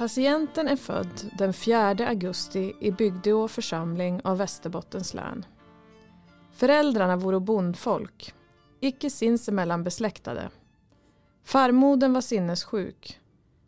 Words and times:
Patienten 0.00 0.68
är 0.68 0.76
född 0.76 1.30
den 1.38 1.52
4 1.52 2.08
augusti 2.08 2.74
i 2.80 2.90
Bygdeå 2.90 3.48
församling 3.48 4.20
av 4.24 4.38
Västerbottens 4.38 5.14
län. 5.14 5.44
Föräldrarna 6.52 7.16
vore 7.16 7.40
bondfolk, 7.40 8.34
icke 8.80 9.10
sinsemellan 9.10 9.84
besläktade. 9.84 10.50
Farmodern 11.44 12.12
var 12.12 12.20
sinnessjuk, 12.20 13.20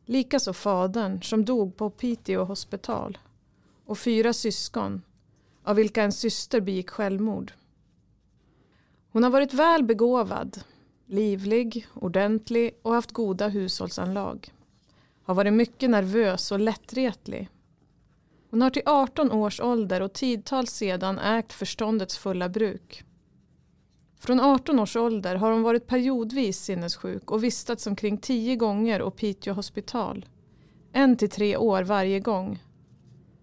likaså 0.07 0.53
fadern 0.53 1.23
som 1.23 1.45
dog 1.45 1.77
på 1.77 1.91
Piteå 1.91 2.45
hospital 2.45 3.19
och 3.87 3.99
fyra 3.99 4.33
syskon, 4.33 5.03
av 5.65 5.77
vilka 5.77 6.03
en 6.03 6.13
syster 6.13 6.61
begick 6.61 6.91
självmord. 6.91 7.53
Hon 9.11 9.23
har 9.23 9.31
varit 9.31 9.55
väl 9.55 9.85
begåvad, 9.85 10.61
livlig, 11.07 11.87
ordentlig 11.95 12.79
och 12.83 12.95
haft 12.95 13.13
goda 13.13 13.49
hushållsanlag. 13.49 14.53
Har 15.25 15.35
varit 15.35 15.53
mycket 15.53 15.91
nervös 15.91 16.53
och 16.53 16.61
lättretlig. 16.61 17.49
Hon 18.51 18.63
har 18.63 18.71
till 18.71 18.83
18 18.87 19.33
års 19.33 19.61
ålder 19.61 20.01
och 20.01 20.13
tidtals 20.13 20.71
sedan 20.71 21.19
ägt 21.19 21.53
förståndets 21.53 22.19
fulla 22.19 22.49
bruk. 22.49 23.05
Från 24.21 24.41
18 24.41 24.79
års 24.79 24.97
ålder 24.97 25.37
har 25.37 25.53
hon 25.53 25.63
varit 25.63 25.87
periodvis 25.87 26.61
sinnessjuk 26.61 27.31
och 27.31 27.45
vistats 27.45 27.87
omkring 27.87 28.19
10 28.19 28.57
gånger 28.57 29.03
och 29.03 29.17
Piteå 29.17 29.55
hospital. 29.55 30.27
En 30.93 31.17
till 31.17 31.31
tre 31.31 31.57
år 31.57 31.83
varje 31.83 32.21
gång. 32.21 32.63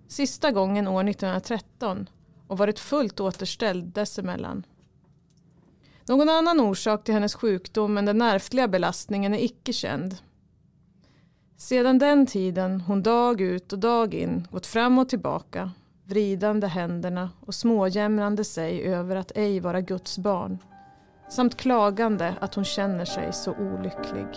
Sista 0.08 0.52
gången 0.52 0.88
år 0.88 1.09
1913 1.09 2.09
och 2.47 2.58
varit 2.58 2.80
fullt 2.80 3.19
återställd 3.19 3.86
dessemellan. 3.86 4.66
Någon 6.08 6.30
annan 6.30 6.59
orsak 6.59 7.03
till 7.03 7.14
hennes 7.14 7.36
sjukdom 7.36 7.97
än 7.97 8.05
den 8.05 8.21
ärftliga 8.21 8.67
belastningen 8.67 9.33
är 9.33 9.43
icke 9.43 9.73
känd. 9.73 10.17
Sedan 11.61 11.97
den 11.97 12.25
tiden 12.25 12.81
hon 12.81 13.03
dag 13.03 13.41
ut 13.41 13.73
och 13.73 13.79
dag 13.79 14.13
in 14.13 14.47
gått 14.52 14.65
fram 14.65 14.99
och 14.99 15.09
tillbaka, 15.09 15.71
vridande 16.05 16.67
händerna 16.67 17.29
och 17.45 17.55
småjämrande 17.55 18.43
sig 18.43 18.83
över 18.83 19.15
att 19.15 19.31
ej 19.35 19.59
vara 19.59 19.81
Guds 19.81 20.17
barn, 20.17 20.57
samt 21.30 21.57
klagande 21.57 22.35
att 22.41 22.55
hon 22.55 22.65
känner 22.65 23.05
sig 23.05 23.33
så 23.33 23.53
olycklig. 23.53 24.27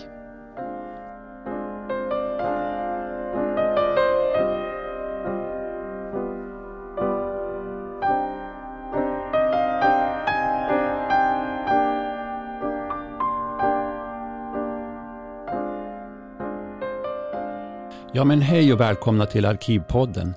Ja 18.15 18.23
men 18.23 18.41
hej 18.41 18.73
och 18.73 18.79
välkomna 18.79 19.25
till 19.25 19.45
Arkivpodden. 19.45 20.33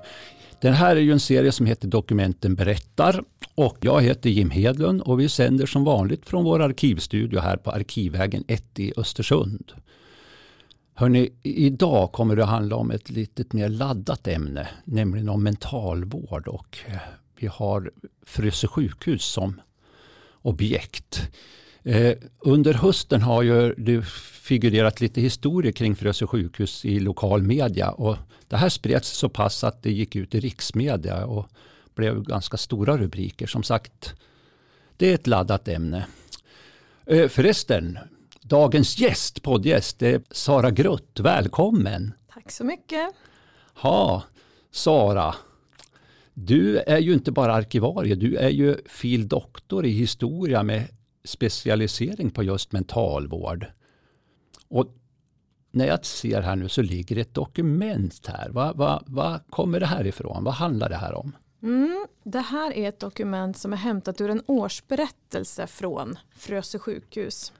Den 0.61 0.73
här 0.73 0.95
är 0.95 0.99
ju 0.99 1.11
en 1.11 1.19
serie 1.19 1.51
som 1.51 1.65
heter 1.65 1.87
Dokumenten 1.87 2.55
berättar 2.55 3.23
och 3.55 3.77
jag 3.81 4.01
heter 4.01 4.29
Jim 4.29 4.49
Hedlund 4.49 5.01
och 5.01 5.19
vi 5.19 5.29
sänder 5.29 5.65
som 5.65 5.83
vanligt 5.83 6.25
från 6.25 6.43
vår 6.43 6.61
arkivstudio 6.61 7.39
här 7.39 7.57
på 7.57 7.71
Arkivvägen 7.71 8.43
1 8.47 8.79
i 8.79 8.93
Östersund. 8.97 9.71
Hörrni, 10.93 11.29
idag 11.43 12.11
kommer 12.11 12.35
det 12.35 12.43
att 12.43 12.49
handla 12.49 12.75
om 12.75 12.91
ett 12.91 13.09
lite 13.09 13.43
mer 13.49 13.69
laddat 13.69 14.27
ämne, 14.27 14.67
nämligen 14.83 15.29
om 15.29 15.43
mentalvård 15.43 16.47
och 16.47 16.77
eh, 16.87 16.97
vi 17.35 17.47
har 17.47 17.91
Frösö 18.25 18.67
sjukhus 18.67 19.25
som 19.25 19.61
objekt. 20.41 21.29
Eh, 21.87 22.17
under 22.39 22.73
hösten 22.73 23.21
har 23.21 23.41
ju 23.41 23.73
det 23.77 24.05
figurerat 24.41 25.01
lite 25.01 25.21
historier 25.21 25.71
kring 25.71 25.95
Frösö 25.95 26.27
sjukhus 26.27 26.85
i 26.85 26.99
lokal 26.99 27.41
media 27.41 27.91
och 27.91 28.17
det 28.47 28.57
här 28.57 28.69
spreds 28.69 29.09
så 29.09 29.29
pass 29.29 29.63
att 29.63 29.83
det 29.83 29.91
gick 29.91 30.15
ut 30.15 30.35
i 30.35 30.39
riksmedia 30.39 31.25
och 31.25 31.49
blev 31.95 32.23
ganska 32.23 32.57
stora 32.57 32.97
rubriker. 32.97 33.47
Som 33.47 33.63
sagt, 33.63 34.15
det 34.97 35.09
är 35.09 35.15
ett 35.15 35.27
laddat 35.27 35.67
ämne. 35.67 36.07
Eh, 37.05 37.27
förresten, 37.27 37.99
dagens 38.41 38.99
gäst, 38.99 39.43
poddgäst, 39.43 40.01
är 40.01 40.21
Sara 40.31 40.71
Grutt. 40.71 41.19
Välkommen! 41.19 42.13
Tack 42.33 42.51
så 42.51 42.63
mycket! 42.63 43.09
Ja, 43.83 44.23
Sara, 44.71 45.35
du 46.33 46.77
är 46.77 46.99
ju 46.99 47.13
inte 47.13 47.31
bara 47.31 47.53
arkivarie, 47.53 48.15
du 48.15 48.35
är 48.35 48.49
ju 48.49 48.77
fil. 48.85 49.27
doktor 49.27 49.85
i 49.85 49.91
historia 49.91 50.63
med 50.63 50.87
specialisering 51.27 52.29
på 52.29 52.43
just 52.43 52.71
mentalvård. 52.71 53.65
Och 54.67 54.87
när 55.71 55.87
jag 55.87 56.05
ser 56.05 56.41
här 56.41 56.55
nu 56.55 56.69
så 56.69 56.81
ligger 56.81 57.17
ett 57.17 57.33
dokument 57.33 58.27
här. 58.27 58.49
Vad 58.49 58.77
va, 58.77 59.03
va 59.05 59.39
kommer 59.49 59.79
det 59.79 59.85
här 59.85 60.07
ifrån? 60.07 60.43
Vad 60.43 60.53
handlar 60.53 60.89
det 60.89 60.95
här 60.95 61.13
om? 61.13 61.35
Mm, 61.63 62.05
det 62.23 62.39
här 62.39 62.73
är 62.73 62.89
ett 62.89 62.99
dokument 62.99 63.57
som 63.57 63.73
är 63.73 63.77
hämtat 63.77 64.21
ur 64.21 64.29
en 64.29 64.41
årsberättelse 64.45 65.67
från 65.67 66.15
Frösö 66.35 66.79
sjukhus. 66.79 67.53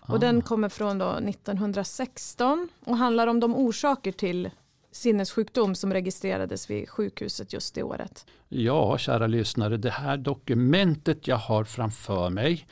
Och 0.00 0.14
ah. 0.14 0.18
den 0.18 0.42
kommer 0.42 0.68
från 0.68 0.98
då 0.98 1.10
1916 1.10 2.68
och 2.84 2.96
handlar 2.96 3.26
om 3.26 3.40
de 3.40 3.54
orsaker 3.54 4.12
till 4.12 4.50
sinnessjukdom 4.92 5.74
som 5.74 5.92
registrerades 5.92 6.70
vid 6.70 6.88
sjukhuset 6.88 7.52
just 7.52 7.74
det 7.74 7.82
året. 7.82 8.26
Ja, 8.48 8.98
kära 8.98 9.26
lyssnare, 9.26 9.76
det 9.76 9.90
här 9.90 10.16
dokumentet 10.16 11.28
jag 11.28 11.36
har 11.36 11.64
framför 11.64 12.30
mig 12.30 12.66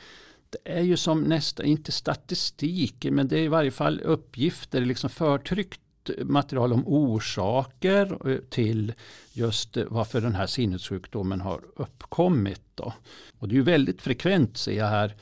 det 0.49 0.71
är 0.71 0.81
ju 0.81 0.97
som 0.97 1.21
nästan, 1.21 1.65
inte 1.65 1.91
statistik, 1.91 3.07
men 3.11 3.27
det 3.27 3.37
är 3.37 3.43
i 3.43 3.47
varje 3.47 3.71
fall 3.71 4.01
uppgifter, 4.01 4.81
liksom 4.81 5.09
förtryckt 5.09 5.81
material 6.23 6.73
om 6.73 6.87
orsaker 6.87 8.29
eh, 8.29 8.37
till 8.37 8.93
just 9.33 9.77
varför 9.87 10.21
den 10.21 10.35
här 10.35 10.47
sinnessjukdomen 10.47 11.41
har 11.41 11.61
uppkommit. 11.75 12.61
Då. 12.75 12.93
Och 13.39 13.47
det 13.47 13.53
är 13.53 13.57
ju 13.57 13.63
väldigt 13.63 14.01
frekvent 14.01 14.57
ser 14.57 14.77
jag 14.77 14.87
här 14.87 15.15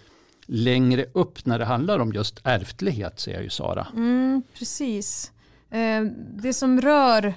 längre 0.46 1.06
upp 1.14 1.46
när 1.46 1.60
det 1.60 1.66
handlar 1.66 2.00
om 2.00 2.14
just 2.14 2.40
ärftlighet 2.44 3.20
ser 3.20 3.34
jag 3.34 3.44
ju 3.44 3.50
Sara. 3.50 3.88
Mm, 3.94 4.44
precis. 4.54 5.32
Eh, 5.70 6.04
det 6.34 6.54
som 6.54 6.82
rör 6.82 7.34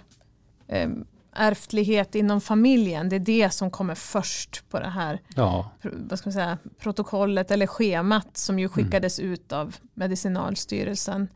eh, 0.66 0.91
ärftlighet 1.33 2.15
inom 2.15 2.41
familjen, 2.41 3.09
det 3.09 3.16
är 3.16 3.21
det 3.21 3.50
som 3.50 3.71
kommer 3.71 3.94
först 3.94 4.69
på 4.71 4.81
det 4.81 4.89
här 4.89 5.21
ja. 5.37 5.71
vad 5.83 6.19
ska 6.19 6.28
man 6.28 6.33
säga, 6.33 6.59
protokollet 6.78 7.50
eller 7.50 7.66
schemat 7.66 8.37
som 8.37 8.59
ju 8.59 8.65
mm. 8.65 8.72
skickades 8.72 9.19
mm. 9.19 9.33
ut 9.33 9.53
av 9.53 9.77
Medicinalstyrelsen. 9.94 11.28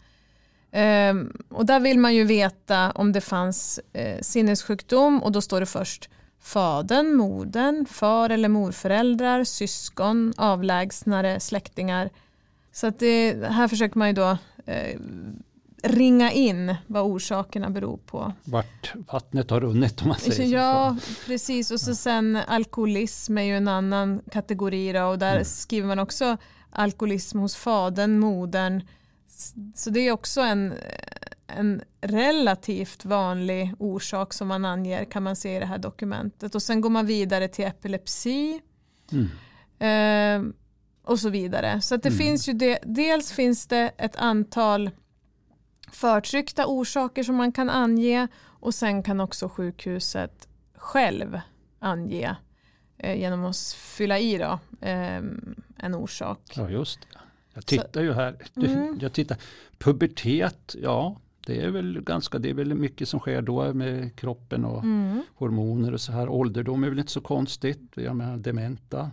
Um, 1.10 1.32
och 1.48 1.66
där 1.66 1.80
vill 1.80 1.98
man 1.98 2.14
ju 2.14 2.24
veta 2.24 2.90
om 2.90 3.12
det 3.12 3.20
fanns 3.20 3.80
uh, 3.98 4.20
sinnessjukdom 4.20 5.22
och 5.22 5.32
då 5.32 5.40
står 5.40 5.60
det 5.60 5.66
först 5.66 6.10
fadern, 6.40 7.14
modern, 7.14 7.86
far 7.86 8.30
eller 8.30 8.48
morföräldrar, 8.48 9.44
syskon, 9.44 10.32
avlägsnare, 10.36 11.40
släktingar. 11.40 12.10
Så 12.72 12.86
att 12.86 12.98
det, 12.98 13.46
här 13.50 13.68
försöker 13.68 13.98
man 13.98 14.08
ju 14.08 14.14
då 14.14 14.30
uh, 14.68 15.00
ringa 15.82 16.32
in 16.32 16.76
vad 16.86 17.02
orsakerna 17.02 17.70
beror 17.70 17.96
på. 17.96 18.32
Vart 18.44 18.94
vattnet 19.12 19.50
har 19.50 19.60
runnit 19.60 20.02
om 20.02 20.08
man 20.08 20.18
säger 20.18 20.48
så. 20.48 20.54
Ja, 20.54 20.96
precis. 21.26 21.70
Och 21.70 21.80
så 21.80 21.94
sen 21.94 22.36
alkoholism 22.46 23.38
är 23.38 23.42
ju 23.42 23.56
en 23.56 23.68
annan 23.68 24.20
kategori 24.30 24.92
då, 24.92 25.04
och 25.04 25.18
där 25.18 25.32
mm. 25.32 25.44
skriver 25.44 25.88
man 25.88 25.98
också 25.98 26.36
alkoholism 26.70 27.38
hos 27.38 27.56
fadern, 27.56 28.18
modern. 28.18 28.82
Så 29.74 29.90
det 29.90 30.00
är 30.00 30.12
också 30.12 30.40
en, 30.40 30.74
en 31.46 31.82
relativt 32.00 33.04
vanlig 33.04 33.74
orsak 33.78 34.32
som 34.32 34.48
man 34.48 34.64
anger 34.64 35.04
kan 35.04 35.22
man 35.22 35.36
se 35.36 35.56
i 35.56 35.58
det 35.58 35.66
här 35.66 35.78
dokumentet. 35.78 36.54
Och 36.54 36.62
sen 36.62 36.80
går 36.80 36.90
man 36.90 37.06
vidare 37.06 37.48
till 37.48 37.64
epilepsi. 37.64 38.60
Mm. 39.12 39.28
Eh, 39.78 40.54
och 41.04 41.18
så 41.18 41.28
vidare. 41.28 41.80
Så 41.80 41.96
det 41.96 42.08
mm. 42.08 42.18
finns 42.18 42.48
ju 42.48 42.52
det, 42.52 42.78
dels 42.82 43.32
finns 43.32 43.66
det 43.66 43.92
ett 43.98 44.16
antal 44.16 44.90
förtryckta 45.92 46.66
orsaker 46.66 47.22
som 47.22 47.36
man 47.36 47.52
kan 47.52 47.70
ange 47.70 48.28
och 48.44 48.74
sen 48.74 49.02
kan 49.02 49.20
också 49.20 49.48
sjukhuset 49.48 50.48
själv 50.74 51.40
ange 51.78 52.36
eh, 52.98 53.20
genom 53.20 53.44
att 53.44 53.56
fylla 53.76 54.18
i 54.18 54.38
då, 54.38 54.58
eh, 54.80 55.22
en 55.76 55.94
orsak. 55.94 56.40
Ja 56.56 56.70
just 56.70 57.00
det. 57.00 57.18
Jag 57.54 57.66
tittar 57.66 58.02
ju 58.02 58.12
här. 58.12 58.36
Du, 58.54 58.66
mm. 58.66 58.98
jag 59.00 59.12
tittar. 59.12 59.36
Pubertet, 59.78 60.76
ja 60.82 61.16
det 61.46 61.60
är 61.60 61.70
väl 61.70 62.00
ganska, 62.00 62.38
det 62.38 62.50
är 62.50 62.54
väl 62.54 62.74
mycket 62.74 63.08
som 63.08 63.20
sker 63.20 63.42
då 63.42 63.74
med 63.74 64.16
kroppen 64.16 64.64
och 64.64 64.82
mm. 64.82 65.22
hormoner 65.34 65.92
och 65.92 66.00
så 66.00 66.12
här. 66.12 66.28
Ålderdom 66.28 66.84
är 66.84 66.88
väl 66.88 66.98
inte 66.98 67.12
så 67.12 67.20
konstigt, 67.20 67.92
jag 67.94 68.16
menar 68.16 68.36
dementa. 68.36 69.10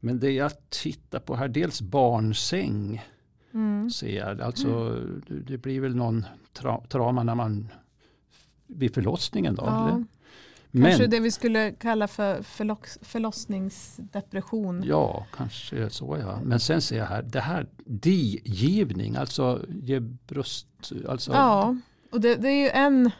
Men 0.00 0.20
det 0.20 0.30
jag 0.30 0.52
tittar 0.68 1.18
på 1.18 1.36
här, 1.36 1.48
dels 1.48 1.80
barnsäng. 1.80 3.02
Mm. 3.54 3.90
Ser. 3.90 4.42
Alltså, 4.42 4.68
mm. 4.68 5.22
Det 5.46 5.58
blir 5.58 5.80
väl 5.80 5.96
någon 5.96 6.26
tra 6.52 6.80
trauma 6.88 7.22
när 7.22 7.34
man 7.34 7.68
vid 8.66 8.94
förlossningen 8.94 9.54
då? 9.54 9.62
Ja. 9.66 9.88
Eller? 9.88 10.04
Men, 10.74 10.90
kanske 10.90 11.06
det 11.06 11.20
vi 11.20 11.30
skulle 11.30 11.72
kalla 11.72 12.08
för 12.08 12.42
förlossningsdepression. 13.02 14.82
Ja, 14.86 15.26
kanske 15.36 15.90
så 15.90 16.18
ja. 16.20 16.40
Men 16.44 16.60
sen 16.60 16.82
ser 16.82 16.98
jag 16.98 17.06
här, 17.06 17.22
det 17.22 17.40
här 17.40 17.66
digivning, 17.84 19.16
alltså 19.16 19.60
ge 19.68 20.00
bröst. 20.00 20.92
Alltså. 21.08 21.32
Ja, 21.32 21.76
och 22.12 22.20
det, 22.20 22.34
det 22.34 22.48
är 22.48 22.62
ju 22.62 22.68
en 22.68 23.10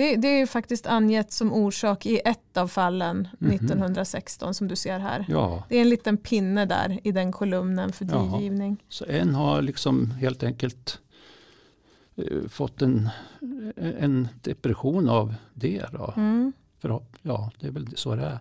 Det, 0.00 0.16
det 0.16 0.28
är 0.40 0.46
faktiskt 0.46 0.86
angett 0.86 1.32
som 1.32 1.52
orsak 1.52 2.06
i 2.06 2.20
ett 2.24 2.56
av 2.56 2.68
fallen 2.68 3.28
Mhm. 3.38 3.50
1916 3.54 4.54
som 4.54 4.68
du 4.68 4.76
ser 4.76 4.98
här. 4.98 5.24
Ja, 5.28 5.64
Det 5.68 5.76
är 5.76 5.80
en 5.80 5.88
liten 5.88 6.16
pinne 6.16 6.64
där 6.66 7.00
i 7.04 7.12
den 7.12 7.32
kolumnen 7.32 7.92
för 7.92 8.04
digivning. 8.04 8.76
så 8.88 9.04
en 9.08 9.34
har 9.34 9.62
liksom 9.62 10.10
helt 10.10 10.42
enkelt 10.42 10.98
eh, 12.16 12.48
fått 12.48 12.82
en, 12.82 13.08
en 13.76 14.28
depression 14.42 15.08
av 15.08 15.34
det. 15.54 15.84
Då. 15.92 16.14
Mm. 16.16 16.52
För, 16.78 17.00
ja, 17.22 17.50
det 17.60 17.66
är 17.66 17.70
väl 17.70 17.96
så 17.96 18.14
det 18.14 18.22
är. 18.24 18.38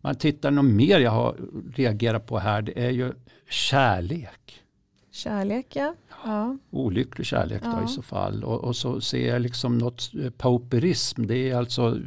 Man 0.00 0.14
tittar 0.14 0.50
något 0.50 0.64
mer 0.64 1.00
jag 1.00 1.10
har 1.10 1.36
reagerat 1.74 2.26
på 2.26 2.38
här. 2.38 2.62
Det 2.62 2.84
är 2.86 2.90
ju 2.90 3.12
kärlek. 3.48 4.62
Kärlek 5.16 5.76
ja. 5.76 5.94
ja. 6.24 6.56
Olycklig 6.70 7.26
kärlek 7.26 7.62
då 7.62 7.68
Ja. 7.70 7.84
i 7.84 7.88
så 7.88 8.02
fall. 8.02 8.44
Och, 8.44 8.64
och 8.64 8.76
så 8.76 9.00
ser 9.00 9.28
jag 9.28 9.42
liksom 9.42 9.78
något 9.78 10.10
eh, 10.22 10.30
pauperism. 10.30 11.26
Det 11.26 11.50
är 11.50 11.56
alltså 11.56 11.98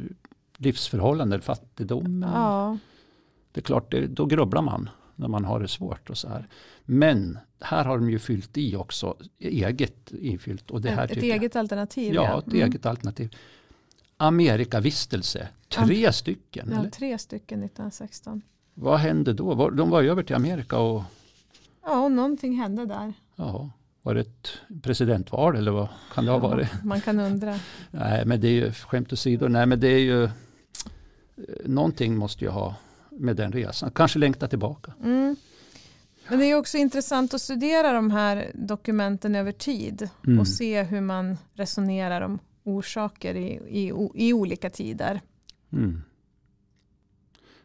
livsförhållanden, 0.56 1.40
fattigdom. 1.40 2.22
ja. 2.34 2.78
Det 3.52 3.60
är 3.60 3.62
klart, 3.62 3.90
det, 3.90 4.06
då 4.06 4.26
grubblar 4.26 4.62
man 4.62 4.88
när 5.16 5.28
man 5.28 5.44
har 5.44 5.60
det 5.60 5.68
svårt 5.68 6.10
och 6.10 6.18
så 6.18 6.28
här. 6.28 6.46
Men 6.84 7.38
här 7.60 7.84
har 7.84 7.98
de 7.98 8.10
ju 8.10 8.18
fyllt 8.18 8.58
i 8.58 8.76
också, 8.76 9.16
eget 9.38 10.12
infyllt. 10.12 10.70
Och 10.70 10.80
det 10.80 10.90
här 10.90 11.04
Ett, 11.04 11.10
ett 11.10 11.16
jag- 11.16 11.36
eget 11.36 11.56
alternativ. 11.56 12.14
Ja, 12.14 12.38
ett 12.38 12.46
Mm. 12.46 12.62
eget 12.62 12.86
alternativ. 12.86 13.36
Amerikavistelse, 14.16 15.48
tre 15.68 16.12
stycken. 16.12 16.68
Ja, 16.72 16.80
eller? 16.80 16.90
tre 16.90 17.18
stycken 17.18 17.62
1916. 17.62 18.42
Vad 18.74 18.98
hände 18.98 19.32
då? 19.32 19.70
De 19.70 19.90
var 19.90 20.02
över 20.02 20.22
till 20.22 20.36
Amerika 20.36 20.78
och 20.78 21.02
Ja, 21.84 22.08
någonting 22.08 22.56
hände 22.56 22.86
där. 22.86 23.12
ja, 23.36 23.70
var 24.02 24.14
det 24.14 24.20
ett 24.20 24.48
presidentval 24.82 25.56
eller 25.56 25.70
vad 25.70 25.88
kan 26.14 26.24
det 26.24 26.30
ha 26.30 26.38
varit? 26.38 26.68
Ja, 26.72 26.78
man 26.84 27.00
kan 27.00 27.20
undra. 27.20 27.58
Nej, 27.90 28.24
men 28.26 28.40
det 28.40 28.48
är 28.48 28.52
ju 28.52 28.72
skämt 28.72 29.12
åsido. 29.12 29.48
Nej, 29.48 29.66
men 29.66 29.80
det 29.80 29.88
är 29.88 29.98
ju 29.98 30.24
eh, 30.24 30.30
någonting 31.64 32.16
måste 32.16 32.44
ju 32.44 32.50
ha 32.50 32.74
med 33.10 33.36
den 33.36 33.52
resan. 33.52 33.90
Kanske 33.90 34.18
längta 34.18 34.48
tillbaka. 34.48 34.92
Mm. 35.04 35.36
Men 36.28 36.38
det 36.38 36.44
är 36.46 36.54
också 36.54 36.78
intressant 36.78 37.34
att 37.34 37.40
studera 37.42 37.92
de 37.92 38.10
här 38.10 38.50
dokumenten 38.54 39.34
över 39.34 39.52
tid 39.52 40.08
Mm. 40.26 40.40
och 40.40 40.48
se 40.48 40.82
hur 40.82 41.00
man 41.00 41.38
resonerar 41.54 42.20
om 42.20 42.38
orsaker 42.64 43.34
i, 43.34 43.46
i, 43.68 43.92
i 44.14 44.32
olika 44.32 44.70
tider. 44.70 45.20
Mm. 45.72 46.02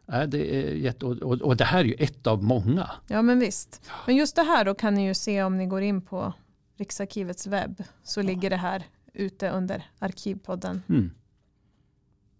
Nej, 0.05 0.27
det 0.27 0.55
är 0.55 0.75
jätte, 0.75 1.05
och, 1.05 1.17
och, 1.17 1.41
och 1.41 1.57
det 1.57 1.63
här 1.63 1.79
är 1.79 1.83
ju 1.83 1.93
ett 1.93 2.27
av 2.27 2.43
många. 2.43 2.91
Ja 3.07 3.21
men 3.21 3.39
visst. 3.39 3.89
Men 4.05 4.15
just 4.15 4.35
det 4.35 4.43
här 4.43 4.65
då 4.65 4.73
kan 4.73 4.93
ni 4.93 5.07
ju 5.07 5.13
se 5.13 5.43
om 5.43 5.57
ni 5.57 5.65
går 5.65 5.81
in 5.81 6.01
på 6.01 6.33
Riksarkivets 6.77 7.47
webb 7.47 7.83
så 8.03 8.21
ligger 8.21 8.49
det 8.49 8.55
här 8.55 8.83
ute 9.13 9.49
under 9.49 9.89
Arkivpodden. 9.99 10.83
Mm. 10.89 11.11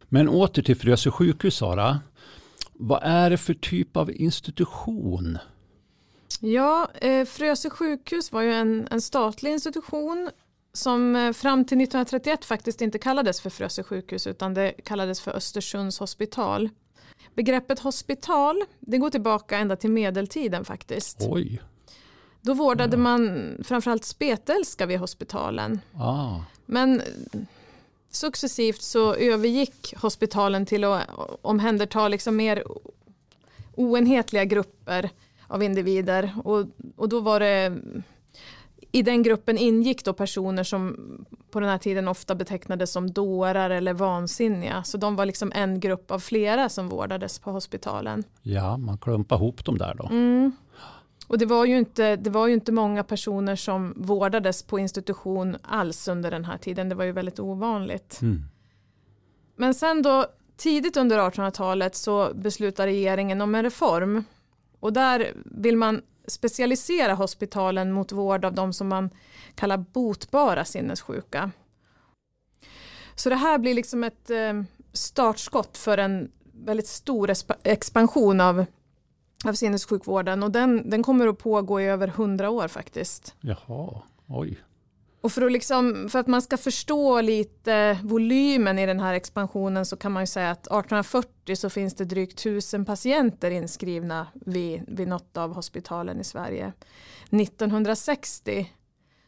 Men 0.10 0.30
åter 0.30 0.62
till 0.62 0.76
Frösö 0.76 1.12
sjukhus 1.12 1.56
Sara. 1.56 2.00
Vad 2.74 3.04
är 3.04 3.30
det 3.30 3.38
för 3.38 3.54
typ 3.54 3.98
av 3.98 4.12
institution? 4.12 5.38
Ja, 6.40 6.90
eh, 7.02 7.26
Frösö 7.26 7.70
sjukhus 7.70 8.32
var 8.32 8.42
ju 8.42 8.54
en, 8.54 8.88
en 8.92 9.02
statlig 9.02 9.52
institution 9.52 10.30
som 10.74 11.16
eh, 11.16 11.34
fram 11.34 11.66
till 11.66 11.82
1931 11.82 12.46
faktiskt 12.46 12.82
inte 12.82 13.00
kallades 13.00 13.42
för 13.42 13.50
Frösö 13.50 13.84
sjukhus 13.84 14.28
utan 14.28 14.54
det 14.54 14.72
kallades 14.72 15.22
för 15.22 15.32
Östersunds 15.32 16.00
hospital. 16.00 16.70
Begreppet 17.34 17.80
hospital 17.80 18.64
det 18.80 18.98
går 18.98 19.10
tillbaka 19.10 19.58
ända 19.58 19.76
till 19.76 19.90
medeltiden 19.92 20.66
faktiskt. 20.66 21.18
Oj, 21.30 21.62
Då 22.42 22.54
vårdade 22.54 22.98
man 22.98 23.50
framförallt 23.64 24.06
spetälska 24.06 24.86
vid 24.86 25.00
hospitalen. 25.00 25.80
ah, 25.96 26.40
Men 26.66 27.02
successivt 28.12 28.82
så 28.82 29.14
övergick 29.14 29.94
hospitalen 29.98 30.66
till 30.66 30.84
att 30.84 31.10
omhänderta 31.42 32.08
liksom 32.08 32.36
mer 32.36 32.64
oenhetliga 33.76 34.46
grupper 34.46 35.10
av 35.48 35.64
individer. 35.64 36.36
Och, 36.44 36.66
och 36.96 37.10
då 37.10 37.20
var 37.20 37.40
det 37.40 37.78
i 38.96 39.02
den 39.02 39.24
gruppen 39.24 39.58
ingick 39.58 40.06
då 40.06 40.14
personer 40.14 40.64
som 40.64 40.96
på 41.52 41.60
den 41.60 41.70
här 41.70 41.78
tiden 41.78 42.08
ofta 42.08 42.36
betecknades 42.36 42.92
som 42.92 43.12
dårar 43.12 43.70
eller 43.70 43.94
vansinniga. 43.94 44.84
Så 44.84 44.98
de 44.98 45.16
var 45.16 45.26
liksom 45.26 45.52
en 45.56 45.80
grupp 45.80 46.12
av 46.12 46.20
flera 46.20 46.70
som 46.70 46.90
vårdades 46.90 47.40
på 47.40 47.52
hospitalen. 47.52 48.24
ja, 48.42 48.78
man 48.78 48.98
klumpar 48.98 49.36
ihop 49.36 49.66
dem 49.66 49.78
där 49.78 49.94
då. 49.94 50.08
Mm. 50.08 50.52
Och 51.28 51.38
det 51.38 51.46
var, 51.46 51.66
ju 51.66 51.78
inte, 51.78 52.16
det 52.16 52.30
var 52.30 52.48
ju 52.48 52.54
inte 52.54 52.72
många 52.72 53.04
personer 53.04 53.56
som 53.56 53.94
vårdades 53.96 54.64
på 54.64 54.80
institution 54.80 55.58
alls 55.62 56.08
under 56.08 56.32
den 56.32 56.46
här 56.46 56.58
tiden. 56.58 56.90
Det 56.90 56.96
var 56.96 57.06
ju 57.06 57.12
väldigt 57.12 57.40
ovanligt. 57.40 58.20
Mm. 58.22 58.42
Men 59.56 59.74
sen 59.74 60.02
då 60.02 60.26
tidigt 60.58 60.98
under 60.98 61.20
1800-talet 61.20 61.96
så 61.96 62.32
beslutar 62.36 62.86
regeringen 62.86 63.42
om 63.42 63.56
en 63.56 63.64
reform. 63.64 64.24
Och 64.80 64.94
där 64.94 65.34
vill 65.46 65.78
man 65.78 66.02
specialisera 66.28 67.14
hospitalen 67.14 67.92
mot 67.92 68.12
vård 68.12 68.46
av 68.46 68.54
de 68.54 68.74
som 68.74 68.88
man 68.88 69.10
kallar 69.56 69.78
botbara 69.78 70.66
sinnessjuka. 70.66 71.52
Så 73.16 73.30
det 73.30 73.36
här 73.36 73.58
blir 73.58 73.74
liksom 73.74 74.04
ett 74.04 74.30
eh, 74.30 74.62
startskott 74.94 75.78
för 75.78 75.98
en 75.98 76.32
väldigt 76.54 76.88
stor 76.88 77.32
expansion 77.64 78.42
av, 78.42 78.66
av 79.46 79.54
sinnessjukvården 79.54 80.44
och 80.44 80.52
den, 80.52 80.90
den 80.90 81.04
kommer 81.04 81.28
att 81.28 81.38
pågå 81.38 81.82
i 81.82 81.86
över 81.86 82.08
hundra 82.08 82.50
år 82.50 82.68
faktiskt. 82.68 83.36
Jaha, 83.42 84.02
oj. 84.28 84.58
Och 85.26 85.32
för 85.32 85.42
att, 85.42 85.52
liksom, 85.52 86.10
för 86.10 86.20
att 86.20 86.28
man 86.28 86.42
ska 86.42 86.58
förstå 86.58 87.22
lite 87.22 88.00
volymen 88.04 88.80
i 88.80 88.86
den 88.86 89.00
här 89.00 89.14
expansionen 89.14 89.86
så 89.86 89.98
kan 89.98 90.12
man 90.12 90.24
ju 90.24 90.28
säga 90.28 90.52
att 90.52 90.68
1840 90.68 91.56
så 91.56 91.70
finns 91.70 91.96
det 91.96 92.06
drygt 92.06 92.44
tusen 92.44 92.86
patienter 92.86 93.52
inskrivna 93.52 94.28
vid, 94.34 94.84
vid 94.88 95.08
något 95.08 95.38
av 95.38 95.54
hospitalen 95.54 96.20
i 96.20 96.24
Sverige. 96.24 96.74
1960 97.32 98.72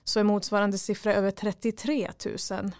så 0.03 0.19
är 0.19 0.23
motsvarande 0.23 0.77
siffra 0.77 1.13
över 1.13 1.31
33 1.31 2.09
000. 2.51 2.71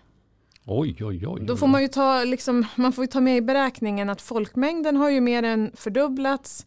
Oj, 0.66 0.98
oj, 1.06 1.28
oj. 1.28 1.46
Då 1.46 1.58
får 1.58 1.68
man 1.68 1.82
ju 1.82 1.88
ta, 1.88 2.24
liksom, 2.24 2.66
man 2.76 2.94
får 2.94 3.06
ta 3.06 3.22
med 3.22 3.38
i 3.38 3.42
beräkningen 3.42 4.10
att 4.10 4.22
folkmängden 4.22 4.96
har 4.96 5.10
ju 5.10 5.22
mer 5.22 5.44
än 5.44 5.72
fördubblats. 5.76 6.66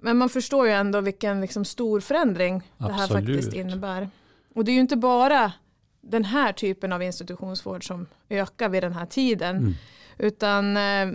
Men 0.00 0.16
man 0.16 0.28
förstår 0.28 0.66
ju 0.66 0.72
ändå 0.72 1.00
vilken 1.00 1.40
liksom, 1.40 1.64
stor 1.64 2.00
förändring 2.00 2.70
det 2.78 2.92
här 2.92 3.04
Absolut. 3.04 3.26
faktiskt 3.26 3.52
innebär. 3.52 4.08
Och 4.56 4.64
det 4.64 4.70
är 4.70 4.74
ju 4.74 4.80
inte 4.80 4.96
bara 4.96 5.52
den 6.00 6.24
här 6.24 6.52
typen 6.52 6.92
av 6.92 7.02
institutionsvård 7.02 7.86
som 7.86 8.06
ökar 8.28 8.68
vid 8.68 8.82
den 8.82 8.92
här 8.92 9.06
tiden. 9.06 9.56
Mm. 9.56 9.74
Utan 10.18 10.76
eh, 10.76 11.06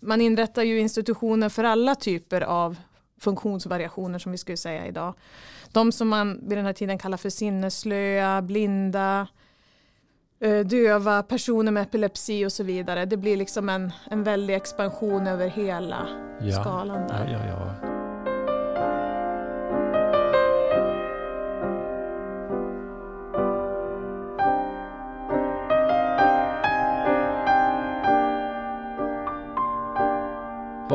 man 0.00 0.20
inrättar 0.20 0.62
ju 0.62 0.78
institutioner 0.78 1.48
för 1.48 1.64
alla 1.64 1.94
typer 1.94 2.40
av 2.40 2.76
funktionsvariationer 3.20 4.18
som 4.18 4.32
vi 4.32 4.38
skulle 4.38 4.56
säga 4.56 4.86
idag. 4.86 5.14
De 5.72 5.92
som 5.92 6.08
man 6.08 6.48
vid 6.48 6.58
den 6.58 6.66
här 6.66 6.72
tiden 6.72 6.98
kallar 6.98 7.16
för 7.16 7.30
sinneslöa, 7.30 8.42
blinda, 8.42 9.26
eh, 10.40 10.58
döva, 10.58 11.22
personer 11.22 11.72
med 11.72 11.82
epilepsi 11.82 12.46
och 12.46 12.52
så 12.52 12.64
vidare. 12.64 13.04
Det 13.04 13.16
blir 13.16 13.36
liksom 13.36 13.68
en, 13.68 13.92
en 14.10 14.24
väldig 14.24 14.54
expansion 14.54 15.26
över 15.26 15.48
hela 15.48 16.08
ja. 16.40 16.60
skalan 16.60 17.08
där. 17.08 17.28
ja, 17.32 17.46
ja. 17.46 17.97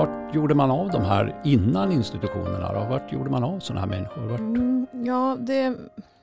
Vart 0.04 0.36
gjorde 0.36 0.56
man 0.56 0.72
av 0.72 0.92
de 0.92 1.02
här 1.06 1.42
innan 1.44 1.92
institutionerna? 1.92 2.74
Då? 2.74 2.90
Vart 2.90 3.12
gjorde 3.12 3.30
man 3.30 3.44
av 3.44 3.60
sådana 3.60 3.82
här 3.82 3.88
människor? 3.88 4.22
Vart? 4.22 4.40
Mm, 4.40 4.88
ja, 5.06 5.38
det, 5.40 5.78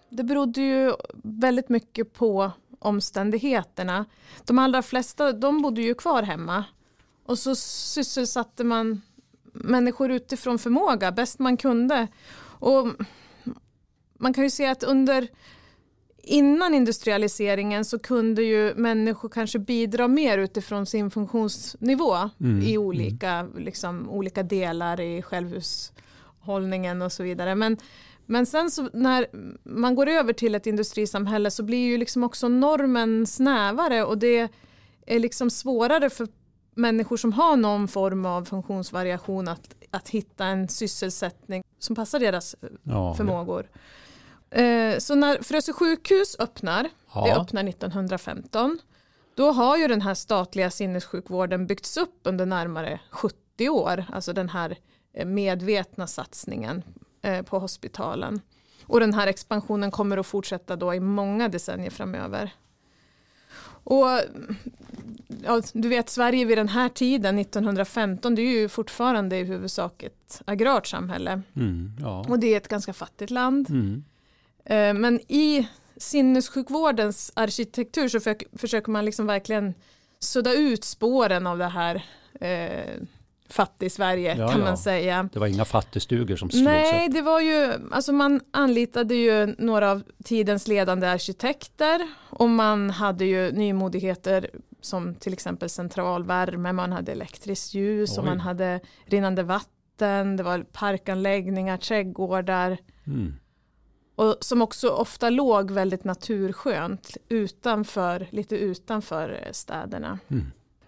det 0.08 0.24
berodde 0.24 0.60
ju 0.60 0.92
väldigt 1.22 1.68
mycket 1.68 2.12
på 2.12 2.52
omständigheterna. 2.78 4.04
De 4.44 4.58
allra 4.58 4.82
flesta 4.82 5.32
de 5.32 5.62
bodde 5.62 5.82
ju 5.82 5.94
kvar 5.94 6.22
hemma 6.22 6.64
och 7.26 7.38
så 7.38 7.54
sysselsatte 7.54 8.64
man 8.64 9.02
människor 9.52 10.10
utifrån 10.10 10.58
förmåga 10.58 11.12
bäst 11.12 11.38
man 11.38 11.56
kunde. 11.56 12.08
Och 12.42 12.86
man 14.18 14.32
kan 14.32 14.44
ju 14.44 14.50
se 14.50 14.66
att 14.66 14.82
under 14.82 15.28
innan 16.22 16.74
industrialiseringen 16.74 17.84
så 17.84 17.98
kunde 17.98 18.42
ju 18.42 18.74
människor 18.74 19.28
kanske 19.28 19.58
bidra 19.58 20.08
mer 20.08 20.38
utifrån 20.38 20.86
sin 20.86 21.10
funktionsnivå 21.10 22.16
Mm, 22.40 22.62
i 22.62 22.78
olika, 22.78 23.48
liksom, 23.56 24.10
olika 24.10 24.42
delar 24.42 25.00
i 25.00 25.22
självhushållningen 25.22 27.02
och 27.02 27.12
så 27.12 27.22
vidare. 27.22 27.54
Men, 27.54 27.76
men 28.26 28.46
sen 28.46 28.70
så 28.70 28.88
när 28.92 29.26
man 29.64 29.94
går 29.94 30.08
över 30.08 30.32
till 30.32 30.54
ett 30.54 30.66
industrisamhälle 30.66 31.50
så 31.50 31.62
blir 31.62 31.86
ju 31.86 31.96
liksom 31.98 32.24
också 32.24 32.48
normen 32.48 33.26
snävare 33.26 34.04
och 34.04 34.18
det 34.18 34.48
är 35.06 35.18
liksom 35.18 35.50
svårare 35.50 36.10
för 36.10 36.28
människor 36.74 37.16
som 37.16 37.32
har 37.32 37.56
någon 37.56 37.88
form 37.88 38.26
av 38.26 38.44
funktionsvariation 38.44 39.48
att, 39.48 39.74
att 39.90 40.08
hitta 40.08 40.44
en 40.44 40.68
sysselsättning 40.68 41.62
som 41.78 41.96
passar 41.96 42.20
deras 42.20 42.56
Ja, 42.82 43.14
förmågor. 43.14 43.60
Eh, 43.60 43.80
Så 44.98 45.14
när 45.14 45.42
Frösö 45.42 45.72
sjukhus 45.72 46.36
öppnar, 46.38 46.82
det 46.82 46.90
ja. 47.14 47.40
öppnar 47.40 47.68
1915, 47.68 48.78
då 49.34 49.50
har 49.50 49.76
ju 49.76 49.88
den 49.88 50.00
här 50.00 50.14
statliga 50.14 50.70
sinnessjukvården 50.70 51.66
byggts 51.66 51.96
upp 51.96 52.20
under 52.22 52.46
närmare 52.46 53.00
70 53.10 53.68
år, 53.68 54.04
alltså 54.12 54.32
den 54.32 54.48
här 54.48 54.76
eh, 55.12 55.26
medvetna 55.26 56.06
satsningen 56.06 56.82
eh, 57.22 57.42
på 57.42 57.58
hospitalen. 57.58 58.40
Och 58.86 59.00
den 59.00 59.14
här 59.14 59.26
expansionen 59.26 59.90
kommer 59.90 60.16
att 60.16 60.26
fortsätta 60.26 60.76
då 60.76 60.94
i 60.94 61.00
många 61.00 61.48
decennier 61.48 61.90
framöver. 61.90 62.54
Och 63.84 64.06
ja, 65.44 65.62
du 65.72 65.88
vet 65.88 66.08
Sverige 66.08 66.44
vid 66.44 66.58
den 66.58 66.68
här 66.68 66.88
tiden, 66.88 67.38
1915, 67.38 68.34
det 68.34 68.42
är 68.42 68.60
ju 68.60 68.68
fortfarande 68.68 69.36
i 69.36 69.44
huvudsak 69.44 70.02
ett 70.02 70.42
agrart 70.44 70.86
samhälle. 70.86 71.42
Mm, 71.56 71.92
ja. 72.00 72.24
Och 72.28 72.38
det 72.38 72.54
är 72.54 72.56
ett 72.56 72.68
ganska 72.68 72.92
fattigt 72.92 73.30
land. 73.30 73.70
Mm. 73.70 74.04
Eh, 74.64 74.94
Men 74.94 75.20
i 75.28 75.68
sinnessjukvårdens 75.96 77.32
arkitektur 77.36 78.08
så 78.08 78.20
för, 78.20 78.36
försöker 78.58 78.90
man 78.90 79.04
liksom 79.04 79.26
verkligen 79.26 79.74
sudda 80.18 80.52
ut 80.54 80.84
spåren 80.84 81.46
av 81.46 81.58
det 81.58 81.68
här 81.68 82.04
eh, 82.40 82.94
fattig-Sverige 83.48 84.36
Ja, 84.38 84.48
kan 84.48 84.58
ja. 84.58 84.64
man 84.64 84.78
säga. 84.78 85.28
Det 85.32 85.38
var 85.38 85.46
inga 85.46 85.64
fattigstugor 85.64 86.36
som 86.36 86.50
slogs 86.50 86.64
Nej, 86.64 87.06
upp. 87.08 87.14
det 87.14 87.22
var 87.22 87.40
ju, 87.40 87.72
alltså 87.92 88.12
man 88.12 88.40
anlitade 88.50 89.14
ju 89.14 89.54
några 89.58 89.90
av 89.90 90.02
tidens 90.24 90.68
ledande 90.68 91.06
arkitekter 91.08 92.08
och 92.30 92.48
man 92.48 92.90
hade 92.90 93.24
ju 93.24 93.52
nymodigheter 93.52 94.50
som 94.80 95.14
till 95.14 95.32
exempel 95.32 95.68
centralvärme, 95.68 96.72
man 96.72 96.92
hade 96.92 97.12
elektriskt 97.12 97.74
ljus 97.74 98.18
och 98.18 98.24
Oj. 98.24 98.28
man 98.30 98.40
hade 98.40 98.80
rinnande 99.06 99.42
vatten, 99.42 100.36
det 100.36 100.42
var 100.42 100.62
parkanläggningar, 100.72 101.76
trädgårdar 101.76 102.78
Mm. 103.06 103.34
Och 104.20 104.36
som 104.40 104.62
också 104.62 104.88
ofta 104.88 105.30
låg 105.30 105.70
väldigt 105.70 106.04
naturskönt 106.04 107.16
utanför, 107.28 108.26
lite 108.30 108.56
utanför 108.56 109.40
eh, 109.46 109.52
städerna. 109.52 110.18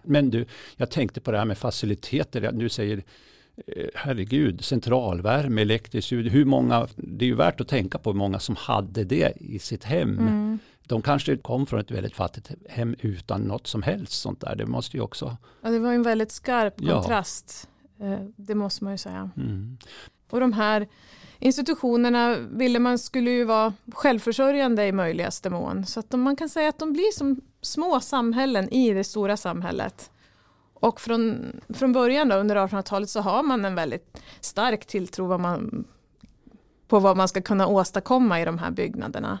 Men 0.03 0.29
du, 0.29 0.45
jag 0.75 0.91
tänkte 0.91 1.21
på 1.21 1.31
det 1.31 1.37
här 1.37 1.45
med 1.45 1.57
faciliteter. 1.57 2.51
Du 2.51 2.69
säger 2.69 3.03
eh, 3.67 3.87
herregud, 3.95 4.65
centralvärme, 4.65 5.61
elektriskt 5.61 6.11
ljud. 6.11 6.31
Hur 6.31 6.45
många, 6.45 6.87
det 6.95 7.25
är 7.25 7.27
ju 7.27 7.35
värt 7.35 7.61
att 7.61 7.67
tänka 7.67 7.97
på 7.97 8.09
hur 8.09 8.17
många 8.17 8.39
som 8.39 8.55
hade 8.55 9.03
det 9.03 9.33
i 9.35 9.59
sitt 9.59 9.83
hem. 9.83 10.19
Mm. 10.19 10.59
De 10.87 11.01
kanske 11.01 11.37
kom 11.37 11.65
från 11.65 11.79
ett 11.79 11.91
väldigt 11.91 12.15
fattigt 12.15 12.51
hem 12.69 12.95
utan 12.99 13.41
något 13.41 13.67
som 13.67 13.81
helst 13.83 14.13
sånt 14.13 14.41
där. 14.41 14.55
Det 14.55 14.65
måste 14.65 14.97
ju 14.97 15.03
också... 15.03 15.37
Ja, 15.61 15.69
det 15.69 15.79
var 15.79 15.93
en 15.93 16.03
väldigt 16.03 16.31
skarp 16.31 16.73
Ja. 16.77 16.93
kontrast, 16.93 17.69
eh, 17.99 18.19
det 18.35 18.55
måste 18.55 18.83
man 18.83 18.93
ju 18.93 18.97
säga. 18.97 19.29
Mm. 19.37 19.77
Och 20.29 20.39
de 20.39 20.53
här 20.53 20.87
institutionerna 21.43 22.35
ville 22.37 22.79
man 22.79 22.99
skulle 22.99 23.31
ju 23.31 23.43
vara 23.43 23.73
självförsörjande 23.93 24.85
i 24.85 24.91
möjligaste 24.91 25.49
mån. 25.49 25.85
Så 25.85 25.99
att 25.99 26.09
de, 26.09 26.21
man 26.21 26.35
kan 26.35 26.49
säga 26.49 26.69
att 26.69 26.79
de 26.79 26.93
blir 26.93 27.11
som 27.11 27.41
små 27.61 27.99
samhällen 27.99 28.69
i 28.73 28.93
det 28.93 29.03
stora 29.03 29.37
samhället. 29.37 30.11
Och 30.73 31.01
från, 31.01 31.51
från 31.69 31.93
början 31.93 32.29
då, 32.29 32.35
under 32.35 32.55
1800-talet 32.55 33.09
så 33.09 33.21
har 33.21 33.43
man 33.43 33.65
en 33.65 33.75
väldigt 33.75 34.17
stark 34.39 34.85
tilltro 34.85 35.25
vad 35.27 35.39
man, 35.39 35.85
på 36.87 36.99
vad 36.99 37.17
man 37.17 37.27
ska 37.27 37.41
kunna 37.41 37.67
åstadkomma 37.67 38.41
i 38.41 38.45
de 38.45 38.57
här 38.57 38.71
byggnaderna. 38.71 39.39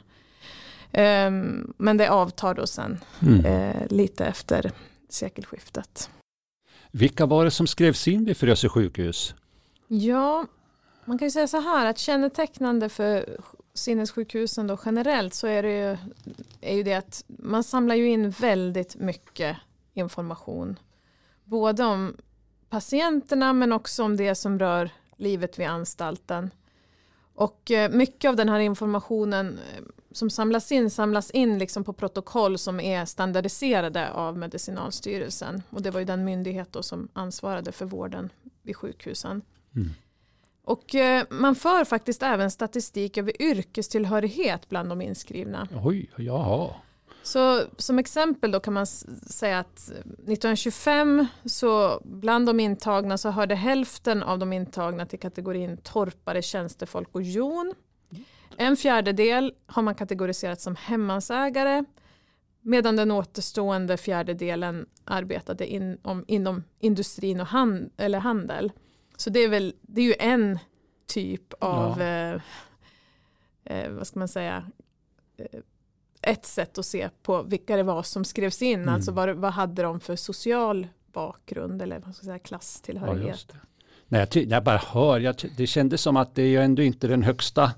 Ehm, 0.91 1.73
men 1.77 1.97
det 1.97 2.07
avtar 2.09 2.53
då 2.53 2.67
sen 2.67 2.99
Mm. 3.21 3.45
eh, 3.45 3.87
lite 3.89 4.25
efter 4.25 4.71
sekelskiftet. 5.09 6.09
Vilka 6.91 7.25
var 7.25 7.45
det 7.45 7.51
som 7.51 7.67
skrevs 7.67 8.07
in 8.07 8.25
vid 8.25 8.37
Frösö 8.37 8.69
sjukhus? 8.69 9.35
Ja, 9.87 10.45
man 11.05 11.17
kan 11.17 11.25
ju 11.25 11.31
säga 11.31 11.47
så 11.47 11.59
här 11.59 11.85
att 11.85 11.97
kännetecknande 11.97 12.89
för 12.89 13.37
sinnessjukhusen 13.73 14.67
då 14.67 14.77
generellt 14.85 15.33
så 15.33 15.47
är 15.47 15.63
det 15.63 15.71
ju, 15.71 15.97
är 16.61 16.75
ju 16.75 16.83
det 16.83 16.93
att 16.93 17.23
man 17.27 17.63
samlar 17.63 17.95
ju 17.95 18.09
in 18.09 18.29
väldigt 18.29 18.95
mycket 18.95 19.57
information. 19.93 20.79
Både 21.43 21.83
om 21.83 22.17
patienterna 22.69 23.53
men 23.53 23.71
också 23.71 24.03
om 24.03 24.17
det 24.17 24.35
som 24.35 24.59
rör 24.59 24.89
livet 25.17 25.59
vid 25.59 25.67
anstalten. 25.67 26.49
Och 27.35 27.71
eh, 27.71 27.91
mycket 27.91 28.29
av 28.29 28.35
den 28.35 28.49
här 28.49 28.59
informationen 28.59 29.59
eh, 29.75 29.83
som 30.11 30.29
samlas 30.29 30.71
in 30.71 30.89
samlas 30.89 31.31
in 31.31 31.57
liksom 31.57 31.83
på 31.83 31.93
protokoll 31.93 32.57
som 32.57 32.79
är 32.79 33.05
standardiserade 33.05 34.11
av 34.11 34.37
Medicinalstyrelsen. 34.37 35.63
Och 35.69 35.81
det 35.81 35.91
var 35.91 35.99
ju 35.99 36.05
den 36.05 36.25
myndighet 36.25 36.71
då 36.71 36.83
som 36.83 37.07
ansvarade 37.13 37.71
för 37.71 37.85
vården 37.85 38.29
vid 38.61 38.75
sjukhusen. 38.75 39.41
Mm. 39.75 39.89
Och 40.65 40.95
eh, 40.95 41.25
man 41.29 41.55
för 41.55 41.85
faktiskt 41.85 42.23
även 42.23 42.51
statistik 42.51 43.17
över 43.17 43.41
yrkestillhörighet 43.41 44.69
bland 44.69 44.89
de 44.89 45.01
inskrivna. 45.01 45.67
Oj, 45.83 46.09
jaha. 46.17 46.69
Så 47.23 47.61
som 47.77 47.99
exempel 47.99 48.51
då 48.51 48.59
kan 48.59 48.73
man 48.73 48.87
säga 48.87 49.59
att 49.59 49.77
1925 49.77 51.27
så 51.45 52.01
bland 52.03 52.45
de 52.45 52.59
intagna 52.59 53.17
så 53.17 53.29
hörde 53.29 53.55
hälften 53.55 54.23
av 54.23 54.39
de 54.39 54.53
intagna 54.53 55.05
till 55.05 55.19
kategorin 55.19 55.77
torpare, 55.77 56.41
tjänstefolk 56.41 57.09
och 57.11 57.21
jon. 57.21 57.73
En 58.57 58.77
fjärdedel 58.77 59.53
har 59.65 59.81
man 59.81 59.95
kategoriserat 59.95 60.61
som 60.61 60.75
hemmansägare 60.75 61.83
medan 62.61 62.95
den 62.95 63.11
återstående 63.11 63.97
fjärdedelen 63.97 64.85
arbetade 65.05 65.67
in, 65.67 65.97
om, 66.01 66.25
inom 66.27 66.63
industrin 66.79 67.41
och 67.41 67.47
hand, 67.47 67.91
eller 67.97 68.19
handel. 68.19 68.71
Så 69.17 69.29
det 69.29 69.39
är 69.39 69.49
väl 69.49 69.75
det 69.81 70.01
är 70.01 70.05
ju 70.05 70.15
en 70.19 70.59
typ 71.05 71.53
av, 71.59 72.01
eh, 72.01 72.41
eh, 73.63 73.89
vad 73.91 74.07
ska 74.07 74.19
man 74.19 74.27
säga, 74.27 74.71
eh, 75.37 75.59
ett 76.21 76.45
sätt 76.45 76.77
att 76.77 76.85
se 76.85 77.09
på 77.23 77.41
vilka 77.41 77.75
det 77.75 77.83
var 77.83 78.03
som 78.03 78.25
skrevs 78.25 78.61
in. 78.61 78.81
Mm. 78.81 78.93
Alltså 78.93 79.11
vad, 79.11 79.29
vad 79.29 79.53
hade 79.53 79.81
de 79.81 79.99
för 79.99 80.15
social 80.15 80.87
bakgrund 81.13 81.81
eller 81.81 81.99
vad 81.99 82.15
ska 82.15 82.19
jag 82.19 82.25
säga, 82.25 82.35
Ja, 82.35 82.39
klasstillhörighet. 82.39 83.47
det. 83.47 83.57
Nej, 84.07 84.27
jag, 84.33 84.43
jag 84.43 84.63
bara 84.63 84.77
hör, 84.77 85.19
jag, 85.19 85.35
det 85.57 85.67
kändes 85.67 86.01
som 86.01 86.17
att 86.17 86.35
det 86.35 86.41
är 86.41 86.47
ju 86.47 86.61
ändå 86.61 86.81
inte 86.81 87.07
den 87.07 87.23
högsta, 87.23 87.71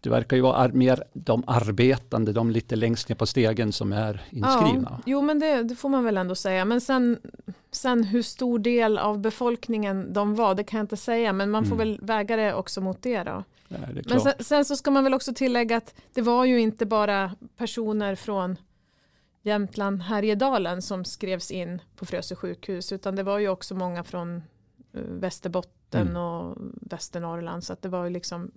det 0.00 0.10
verkar 0.10 0.36
ju 0.36 0.42
vara 0.42 0.56
ar- 0.56 0.72
mer 0.72 1.04
de 1.12 1.44
arbetande, 1.46 2.32
de 2.32 2.50
lite 2.50 2.76
längst 2.76 3.08
ner 3.08 3.16
på 3.16 3.26
stegen 3.26 3.72
som 3.72 3.92
är 3.92 4.22
inskrivna. 4.30 4.88
Ja, 4.90 5.00
jo 5.06 5.22
men 5.22 5.38
det, 5.38 5.62
det 5.62 5.74
får 5.74 5.88
man 5.88 6.04
väl 6.04 6.16
ändå 6.16 6.34
säga. 6.34 6.64
Men 6.64 6.80
sen, 6.80 7.18
sen 7.70 8.04
hur 8.04 8.22
stor 8.22 8.58
del 8.58 8.98
av 8.98 9.18
befolkningen 9.18 10.12
de 10.12 10.34
var, 10.34 10.54
det 10.54 10.64
kan 10.64 10.78
jag 10.78 10.84
inte 10.84 10.96
säga. 10.96 11.32
Men 11.32 11.50
man 11.50 11.64
får 11.64 11.74
Mm. 11.74 11.88
väl 11.88 11.98
väga 12.02 12.36
det 12.36 12.54
också 12.54 12.80
mot 12.80 13.02
det 13.02 13.22
då. 13.22 13.44
Ja, 13.68 13.76
det 13.94 14.08
Men 14.10 14.20
sen, 14.20 14.32
sen 14.40 14.64
så 14.64 14.76
ska 14.76 14.90
man 14.90 15.04
väl 15.04 15.14
också 15.14 15.34
tillägga 15.34 15.76
att 15.76 15.94
det 16.14 16.22
var 16.22 16.44
ju 16.44 16.60
inte 16.60 16.86
bara 16.86 17.32
personer 17.56 18.14
från 18.14 18.56
Jämtland, 19.42 20.02
Härjedalen 20.02 20.82
som 20.82 21.04
skrevs 21.04 21.50
in 21.50 21.82
på 21.96 22.06
Frösö 22.06 22.34
sjukhus 22.36 22.92
utan 22.92 23.16
det 23.16 23.22
var 23.22 23.38
ju 23.38 23.48
också 23.48 23.74
många 23.74 24.04
från 24.04 24.36
eh, 24.94 25.00
Västerbotten 25.02 25.76
Mm. 26.08 26.16
och 26.16 26.56
Västernorrland 26.80 27.64
så 27.64 27.72
att 27.72 27.82
det 27.82 27.88
var 27.88 28.04
ju 28.04 28.10
liksom 28.10 28.50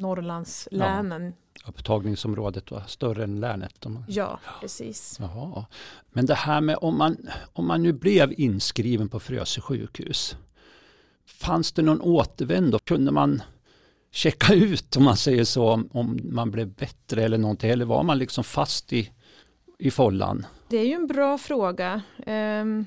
Norrlandslänen. 0.00 1.32
Upptagningsområdet 1.66 2.70
var 2.70 2.80
större 2.86 3.24
än 3.24 3.40
länet. 3.40 3.86
Ja, 4.08 4.40
precis. 4.60 5.16
Jaha. 5.20 5.64
Men 6.12 6.26
det 6.26 6.34
här 6.34 6.60
med 6.60 6.76
om 6.80 6.98
man, 6.98 7.16
om 7.52 7.66
man 7.66 7.82
nu 7.82 7.92
blev 7.92 8.40
inskriven 8.40 9.08
på 9.08 9.20
Frösö 9.20 9.60
sjukhus. 9.60 10.36
Fanns 11.26 11.72
det 11.72 11.82
någon 11.82 12.00
återvändo? 12.00 12.78
Kunde 12.78 13.12
man 13.12 13.42
checka 14.10 14.54
ut 14.54 14.96
om 14.96 15.04
man 15.04 15.16
säger 15.16 15.44
så 15.44 15.70
om, 15.70 15.88
om 15.92 16.18
man 16.24 16.50
blev 16.50 16.68
bättre 16.68 17.22
eller 17.22 17.38
någonting? 17.38 17.70
Eller 17.70 17.84
var 17.84 18.02
man 18.02 18.18
liksom 18.18 18.44
fast 18.44 18.92
i, 18.92 19.10
i 19.78 19.90
follan? 19.90 20.46
Det 20.68 20.76
är 20.76 20.84
ju 20.86 20.92
en 20.92 21.06
bra 21.06 21.38
fråga. 21.38 22.02
Ehm, 22.26 22.86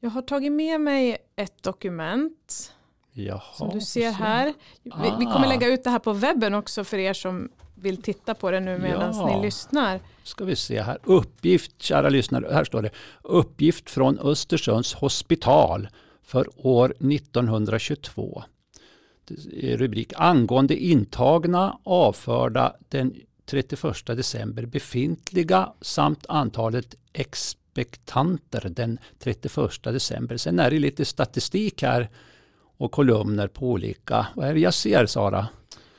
Jag 0.00 0.10
har 0.10 0.22
tagit 0.22 0.52
med 0.52 0.80
mig 0.80 1.16
ett 1.36 1.62
dokument 1.62 2.74
Jaha, 3.12 3.40
som 3.54 3.70
du 3.70 3.80
ser 3.80 4.10
här. 4.10 4.54
Vi, 4.82 4.90
vi 5.18 5.26
Ah. 5.26 5.32
kommer 5.32 5.48
lägga 5.48 5.66
ut 5.68 5.84
det 5.84 5.90
här 5.90 5.98
på 5.98 6.12
webben 6.12 6.54
också 6.54 6.84
för 6.84 6.98
er 6.98 7.12
som 7.12 7.48
vill 7.74 8.02
titta 8.02 8.34
på 8.34 8.50
det 8.50 8.60
nu 8.60 8.78
medan 8.78 9.16
Ja. 9.16 9.26
ni 9.36 9.42
lyssnar. 9.42 10.00
Ska 10.22 10.44
vi 10.44 10.56
se 10.56 10.82
här. 10.82 10.98
Uppgift, 11.04 11.82
kära 11.82 12.08
lyssnare, 12.08 12.48
här 12.54 12.64
står 12.64 12.82
det. 12.82 12.90
Uppgift 13.22 13.90
från 13.90 14.18
Östersunds 14.18 14.94
hospital 14.94 15.88
för 16.22 16.48
år 16.66 16.94
1922. 17.00 18.42
Det 19.28 19.72
är 19.72 19.76
Rubrik 19.76 20.12
angående 20.16 20.76
intagna 20.76 21.78
avförda 21.82 22.76
den 22.88 23.14
31 23.46 24.06
december 24.06 24.66
befintliga 24.66 25.72
samt 25.80 26.26
antalet 26.28 26.94
expektanter 27.12 28.68
den 28.68 28.98
31 29.18 29.82
december. 29.82 30.36
Sen 30.36 30.58
är 30.58 30.70
det 30.70 30.78
lite 30.78 31.04
statistik 31.04 31.82
här 31.82 32.08
och 32.78 32.92
kolumner 32.92 33.48
på 33.48 33.66
olika. 33.70 34.26
Vad 34.36 34.48
är 34.48 34.54
det 34.54 34.60
jag 34.60 34.74
ser 34.74 35.06
Sara? 35.06 35.48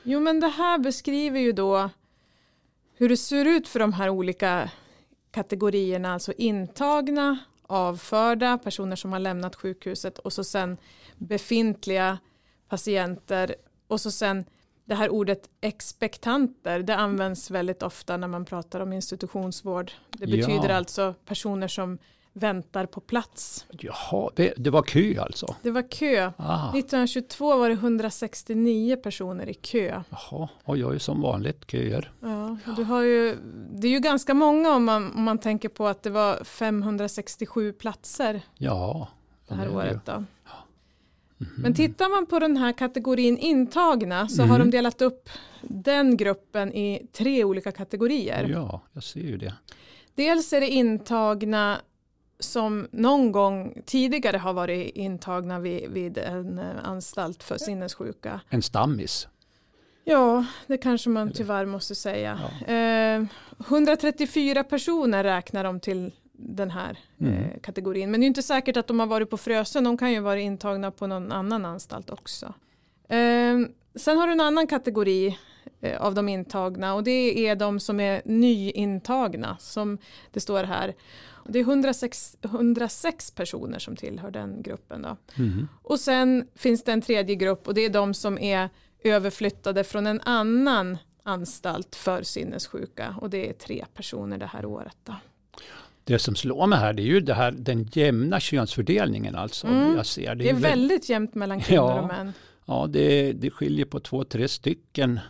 Jo 0.02 0.20
men 0.20 0.40
det 0.40 0.48
här 0.48 0.78
beskriver 0.78 1.40
ju 1.40 1.52
då 1.52 1.90
hur 2.96 3.08
det 3.08 3.16
ser 3.16 3.44
ut 3.44 3.68
för 3.68 3.78
de 3.80 3.92
här 3.92 4.08
olika 4.08 4.70
kategorierna, 5.30 6.12
alltså 6.12 6.32
intagna, 6.32 7.38
avförda, 7.62 8.58
personer 8.58 8.96
som 8.96 9.12
har 9.12 9.18
lämnat 9.18 9.56
sjukhuset 9.56 10.18
och 10.18 10.32
så 10.32 10.44
sen 10.44 10.76
befintliga 11.18 12.18
patienter 12.68 13.54
och 13.86 14.00
så 14.00 14.10
sen 14.10 14.44
det 14.84 14.94
här 14.94 15.08
ordet 15.10 15.48
expektanter, 15.60 16.78
det 16.82 16.96
används 16.96 17.50
väldigt 17.50 17.82
ofta 17.82 18.16
när 18.16 18.28
man 18.28 18.44
pratar 18.44 18.80
om 18.80 18.92
institutionsvård. 18.92 19.92
Det 20.10 20.26
betyder 20.26 20.68
Ja. 20.68 20.74
alltså 20.76 21.14
personer 21.24 21.68
som 21.68 21.98
väntar 22.40 22.86
på 22.86 23.00
plats. 23.00 23.66
Jaha, 23.70 24.30
det, 24.36 24.54
det 24.56 24.70
var 24.70 24.82
kö 24.82 25.20
alltså? 25.22 25.54
Det 25.62 25.70
var 25.70 25.90
kö. 25.90 26.32
Ah, 26.36 26.68
1922 26.78 27.56
var 27.56 27.68
det 27.68 27.74
169 27.74 28.96
personer 28.96 29.48
i 29.48 29.54
kö. 29.54 30.02
jaha, 30.10 30.48
och 30.64 30.76
jag 30.78 30.94
är 30.94 30.98
som 30.98 31.20
vanligt 31.22 31.70
köer. 31.70 32.12
Ja, 32.20 32.56
du 32.76 32.82
har 32.84 33.02
ju, 33.02 33.36
det 33.72 33.86
är 33.86 33.92
ju 33.92 34.00
ganska 34.00 34.34
många 34.34 34.70
om 34.74 34.84
man, 34.84 35.12
om 35.14 35.22
man 35.22 35.38
tänker 35.38 35.68
på 35.68 35.86
att 35.86 36.02
det 36.02 36.10
var 36.10 36.44
567 36.44 37.72
platser 37.72 38.40
Ja, 38.58 39.08
det 39.48 39.54
här 39.54 39.66
det 39.66 39.72
är 39.72 39.76
det 39.76 39.84
ju. 39.84 39.90
året. 39.90 40.06
Då. 40.06 40.12
Mhm. 41.36 41.50
Men 41.56 41.74
tittar 41.74 42.08
man 42.08 42.26
på 42.26 42.38
den 42.38 42.56
här 42.56 42.72
kategorin 42.72 43.38
intagna 43.38 44.28
så 44.28 44.42
Mm. 44.42 44.50
har 44.50 44.58
de 44.58 44.70
delat 44.70 45.02
upp 45.02 45.28
den 45.62 46.16
gruppen 46.16 46.72
i 46.74 47.06
tre 47.12 47.44
olika 47.44 47.72
kategorier. 47.72 48.48
Ja, 48.52 48.80
jag 48.92 49.02
ser 49.02 49.20
ju 49.20 49.36
det. 49.36 49.54
Dels 50.14 50.52
är 50.52 50.60
det 50.60 50.68
intagna 50.68 51.80
som 52.40 52.88
någon 52.90 53.32
gång 53.32 53.82
tidigare 53.86 54.36
har 54.36 54.52
varit 54.52 54.96
intagna 54.96 55.58
vid, 55.58 55.90
vid 55.90 56.18
en 56.18 56.58
eh, 56.58 56.64
anstalt 56.82 57.42
för 57.42 57.58
sinnessjuka. 57.58 58.40
En 58.48 58.62
stammis. 58.62 59.28
Ja, 60.04 60.44
det 60.66 60.76
kanske 60.78 61.10
man 61.10 61.32
tyvärr 61.32 61.66
måste 61.66 61.94
säga. 61.94 62.38
Eh, 62.66 63.24
134 63.68 64.64
personer 64.64 65.24
räknar 65.24 65.64
de 65.64 65.80
till 65.80 66.12
den 66.32 66.70
här 66.70 66.98
Mm. 67.20 67.34
eh, 67.34 67.60
kategorin. 67.62 68.10
Men 68.10 68.20
det 68.20 68.24
är 68.24 68.28
inte 68.28 68.42
säkert 68.42 68.76
att 68.76 68.86
de 68.86 69.00
har 69.00 69.06
varit 69.06 69.30
på 69.30 69.36
Frösön. 69.36 69.84
De 69.84 69.96
kan 69.98 70.12
ju 70.12 70.20
vara 70.20 70.40
intagna 70.40 70.90
på 70.90 71.06
någon 71.06 71.32
annan 71.32 71.64
anstalt 71.64 72.10
också. 72.10 72.46
Eh, 73.08 73.58
sen 73.94 74.18
har 74.18 74.26
du 74.26 74.32
en 74.32 74.40
annan 74.40 74.66
kategori 74.66 75.38
eh, 75.80 76.00
av 76.02 76.14
de 76.14 76.28
intagna 76.28 76.94
och 76.94 77.04
det 77.04 77.48
är 77.48 77.56
de 77.56 77.80
som 77.80 78.00
är 78.00 78.22
nyintagna 78.24 79.56
som 79.60 79.98
det 80.32 80.40
står 80.40 80.64
här. 80.64 80.94
Det 81.52 81.58
är 81.58 81.62
106, 81.62 82.36
106 82.44 83.30
personer 83.30 83.78
som 83.78 83.96
tillhör 83.96 84.30
den 84.30 84.62
gruppen. 84.62 85.02
Då. 85.02 85.16
Mhm. 85.34 85.68
Och 85.82 86.00
sen 86.00 86.48
finns 86.54 86.84
det 86.84 86.92
en 86.92 87.02
tredje 87.02 87.34
grupp 87.34 87.68
och 87.68 87.74
det 87.74 87.84
är 87.84 87.90
de 87.90 88.14
som 88.14 88.38
är 88.38 88.68
överflyttade 89.04 89.84
från 89.84 90.06
en 90.06 90.20
annan 90.20 90.98
anstalt 91.22 91.96
för 91.96 92.22
sinnessjuka 92.22 93.14
och 93.20 93.30
det 93.30 93.48
är 93.48 93.52
tre 93.52 93.84
personer 93.94 94.38
det 94.38 94.46
här 94.46 94.64
året. 94.64 94.96
Då. 95.04 95.14
Det 96.04 96.18
som 96.18 96.34
slår 96.36 96.66
mig 96.66 96.78
här 96.78 96.92
det 96.92 97.02
är 97.02 97.06
ju 97.06 97.20
det 97.20 97.34
här, 97.34 97.50
den 97.52 97.88
jämna 97.92 98.40
könsfördelningen 98.40 99.34
alltså. 99.34 99.66
Mm. 99.66 99.96
Jag 99.96 100.06
ser. 100.06 100.34
Det 100.34 100.48
är 100.48 100.52
väl- 100.52 100.62
väldigt 100.62 101.08
jämnt 101.08 101.34
mellan 101.34 101.60
kvinnor 101.60 101.84
Ja. 101.90 102.00
och 102.00 102.06
män. 102.08 102.32
Ja, 102.66 102.86
det, 102.90 103.32
det 103.32 103.50
skiljer 103.50 103.84
på 103.86 104.00
två, 104.00 104.24
tre 104.24 104.48
stycken 104.48 105.20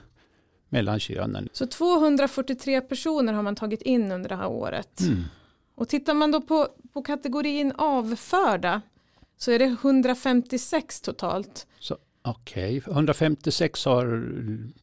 mellan 0.69 1.01
könen. 1.01 1.49
Så 1.53 1.67
243 1.67 2.81
personer 2.81 3.33
har 3.33 3.43
man 3.43 3.57
tagit 3.57 3.83
in 3.83 4.13
under 4.13 4.29
det 4.29 4.37
här 4.37 4.47
året. 4.49 5.01
Mm. 5.01 5.25
Och 5.81 5.89
tittar 5.89 6.15
man 6.15 6.31
då 6.31 6.41
på, 6.41 6.69
på 6.93 7.03
kategorin 7.03 7.73
avförda 7.79 8.83
så 9.37 9.51
är 9.51 9.59
det 9.59 9.65
156 9.65 11.01
totalt. 11.01 11.67
Så, 11.79 11.97
Okej, 12.23 12.77
156 12.87 13.85
har 13.85 14.25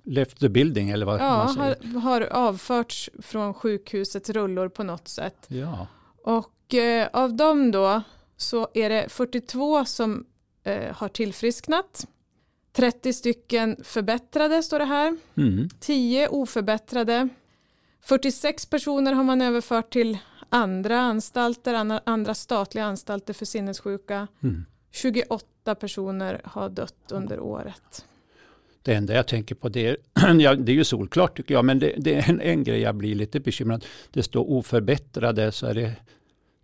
left 0.04 0.40
the 0.40 0.50
building 0.50 0.90
eller 0.90 1.06
vad 1.06 1.20
Ja, 1.20 1.38
man 1.38 1.54
säger. 1.54 1.94
har, 1.94 2.02
har 2.02 2.22
avförts 2.22 3.10
från 3.20 3.54
sjukhusets 3.54 4.30
rullor 4.30 4.70
på 4.70 4.84
något 4.84 5.08
sätt. 5.08 5.46
Ja, 5.48 5.88
Och 6.24 6.74
eh, 6.74 7.08
av 7.14 7.34
dem 7.36 7.72
då 7.72 8.02
så 8.38 8.68
är 8.74 8.90
det 8.90 9.06
42 9.10 9.86
som 9.86 10.26
eh, 10.64 10.96
har 10.96 11.10
tillfrisknat. 11.10 12.08
30 12.74 13.14
stycken 13.14 13.78
förbättrade 13.84 14.64
står 14.64 14.80
det 14.80 14.86
här. 14.86 15.18
mm. 15.38 15.70
10 15.80 16.28
oförbättrade. 16.28 17.30
46 18.02 18.66
personer 18.66 19.14
har 19.14 19.24
man 19.24 19.42
överfört 19.42 19.94
till 19.94 20.18
andra 20.50 21.00
anstalter, 21.00 22.02
andra, 22.06 22.34
statliga 22.34 22.86
anstalter 22.86 23.34
för 23.34 23.46
sinnessjuka. 23.46 24.28
Mm. 24.44 24.66
28 24.92 25.76
personer 25.76 26.42
har 26.44 26.70
dött 26.70 27.12
under 27.12 27.40
året. 27.40 28.06
Det 28.82 28.94
enda 28.94 29.14
jag 29.14 29.28
tänker 29.28 29.56
på 29.56 29.70
det 29.70 29.88
är, 29.88 29.98
ja, 30.40 30.56
det 30.56 30.72
är 30.72 30.76
ju 30.76 30.84
solklart 30.84 31.38
tycker 31.38 31.54
jag, 31.54 31.66
men 31.66 31.80
det, 31.80 31.94
det 31.98 32.16
är 32.16 32.30
en, 32.30 32.42
en 32.42 32.64
grej 32.64 32.80
jag 32.80 32.96
blir 32.96 33.16
lite 33.16 33.40
bekymrad. 33.40 33.86
Det 34.12 34.24
står 34.24 34.50
oförbättrade 34.50 35.52
så 35.52 35.66
är 35.66 35.74
det 35.74 35.96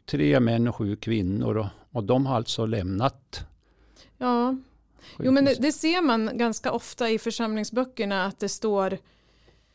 tre 0.05 0.39
män 0.39 0.67
och 0.67 0.75
sju 0.75 0.95
kvinnor 0.95 1.57
och, 1.57 1.67
och 1.91 2.03
de 2.03 2.25
har 2.25 2.35
alltså 2.35 2.65
lämnat 2.65 3.45
Ja, 4.17 4.55
jo, 5.19 5.31
men 5.31 5.45
det, 5.45 5.55
det 5.59 5.71
ser 5.71 6.01
man 6.01 6.29
ganska 6.33 6.71
ofta 6.71 7.09
i 7.09 7.19
församlingsböckerna 7.19 8.25
att 8.25 8.39
det 8.39 8.49
står 8.49 8.97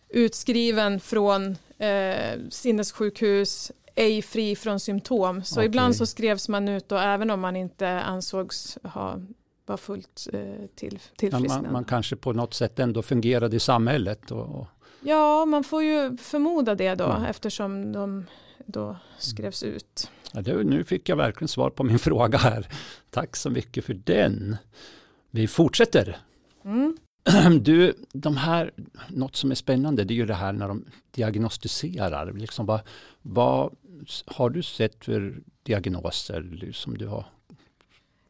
utskriven 0.09 1.01
från 1.01 1.57
eh, 1.79 2.41
sinnessjukhus, 2.51 3.73
ej 3.99 4.23
fri 4.23 4.57
från 4.57 4.81
symptom. 4.81 5.45
Så 5.45 5.55
Okej. 5.55 5.67
ibland 5.67 5.97
så 5.97 6.07
skrevs 6.07 6.49
man 6.49 6.69
ut 6.69 6.93
och 6.93 7.01
även 7.01 7.31
om 7.31 7.41
man 7.41 7.57
inte 7.57 7.89
ansågs 7.89 8.79
ha 8.85 9.21
var 9.67 9.77
fullt 9.77 10.29
eh, 10.33 10.41
till, 10.75 10.99
tillfrisknad. 11.17 11.63
man, 11.63 11.73
man 11.73 11.85
kanske 11.85 12.17
på 12.17 12.33
något 12.33 12.55
sätt 12.55 12.79
ändå 12.79 13.03
fungerade 13.03 13.57
i 13.57 13.61
samhället. 13.61 14.31
Och, 14.31 14.61
och, 14.61 14.67
Ja, 15.01 15.45
man 15.45 15.65
får 15.65 15.83
ju 15.83 16.17
förmoda 16.17 16.75
det 16.75 16.95
då 16.95 17.05
Mm. 17.05 17.25
eftersom 17.25 17.93
de 17.93 18.27
då 18.67 18.97
skrevs 19.19 19.63
ut. 19.63 20.11
ja, 20.33 20.41
det, 20.41 20.65
nu 20.65 20.85
fick 20.85 21.09
jag 21.09 21.17
verkligen 21.17 21.49
svar 21.49 21.71
på 21.71 21.85
min 21.85 21.99
fråga 22.09 22.39
här. 22.39 22.67
Tack 23.11 23.37
så 23.37 23.51
mycket 23.51 23.85
för 23.85 23.95
den. 23.95 24.57
Vi 25.31 25.47
fortsätter. 25.47 26.17
Mm. 26.65 26.97
Du, 27.61 27.95
de 28.13 28.37
här, 28.37 28.71
något 29.09 29.37
som 29.37 29.51
är 29.51 29.55
spännande 29.55 30.05
det 30.05 30.15
är 30.15 30.17
ju 30.17 30.27
det 30.27 30.35
här 30.35 30.53
när 30.53 30.69
de 30.69 30.85
diagnostiserar. 31.11 32.33
Liksom 32.33 32.67
vad, 32.67 32.81
vad 33.23 33.75
har 34.27 34.51
du 34.51 34.63
sett 34.63 35.05
för 35.05 35.43
diagnoser 35.63 36.71
som 36.73 36.99
du 36.99 37.07
har 37.07 37.27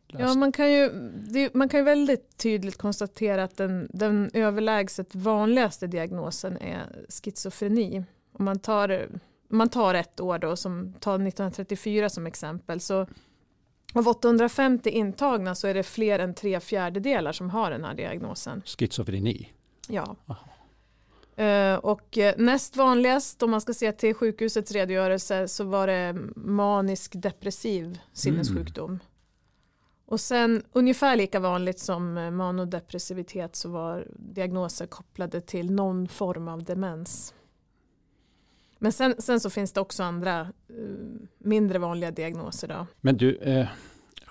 läst? 0.08 0.20
Ja, 0.20 0.34
man 0.34 0.52
kan, 0.52 0.72
ju, 0.72 0.90
det, 1.30 1.54
man 1.54 1.68
kan 1.68 1.80
ju 1.80 1.84
väldigt 1.84 2.36
tydligt 2.36 2.76
konstatera 2.76 3.44
att 3.44 3.56
den, 3.56 3.88
den 3.92 4.30
överlägset 4.34 5.14
vanligaste 5.14 5.86
diagnosen 5.86 6.56
är 6.56 6.86
schizofreni. 7.08 8.04
Om 8.32 8.44
man 8.44 8.58
tar, 8.58 9.08
om 9.50 9.58
man 9.58 9.68
tar 9.68 9.94
ett 9.94 10.20
år 10.20 10.38
då, 10.38 10.56
som 10.56 10.92
tar 11.00 11.14
1934 11.14 12.08
som 12.08 12.26
exempel, 12.26 12.80
så 12.80 13.06
av 13.92 14.08
850 14.08 14.90
intagna 14.90 15.54
så 15.54 15.66
är 15.66 15.74
det 15.74 15.82
fler 15.82 16.18
än 16.18 16.34
tre 16.34 16.60
fjärdedelar 16.60 17.32
som 17.32 17.50
har 17.50 17.70
den 17.70 17.84
här 17.84 17.94
diagnosen. 17.94 18.62
Schizofreni. 18.64 19.52
Ja. 19.88 20.16
Eh, 21.44 21.74
och 21.74 22.18
eh, 22.18 22.34
näst 22.38 22.76
vanligast, 22.76 23.42
om 23.42 23.50
man 23.50 23.60
ska 23.60 23.74
se 23.74 23.92
till 23.92 24.14
sjukhusets 24.14 24.72
redogörelse, 24.72 25.48
så 25.48 25.64
var 25.64 25.86
det 25.86 26.12
manisk 26.36 27.12
depressiv 27.14 27.98
sinnessjukdom. 28.12 28.98
Och 30.06 30.20
sen 30.20 30.62
ungefär 30.72 31.16
lika 31.16 31.40
vanligt 31.40 31.78
som 31.78 32.18
eh, 32.18 32.30
manodepressivitet 32.30 33.56
så 33.56 33.68
var 33.68 34.06
diagnoser 34.16 34.86
kopplade 34.86 35.40
till 35.40 35.70
någon 35.70 36.08
form 36.08 36.48
av 36.48 36.62
demens. 36.62 37.34
Men 38.78 38.92
sen, 38.92 39.14
sen 39.18 39.40
så 39.40 39.50
finns 39.50 39.72
det 39.72 39.80
också 39.80 40.02
andra 40.02 40.40
eh, 40.40 40.46
mindre 41.38 41.78
vanliga 41.78 42.10
diagnoser. 42.10 42.68
Då. 42.68 42.86
Men 43.00 43.16
du, 43.16 43.36
eh, 43.36 43.66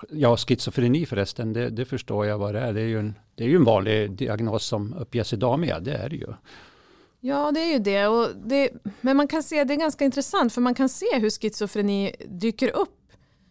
ja 0.10 0.38
schizofreni 0.38 1.06
förresten, 1.06 1.54
det, 1.54 1.70
det 1.70 1.86
förstår 1.86 2.26
jag 2.26 2.38
vad 2.38 2.54
det 2.54 2.60
är. 2.60 2.74
Det 2.74 2.82
är, 2.82 2.86
ju 2.86 3.00
en, 3.00 3.16
det 3.36 3.44
är 3.44 3.48
ju 3.48 3.56
en 3.56 3.64
vanlig 3.64 4.12
diagnos 4.12 4.66
som 4.66 4.94
uppges 4.94 5.34
idag 5.34 5.60
med, 5.60 5.84
det 5.84 5.94
är 5.94 6.10
det 6.10 6.16
ju. 6.16 6.34
Ja, 7.20 7.52
det 7.52 7.60
är 7.60 7.74
ju 7.74 7.80
det. 7.80 8.08
Och 8.08 8.28
det. 8.36 8.70
Men 9.02 9.18
man 9.18 9.28
kan 9.28 9.44
se, 9.44 9.64
det 9.64 9.74
är 9.74 9.78
ganska 9.78 10.06
intressant, 10.06 10.54
för 10.54 10.62
man 10.62 10.74
kan 10.74 10.90
se 10.90 11.20
hur 11.20 11.30
schizofreni 11.30 12.16
dyker 12.28 12.70
upp 12.76 12.94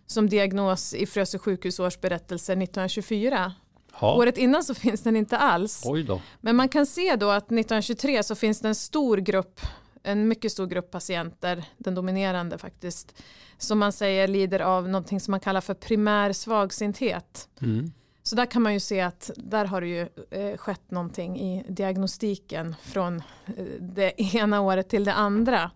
som 0.06 0.28
diagnos 0.28 0.94
i 0.94 1.06
Frösö 1.06 1.38
sjukhus 1.38 1.80
årsberättelse 1.80 2.52
1924. 2.52 3.52
Ja, 4.00 4.16
Året 4.16 4.38
innan 4.38 4.64
så 4.64 4.74
finns 4.74 5.02
den 5.02 5.16
inte 5.16 5.37
alls. 5.38 5.82
oj 5.87 6.02
då. 6.02 6.20
Men 6.40 6.56
man 6.56 6.68
kan 6.68 6.87
se 6.87 7.16
då 7.16 7.30
att 7.30 7.44
1923 7.44 8.22
så 8.22 8.35
finns 8.35 8.61
det 8.61 8.68
en 8.68 8.74
stor 8.74 9.16
grupp, 9.16 9.61
en 10.07 10.29
mycket 10.29 10.53
stor 10.53 10.66
grupp 10.66 10.90
patienter, 10.90 11.64
den 11.79 11.95
dominerande 11.95 12.59
faktiskt, 12.59 13.23
som 13.59 13.79
man 13.79 13.92
säger 13.92 14.29
lider 14.29 14.61
av 14.61 14.88
någonting 14.88 15.21
som 15.21 15.31
man 15.31 15.40
kallar 15.40 15.61
för 15.61 15.75
primär 15.75 16.33
svagsinthet. 16.33 17.49
Mm. 17.62 17.92
Så 18.23 18.37
där 18.37 18.47
kan 18.47 18.62
man 18.62 18.73
ju 18.73 18.81
se 18.81 19.01
att 19.01 19.31
där 19.37 19.64
har 19.64 19.81
det 19.81 19.87
ju 19.87 20.09
eh, 20.31 20.57
skett 20.57 20.90
någonting 20.90 21.40
i 21.40 21.64
diagnostiken 21.69 22.75
från 22.83 23.16
eh, 23.47 23.64
det 23.81 24.35
ena 24.35 24.61
året 24.61 24.88
till 24.88 25.05
det 25.05 25.14
andra. 25.14 25.71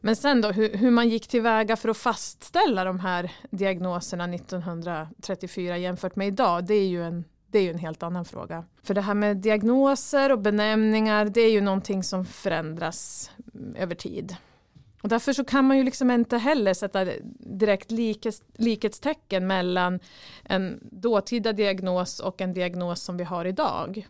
Men 0.00 0.16
sen 0.16 0.40
då 0.40 0.50
hur, 0.50 0.76
hur 0.76 0.90
man 0.90 1.08
gick 1.08 1.28
tillväga 1.28 1.76
för 1.76 1.88
att 1.88 1.96
fastställa 1.96 2.84
de 2.84 3.00
här 3.00 3.32
diagnoserna 3.50 4.34
1934 4.34 5.78
jämfört 5.78 6.16
med 6.16 6.28
idag, 6.28 6.64
det 6.64 6.74
är 6.74 6.86
ju 6.86 7.04
en 7.04 7.24
det 7.52 7.58
är 7.58 7.62
ju 7.62 7.70
en 7.70 7.78
helt 7.78 8.02
annan 8.02 8.24
fråga. 8.24 8.64
För 8.82 8.94
det 8.94 9.00
här 9.00 9.14
med 9.14 9.36
diagnoser 9.36 10.32
och 10.32 10.38
benämningar, 10.38 11.24
det 11.24 11.40
är 11.40 11.50
ju 11.50 11.60
någonting 11.60 12.02
som 12.02 12.24
förändras 12.24 13.30
över 13.76 13.94
tid. 13.94 14.36
Och 15.02 15.08
därför 15.08 15.32
så 15.32 15.44
kan 15.44 15.64
man 15.64 15.78
ju 15.78 15.84
liksom 15.84 16.10
inte 16.10 16.38
heller 16.38 16.74
sätta 16.74 17.06
direkt 17.38 17.90
likes, 17.90 18.42
likhetstecken 18.54 19.46
mellan 19.46 20.00
en 20.44 20.78
dåtida 20.82 21.52
diagnos 21.52 22.20
och 22.20 22.40
en 22.40 22.52
diagnos 22.52 23.02
som 23.02 23.16
vi 23.16 23.24
har 23.24 23.44
idag. 23.44 24.06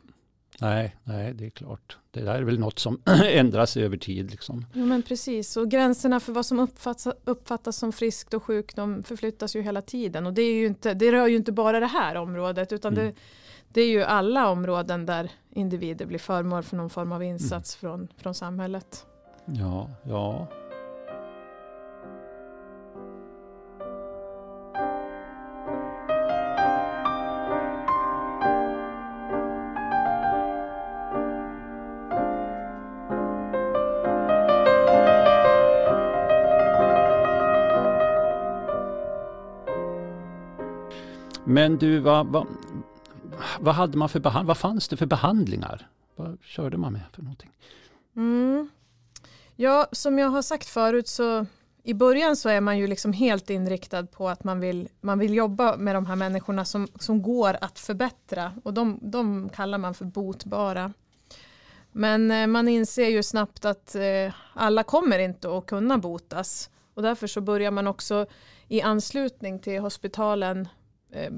Nej, 0.61 0.97
nej, 1.05 1.35
det 1.35 1.47
är 1.47 1.51
klart. 1.51 1.99
Det 2.11 2.21
där 2.21 2.35
är 2.35 2.43
väl 2.43 2.59
något 2.59 2.79
som 2.79 3.03
ändras 3.25 3.77
över 3.77 3.97
tid. 3.97 4.31
Liksom. 4.31 4.67
Jo, 4.73 4.87
men 4.87 5.03
precis, 5.03 5.57
och 5.57 5.71
gränserna 5.71 6.21
för 6.21 6.33
vad 6.33 6.47
som 6.47 6.59
uppfattas, 6.59 7.15
uppfattas 7.25 7.77
som 7.77 7.93
friskt 7.93 8.35
och 8.35 8.45
sjukt 8.45 8.77
de 8.77 9.03
förflyttas 9.03 9.57
ju 9.57 9.63
hela 9.63 9.83
tiden. 9.83 10.27
Och 10.27 10.33
det, 10.33 10.43
är 10.43 10.55
ju 10.55 10.67
inte, 10.67 10.95
det 10.95 11.13
rör 11.13 11.27
ju 11.27 11.37
inte 11.37 11.53
bara 11.53 11.81
det 11.81 11.87
här 11.87 12.17
området 12.17 12.73
utan 12.73 12.93
mm. 12.93 13.07
det, 13.07 13.15
det 13.69 13.81
är 13.81 13.89
ju 13.89 14.03
alla 14.03 14.49
områden 14.49 15.07
där 15.07 15.31
individer 15.51 16.07
blir 16.07 16.19
föremål 16.19 16.63
för 16.63 16.77
någon 16.77 16.91
form 16.91 17.13
av 17.13 17.23
insats 17.23 17.83
mm. 17.83 17.99
från, 17.99 18.09
från 18.17 18.35
samhället. 18.35 19.07
Ja, 19.47 19.89
ja. 20.03 20.49
Men 41.45 41.79
du, 41.79 41.99
vad, 41.99 42.27
vad, 42.27 42.47
vad, 43.61 43.75
hade 43.75 43.99
man 43.99 44.09
för 44.09 44.21
behandling? 44.21 44.47
vad 44.47 44.57
fanns 44.57 44.89
det 44.89 44.97
för 44.97 45.07
behandlingar? 45.07 45.89
Vad 46.17 46.39
körde 46.43 46.77
man 46.77 46.93
med 46.93 47.03
för 47.13 47.23
någonting? 47.23 47.51
Mm. 48.17 48.69
Ja, 49.57 49.87
som 49.93 50.19
jag 50.19 50.29
har 50.29 50.43
sagt 50.43 50.69
förut 50.69 51.09
så 51.09 51.47
i 51.83 51.95
början 51.95 52.37
så 52.37 52.49
är 52.49 52.61
man 52.61 52.79
ju 52.79 52.87
liksom 52.87 53.13
helt 53.13 53.51
inriktad 53.51 54.07
på 54.07 54.29
att 54.29 54.45
man 54.45 54.61
vill, 54.61 54.89
man 55.01 55.19
vill 55.19 55.35
jobba 55.35 55.77
med 55.77 55.95
de 55.95 56.07
här 56.07 56.17
människorna 56.17 56.65
som, 56.65 56.89
som 57.01 57.23
går 57.23 57.57
att 57.61 57.79
förbättra 57.79 58.53
och 58.65 58.75
de, 58.75 58.99
de 59.03 59.49
kallar 59.49 59.79
man 59.79 59.95
för 59.95 60.05
botbara. 60.05 60.93
Men 61.93 62.31
eh, 62.31 62.47
man 62.47 62.69
inser 62.69 63.09
ju 63.09 63.23
snabbt 63.23 63.65
att 63.65 63.95
eh, 63.95 64.35
alla 64.55 64.83
kommer 64.83 65.19
inte 65.19 65.57
att 65.57 65.67
kunna 65.67 65.99
botas 65.99 66.71
och 66.95 67.03
därför 67.03 67.27
så 67.27 67.41
börjar 67.41 67.71
man 67.71 67.87
också 67.87 68.27
i 68.69 68.83
anslutning 68.83 69.59
till 69.59 69.81
hospitalen 69.81 70.69
eh, 71.13 71.33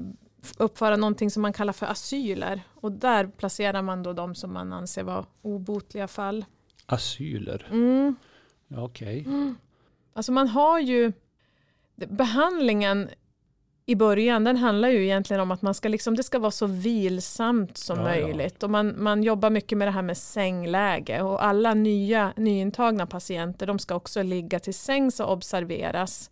uppföra 0.57 0.95
någonting 0.95 1.31
som 1.31 1.41
man 1.41 1.53
kallar 1.53 1.73
för 1.73 1.85
asyler. 1.85 2.61
Och 2.73 2.91
där 2.91 3.27
placerar 3.27 3.81
man 3.81 4.03
då 4.03 4.13
de 4.13 4.35
som 4.35 4.53
man 4.53 4.73
anser 4.73 5.03
vara 5.03 5.25
obotliga 5.41 6.07
fall. 6.07 6.45
Asyler? 6.85 7.67
Mm. 7.71 8.15
Okej. 8.75 9.21
Okay. 9.21 9.33
Mm. 9.33 9.55
Alltså 10.13 10.31
man 10.31 10.47
har 10.47 10.79
ju 10.79 11.11
behandlingen 11.95 13.09
i 13.85 13.95
början 13.95 14.43
den 14.43 14.57
handlar 14.57 14.89
ju 14.89 15.03
egentligen 15.03 15.41
om 15.41 15.51
att 15.51 15.61
man 15.61 15.73
ska 15.73 15.89
liksom, 15.89 16.15
det 16.15 16.23
ska 16.23 16.39
vara 16.39 16.51
så 16.51 16.65
vilsamt 16.65 17.77
som 17.77 17.97
ja, 17.97 18.03
möjligt. 18.03 18.55
Ja. 18.59 18.65
Och 18.65 18.71
man, 18.71 19.03
man 19.03 19.23
jobbar 19.23 19.49
mycket 19.49 19.77
med 19.77 19.87
det 19.87 19.91
här 19.91 20.01
med 20.01 20.17
sängläge 20.17 21.21
och 21.21 21.43
alla 21.43 21.73
nya 21.73 22.33
nyintagna 22.35 23.05
patienter 23.05 23.67
de 23.67 23.79
ska 23.79 23.95
också 23.95 24.23
ligga 24.23 24.59
till 24.59 24.73
sängs 24.73 25.19
och 25.19 25.31
observeras. 25.31 26.31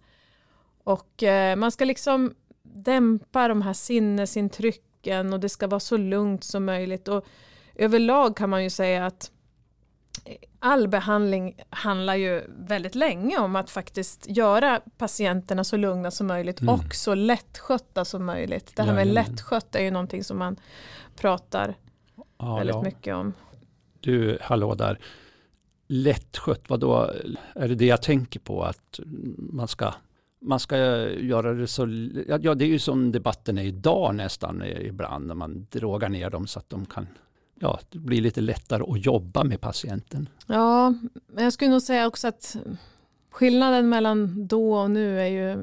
Och 0.84 1.24
eh, 1.24 1.56
man 1.56 1.72
ska 1.72 1.86
liksom 1.86 2.34
dämpa 2.64 3.48
de 3.48 3.62
här 3.62 3.74
sinnesintrycken 3.74 5.34
och 5.34 5.40
det 5.40 5.50
ska 5.50 5.68
vara 5.68 5.80
så 5.80 5.98
lugnt 5.98 6.44
som 6.44 6.66
möjligt. 6.66 7.08
Och 7.08 7.26
överlag 7.76 8.38
kan 8.38 8.50
man 8.50 8.64
ju 8.64 8.70
säga 8.70 9.06
att 9.06 9.32
all 10.60 10.88
behandling 10.88 11.56
handlar 11.70 12.16
ju 12.16 12.44
väldigt 12.48 12.96
länge 12.96 13.38
om 13.38 13.56
att 13.56 13.70
faktiskt 13.70 14.26
göra 14.30 14.82
patienterna 14.98 15.64
så 15.64 15.78
lugna 15.78 16.12
som 16.12 16.28
möjligt 16.28 16.62
mm. 16.62 16.74
och 16.74 16.96
så 16.96 17.16
lättskötta 17.16 18.06
som 18.06 18.26
möjligt. 18.26 18.76
Det 18.76 18.84
här 18.84 18.94
med 18.94 19.08
lättskött 19.08 19.76
är 19.76 19.84
ju 19.84 19.92
någonting 19.92 20.24
som 20.24 20.38
man 20.38 20.56
pratar 21.16 21.76
ja, 22.38 22.56
väldigt 22.56 22.76
ja. 22.76 22.82
mycket 22.82 23.16
om. 23.16 23.34
Du, 24.00 24.38
hallå 24.42 24.76
där. 24.76 25.00
Lättskött, 25.88 26.62
vad 26.68 26.80
då? 26.80 27.12
Är 27.56 27.68
det 27.68 27.76
det 27.76 27.86
jag 27.86 28.02
tänker 28.02 28.40
på 28.40 28.64
att 28.64 29.00
man 29.38 29.68
ska 29.68 29.94
man 30.46 30.60
ska 30.60 30.78
göra 31.10 31.54
det 31.54 31.68
så, 31.68 31.88
ja 32.28 32.56
det 32.56 32.66
är 32.66 32.70
ju 32.70 32.80
som 32.80 33.12
debatten 33.12 33.58
är 33.58 33.64
idag 33.64 34.16
nästan 34.16 34.64
ibland 34.64 35.28
när 35.28 35.36
man 35.36 35.68
drogar 35.72 36.10
ner 36.10 36.30
dem 36.30 36.48
så 36.48 36.60
att 36.60 36.70
de 36.70 36.86
kan, 36.86 37.08
ja 37.64 37.80
det 37.90 38.00
blir 38.00 38.22
lite 38.22 38.42
lättare 38.42 38.84
att 38.84 39.06
jobba 39.06 39.44
med 39.44 39.62
patienten. 39.62 40.30
Ja, 40.48 40.94
men 41.28 41.44
jag 41.44 41.54
skulle 41.54 41.72
nog 41.72 41.82
säga 41.82 42.08
också 42.08 42.28
att 42.28 42.56
skillnaden 43.32 43.90
mellan 43.90 44.48
då 44.48 44.74
och 44.74 44.92
nu 44.92 45.20
är 45.20 45.26
ju 45.26 45.58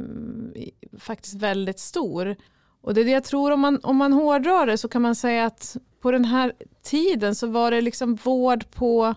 faktiskt 0.99 1.35
väldigt 1.35 1.79
stor. 1.79 2.37
Och 2.81 2.95
det 2.95 3.01
är 3.01 3.05
det 3.05 3.11
jag 3.11 3.25
tror 3.25 3.51
om 3.51 3.61
man, 3.61 3.81
om 3.83 3.97
man 3.97 4.13
hårdrar 4.13 4.67
det 4.67 4.79
så 4.79 4.89
kan 4.89 5.03
man 5.03 5.15
säga 5.15 5.47
att 5.47 5.77
på 6.01 6.11
den 6.11 6.25
här 6.25 6.53
tiden 6.83 7.35
så 7.35 7.47
var 7.47 7.71
det 7.71 7.81
liksom 7.81 8.15
vård 8.15 8.71
på 8.71 9.15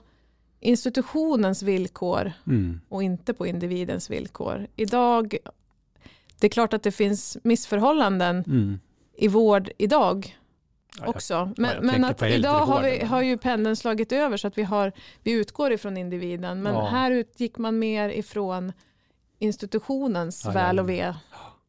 institutionens 0.60 1.64
villkor 1.64 2.32
mm. 2.48 2.82
och 2.90 3.04
inte 3.04 3.34
på 3.34 3.48
individens 3.48 4.10
villkor. 4.10 4.68
Idag, 4.76 5.38
det 6.40 6.48
är 6.48 6.52
klart 6.52 6.74
att 6.74 6.84
det 6.84 6.92
finns 6.92 7.38
missförhållanden 7.44 8.44
mm. 8.48 8.80
i 9.18 9.28
vård 9.28 9.70
idag 9.78 10.38
också. 11.02 11.52
Men, 11.58 11.76
ja, 11.76 11.82
men 11.82 12.04
att 12.04 12.22
idag 12.22 12.66
har, 12.66 12.84
vi, 12.84 13.06
har 13.06 13.22
ju 13.22 13.38
pendeln 13.38 13.76
slagit 13.76 14.12
över 14.12 14.38
så 14.38 14.48
att 14.48 14.58
vi, 14.58 14.64
har, 14.64 14.92
vi 15.24 15.32
utgår 15.32 15.72
ifrån 15.72 15.98
individen. 15.98 16.62
Men 16.62 16.74
ja. 16.74 16.86
här 16.86 17.12
utgick 17.12 17.58
man 17.58 17.80
mer 17.80 18.10
ifrån 18.10 18.74
institutionens 19.40 20.46
väl 20.46 20.80
och 20.80 20.90
ve 20.90 21.14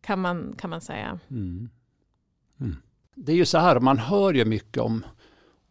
kan 0.03 0.21
man, 0.21 0.55
kan 0.59 0.71
man 0.71 0.81
säga. 0.81 1.19
Mm. 1.31 1.69
mm. 2.61 2.77
Det 3.15 3.33
är 3.33 3.37
ju 3.37 3.45
så 3.45 3.59
här, 3.59 3.81
man 3.81 3.99
hör 3.99 4.35
ju 4.35 4.45
mycket 4.45 4.83
om, 4.83 5.05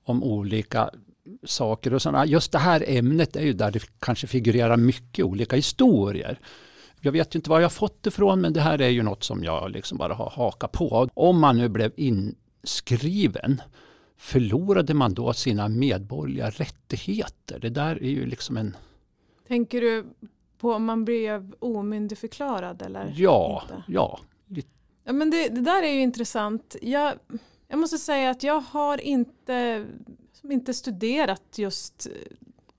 om 0.03 0.23
olika 0.23 0.89
saker 1.43 1.93
och 1.93 2.01
sådana. 2.01 2.25
Just 2.25 2.51
det 2.51 2.59
här 2.59 2.83
ämnet 2.87 3.35
är 3.35 3.41
ju 3.41 3.53
där 3.53 3.71
det 3.71 3.83
kanske 3.99 4.27
figurerar 4.27 4.77
mycket 4.77 5.25
olika 5.25 5.55
historier. 5.55 6.39
Jag 7.01 7.11
vet 7.11 7.35
inte 7.35 7.49
var 7.49 7.59
jag 7.59 7.71
fått 7.71 8.03
det 8.03 8.07
ifrån 8.07 8.41
men 8.41 8.53
det 8.53 8.61
här 8.61 8.81
är 8.81 8.89
ju 8.89 9.03
något 9.03 9.23
som 9.23 9.43
jag 9.43 9.71
liksom 9.71 9.97
bara 9.97 10.13
har 10.13 10.29
hakat 10.29 10.71
på. 10.71 11.09
Om 11.13 11.39
man 11.39 11.57
nu 11.57 11.69
blev 11.69 11.91
inskriven, 12.63 13.61
förlorade 14.17 14.93
man 14.93 15.13
då 15.13 15.33
sina 15.33 15.67
medborgerliga 15.69 16.49
rättigheter? 16.49 17.59
Det 17.59 17.69
där 17.69 18.03
är 18.03 18.09
ju 18.09 18.25
liksom 18.25 18.57
en... 18.57 18.77
Tänker 19.47 19.81
du 19.81 20.05
på 20.57 20.73
om 20.73 20.85
man 20.85 21.05
blev 21.05 21.53
omyndigförklarad 21.59 22.81
eller? 22.81 23.13
Ja, 23.15 23.63
inte? 23.63 23.83
ja. 23.87 24.19
Ja 25.05 25.13
men 25.13 25.29
det, 25.29 25.47
det 25.49 25.61
där 25.61 25.83
är 25.83 25.91
ju 25.91 26.01
intressant. 26.01 26.75
Jag, 26.81 27.13
jag 27.67 27.79
måste 27.79 27.97
säga 27.97 28.29
att 28.29 28.43
jag 28.43 28.59
har 28.59 29.01
inte 29.01 29.85
inte 30.43 30.73
studerat 30.73 31.57
just 31.57 32.07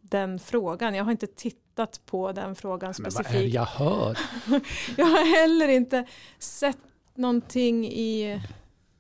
den 0.00 0.38
frågan. 0.38 0.94
Jag 0.94 1.04
har 1.04 1.10
inte 1.10 1.26
tittat 1.26 2.00
på 2.06 2.32
den 2.32 2.54
frågan 2.54 2.94
specifikt. 2.94 3.30
Men 3.30 3.32
vad 3.32 3.42
är 3.42 3.46
det 3.46 3.54
jag 3.54 3.64
hör? 3.64 4.18
jag 4.96 5.06
har 5.06 5.40
heller 5.40 5.68
inte 5.68 6.06
sett 6.38 6.78
någonting 7.14 7.86
i 7.86 8.40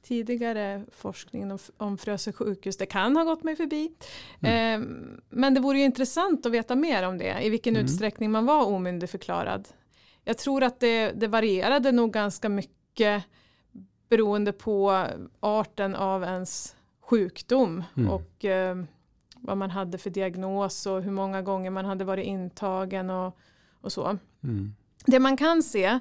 tidigare 0.04 0.84
forskning 0.92 1.52
om, 1.52 1.58
om 1.76 1.98
Frösö 1.98 2.32
sjukhus. 2.32 2.76
Det 2.76 2.86
kan 2.86 3.16
ha 3.16 3.24
gått 3.24 3.42
mig 3.42 3.56
förbi. 3.56 3.92
Mm. 4.40 4.82
Eh, 4.82 4.88
men 5.28 5.54
det 5.54 5.60
vore 5.60 5.78
ju 5.78 5.84
intressant 5.84 6.46
att 6.46 6.52
veta 6.52 6.76
mer 6.76 7.08
om 7.08 7.18
det. 7.18 7.42
I 7.42 7.50
vilken 7.50 7.76
mm. 7.76 7.84
utsträckning 7.84 8.30
man 8.30 8.46
var 8.46 8.66
omyndigförklarad. 8.66 9.68
Jag 10.24 10.38
tror 10.38 10.62
att 10.62 10.80
det, 10.80 11.10
det 11.10 11.26
varierade 11.26 11.92
nog 11.92 12.12
ganska 12.12 12.48
mycket 12.48 13.24
beroende 14.08 14.52
på 14.52 15.06
arten 15.40 15.94
av 15.94 16.22
ens 16.22 16.76
sjukdom 17.00 17.84
mm. 17.96 18.10
och 18.10 18.44
eh, 18.44 18.76
vad 19.34 19.56
man 19.56 19.70
hade 19.70 19.98
för 19.98 20.10
diagnos 20.10 20.86
och 20.86 21.02
hur 21.02 21.10
många 21.10 21.42
gånger 21.42 21.70
man 21.70 21.84
hade 21.84 22.04
varit 22.04 22.26
intagen 22.26 23.10
och, 23.10 23.38
och 23.80 23.92
så. 23.92 24.18
Mm. 24.42 24.74
Det 25.06 25.18
man 25.20 25.36
kan 25.36 25.62
se 25.62 25.98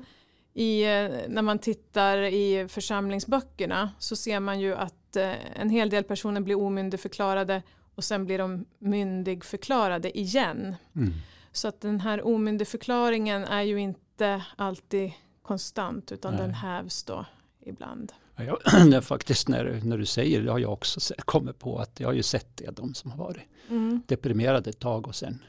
i, 0.54 0.84
eh, 0.84 1.10
när 1.28 1.42
man 1.42 1.60
tittar 1.60 2.18
i 2.18 2.68
församlingsböckerna 2.70 3.90
så 4.00 4.16
ser 4.16 4.40
man 4.40 4.60
ju 4.60 4.76
att 4.76 5.16
eh, 5.16 5.60
en 5.62 5.70
hel 5.70 5.90
del 5.90 6.04
personer 6.04 6.42
blir 6.42 6.60
omyndigförklarade 6.60 7.62
och 7.96 8.04
sen 8.04 8.26
blir 8.26 8.38
de 8.38 8.66
myndigförklarade 8.80 10.20
igen. 10.20 10.76
Mm. 10.96 11.14
Så 11.52 11.68
att 11.68 11.82
den 11.82 12.00
här 12.00 12.28
omyndigförklaringen 12.28 13.44
är 13.44 13.62
ju 13.62 13.78
inte 13.78 14.44
alltid 14.56 15.12
konstant 15.42 16.12
utan 16.12 16.34
Nej. 16.34 16.42
den 16.42 16.54
hävs 16.54 17.04
då 17.04 17.26
ibland. 17.62 18.14
Ja, 18.36 18.58
jag, 18.92 19.04
faktiskt 19.04 19.48
när, 19.48 19.82
när 19.84 19.98
du 19.98 20.06
säger 20.06 20.42
det 20.42 20.52
har 20.52 20.60
jag 20.60 20.74
också 20.74 21.14
kommit 21.18 21.60
på 21.60 21.78
att 21.78 22.00
jag 22.00 22.08
har 22.08 22.14
ju 22.14 22.24
sett 22.24 22.58
det, 22.58 22.76
de 22.76 22.94
som 22.94 23.12
har 23.12 23.18
varit 23.18 23.44
mm. 23.70 24.02
deprimerade 24.08 24.70
ett 24.70 24.80
tag 24.80 25.08
och 25.08 25.16
sen 25.16 25.40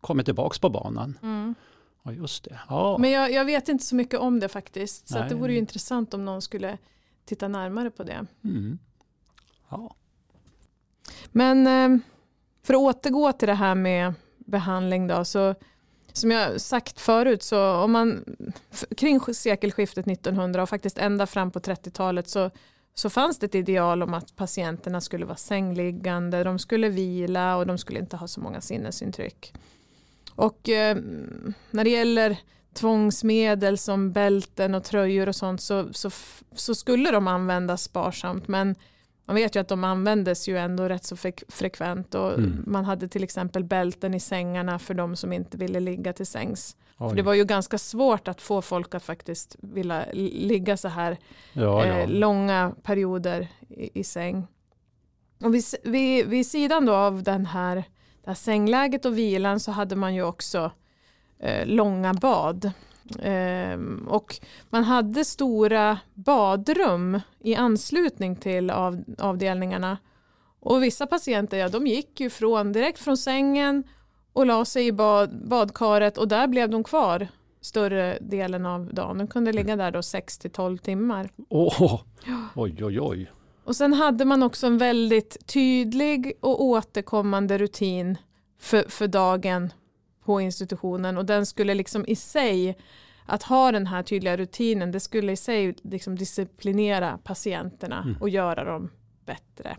kommit 0.00 0.26
tillbaks 0.26 0.58
på 0.58 0.68
banan. 0.68 1.18
Mm. 1.22 1.54
Ja, 2.04 2.12
just 2.12 2.44
det. 2.44 2.60
Ja. 2.68 2.96
Men 2.98 3.10
jag, 3.10 3.32
jag, 3.32 3.44
vet 3.44 3.68
inte 3.68 3.84
så 3.84 3.94
mycket 3.94 4.20
om 4.20 4.40
det 4.40 4.48
faktiskt. 4.48 5.08
Så 5.08 5.18
det 5.18 5.34
vore 5.34 5.52
ju 5.52 5.58
intressant 5.58 6.14
om 6.14 6.24
någon 6.24 6.42
skulle 6.42 6.78
titta 7.24 7.48
närmare 7.48 7.90
på 7.90 8.02
det. 8.02 8.26
Mm. 8.44 8.78
Ja. 9.70 9.94
Men 11.32 11.66
eh, 11.66 12.00
för 12.62 12.74
att 12.74 12.80
återgå 12.80 13.32
till 13.32 13.48
det 13.48 13.54
här 13.54 13.74
med 13.74 14.14
behandling 14.38 15.06
då. 15.06 15.24
Så 15.24 15.54
som 16.12 16.30
jag 16.30 16.60
sagt 16.60 17.00
förut 17.00 17.42
så 17.42 17.74
om 17.74 17.92
man 17.92 18.24
kring 18.96 19.20
sekelskiftet 19.20 20.06
1900 20.06 20.62
och 20.62 20.68
faktiskt 20.68 20.98
ända 20.98 21.26
fram 21.26 21.50
på 21.50 21.58
30-talet 21.58 22.28
så 22.28 22.50
så 22.94 23.10
fanns 23.10 23.38
det 23.38 23.46
ett 23.46 23.54
ideal 23.54 24.02
om 24.02 24.14
att 24.14 24.36
patienterna 24.36 25.00
skulle 25.00 25.26
vara 25.26 25.36
sängliggande, 25.36 26.44
de 26.44 26.58
skulle 26.58 26.88
vila 26.88 27.56
och 27.56 27.66
de 27.66 27.78
skulle 27.78 28.00
inte 28.00 28.16
ha 28.16 28.28
så 28.28 28.40
många 28.40 28.60
sinnesintryck. 28.60 29.54
Och 30.36 30.68
eh, 30.68 30.96
när 31.70 31.84
det 31.84 31.90
gäller 31.90 32.38
tvångsmedel 32.74 33.78
som 33.78 34.12
bälten 34.12 34.74
och 34.74 34.84
tröjor 34.84 35.28
och 35.28 35.36
sånt 35.36 35.60
så, 35.60 35.92
så, 35.92 36.10
så, 36.54 36.74
skulle 36.74 37.10
de 37.10 37.28
användas 37.28 37.82
sparsamt 37.82 38.48
men 38.48 38.74
man 39.26 39.36
vet 39.36 39.56
ju 39.56 39.60
att 39.60 39.68
de 39.68 39.84
användes 39.84 40.48
ju 40.48 40.58
ändå 40.58 40.88
rätt 40.88 41.04
så 41.04 41.16
frekvent 41.48 42.14
och 42.14 42.34
mm. 42.34 42.64
man 42.66 42.84
hade 42.84 43.08
till 43.08 43.24
exempel 43.24 43.64
bälten 43.64 44.14
i 44.14 44.20
sängarna 44.20 44.78
för 44.78 44.94
de 44.94 45.16
som 45.16 45.32
inte 45.32 45.56
ville 45.56 45.80
ligga 45.80 46.12
till 46.12 46.26
sängs. 46.26 46.76
För 46.98 47.14
det 47.14 47.22
var 47.22 47.34
ju 47.34 47.44
ganska 47.44 47.78
svårt 47.78 48.28
att 48.28 48.40
få 48.40 48.62
folk 48.62 48.94
att 48.94 49.02
faktiskt 49.02 49.56
vilja 49.60 50.04
ligga 50.12 50.76
så 50.76 50.88
här 50.88 51.18
ja, 51.52 51.84
eh, 51.84 52.08
långa 52.08 52.74
perioder 52.82 53.48
i, 53.68 54.00
i, 54.00 54.04
säng. 54.04 54.46
Och 55.44 55.54
vid, 55.54 55.64
vid, 55.82 56.26
vid 56.26 56.46
sidan 56.46 56.86
då 56.86 56.94
av 56.94 57.22
den 57.22 57.46
här, 57.46 57.84
det 58.24 58.30
här 58.30 58.34
sängläget 58.34 59.04
och 59.04 59.18
vilan 59.18 59.60
så 59.60 59.72
hade 59.72 59.96
man 59.96 60.14
ju 60.14 60.22
också 60.22 60.70
eh, 61.38 61.66
långa 61.66 62.14
bad. 62.14 62.72
Eh, 63.18 63.78
och 64.06 64.36
man 64.70 64.84
hade 64.84 65.24
stora 65.24 65.98
badrum 66.14 67.20
i 67.40 67.54
anslutning 67.54 68.36
till 68.36 68.70
av, 68.70 69.04
avdelningarna. 69.18 69.98
Och 70.60 70.82
vissa 70.82 71.06
patienter, 71.06 71.56
ja 71.58 71.68
de 71.68 71.86
gick 71.86 72.20
ju 72.20 72.30
från, 72.30 72.72
direkt 72.72 72.98
från 72.98 73.16
sängen 73.16 73.84
och 74.32 74.46
la 74.46 74.64
sig 74.64 74.86
i 74.86 74.92
bad, 74.92 75.48
badkaret 75.48 76.18
och 76.18 76.28
där 76.28 76.46
blev 76.46 76.70
de 76.70 76.84
kvar 76.84 77.28
större 77.60 78.18
delen 78.20 78.66
av 78.66 78.94
dagen. 78.94 79.18
De 79.18 79.26
kunde 79.26 79.52
ligga 79.52 79.76
där 79.76 79.90
då 79.90 80.02
6 80.02 80.38
till 80.38 80.50
12 80.50 80.78
timmar. 80.78 81.28
Oh, 81.48 82.00
oj, 82.54 82.84
oj, 82.84 83.00
oj. 83.00 83.30
Och 83.64 83.76
sen 83.76 83.92
hade 83.92 84.24
man 84.24 84.42
också 84.42 84.66
en 84.66 84.78
väldigt 84.78 85.46
tydlig 85.46 86.32
och 86.40 86.64
återkommande 86.64 87.58
rutin 87.58 88.18
för, 88.58 88.84
för 88.88 89.06
dagen 89.06 89.72
på 90.24 90.40
institutionen 90.40 91.18
och 91.18 91.24
den 91.24 91.46
skulle 91.46 91.74
liksom 91.74 92.04
i 92.06 92.16
sig 92.16 92.78
att 93.26 93.42
ha 93.42 93.72
den 93.72 93.86
här 93.86 94.02
tydliga 94.02 94.36
rutinen 94.36 94.92
det 94.92 95.00
skulle 95.00 95.32
i 95.32 95.36
sig 95.36 95.74
liksom 95.82 96.16
disciplinera 96.16 97.18
patienterna 97.24 98.02
mm. 98.02 98.16
och 98.20 98.28
göra 98.28 98.64
dem 98.64 98.90
bättre. 99.26 99.76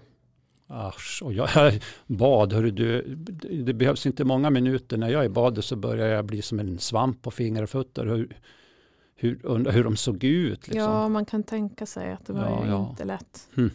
Asch, 0.68 1.22
och 1.24 1.34
jag, 1.34 1.50
bad, 2.08 2.54
hörru 2.54 2.72
du, 2.72 3.16
det 3.66 3.74
behövs 3.74 4.06
inte 4.06 4.24
många 4.24 4.50
minuter. 4.50 4.98
När 4.98 5.10
jag 5.10 5.22
är 5.22 5.26
i 5.26 5.30
badet 5.30 5.66
så 5.66 5.76
börjar 5.76 6.08
jag 6.08 6.26
bli 6.26 6.42
som 6.42 6.60
en 6.60 6.80
svamp 6.80 7.22
på 7.22 7.32
fingrar 7.32 7.64
och 7.64 7.70
fötter. 7.70 8.06
Hur, 8.06 8.38
hur, 9.16 9.72
hur 9.72 9.84
de 9.84 9.98
såg 9.98 10.24
ut. 10.24 10.68
Liksom. 10.68 10.92
Ja, 10.92 11.10
man 11.10 11.26
kan 11.26 11.44
tänka 11.44 11.86
sig 11.86 12.12
att 12.12 12.26
det 12.26 12.34
var 12.34 12.42
ja, 12.42 12.68
ja. 12.68 12.90
inte 12.90 13.06
lätt. 13.06 13.50
Hmm. 13.56 13.72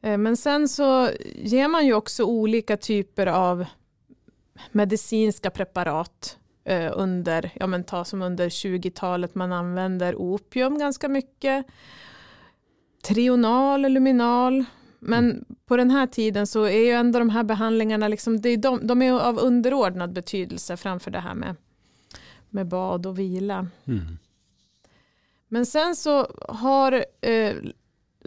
Men 0.00 0.36
sen 0.36 0.68
så 0.68 1.10
ger 1.34 1.68
man 1.68 1.86
ju 1.86 1.94
också 1.94 2.24
olika 2.24 2.76
typer 2.76 3.26
av 3.26 3.66
medicinska 4.72 5.50
preparat 5.50 6.38
eh, 6.64 6.92
under, 6.94 7.50
ja 7.54 7.66
men 7.66 7.84
ta 7.84 8.04
som 8.04 8.22
under 8.22 8.48
20-talet, 8.48 9.34
man 9.34 9.52
använder 9.52 10.14
opium 10.16 10.78
ganska 10.78 11.08
mycket. 11.08 11.66
Trional, 13.02 13.80
luminal, 13.92 14.64
men 14.98 15.30
mm. 15.30 15.44
på 15.66 15.76
den 15.76 15.90
här 15.90 16.06
tiden 16.06 16.46
så 16.46 16.64
är 16.64 16.86
ju 16.86 16.90
ändå 16.90 17.18
de 17.18 17.30
här 17.30 17.44
behandlingarna, 17.44 18.08
liksom, 18.08 18.40
det 18.40 18.48
är 18.48 18.56
de, 18.56 18.86
de 18.86 19.02
är 19.02 19.12
av 19.12 19.38
underordnad 19.38 20.12
betydelse 20.12 20.76
framför 20.76 21.10
det 21.10 21.20
här 21.20 21.34
med, 21.34 21.54
med 22.50 22.66
bad 22.66 23.06
och 23.06 23.18
vila. 23.18 23.68
Mm. 23.84 24.18
Men 25.56 25.66
sen 25.66 25.96
så 25.96 26.26
har 26.48 27.04
eh, 27.20 27.56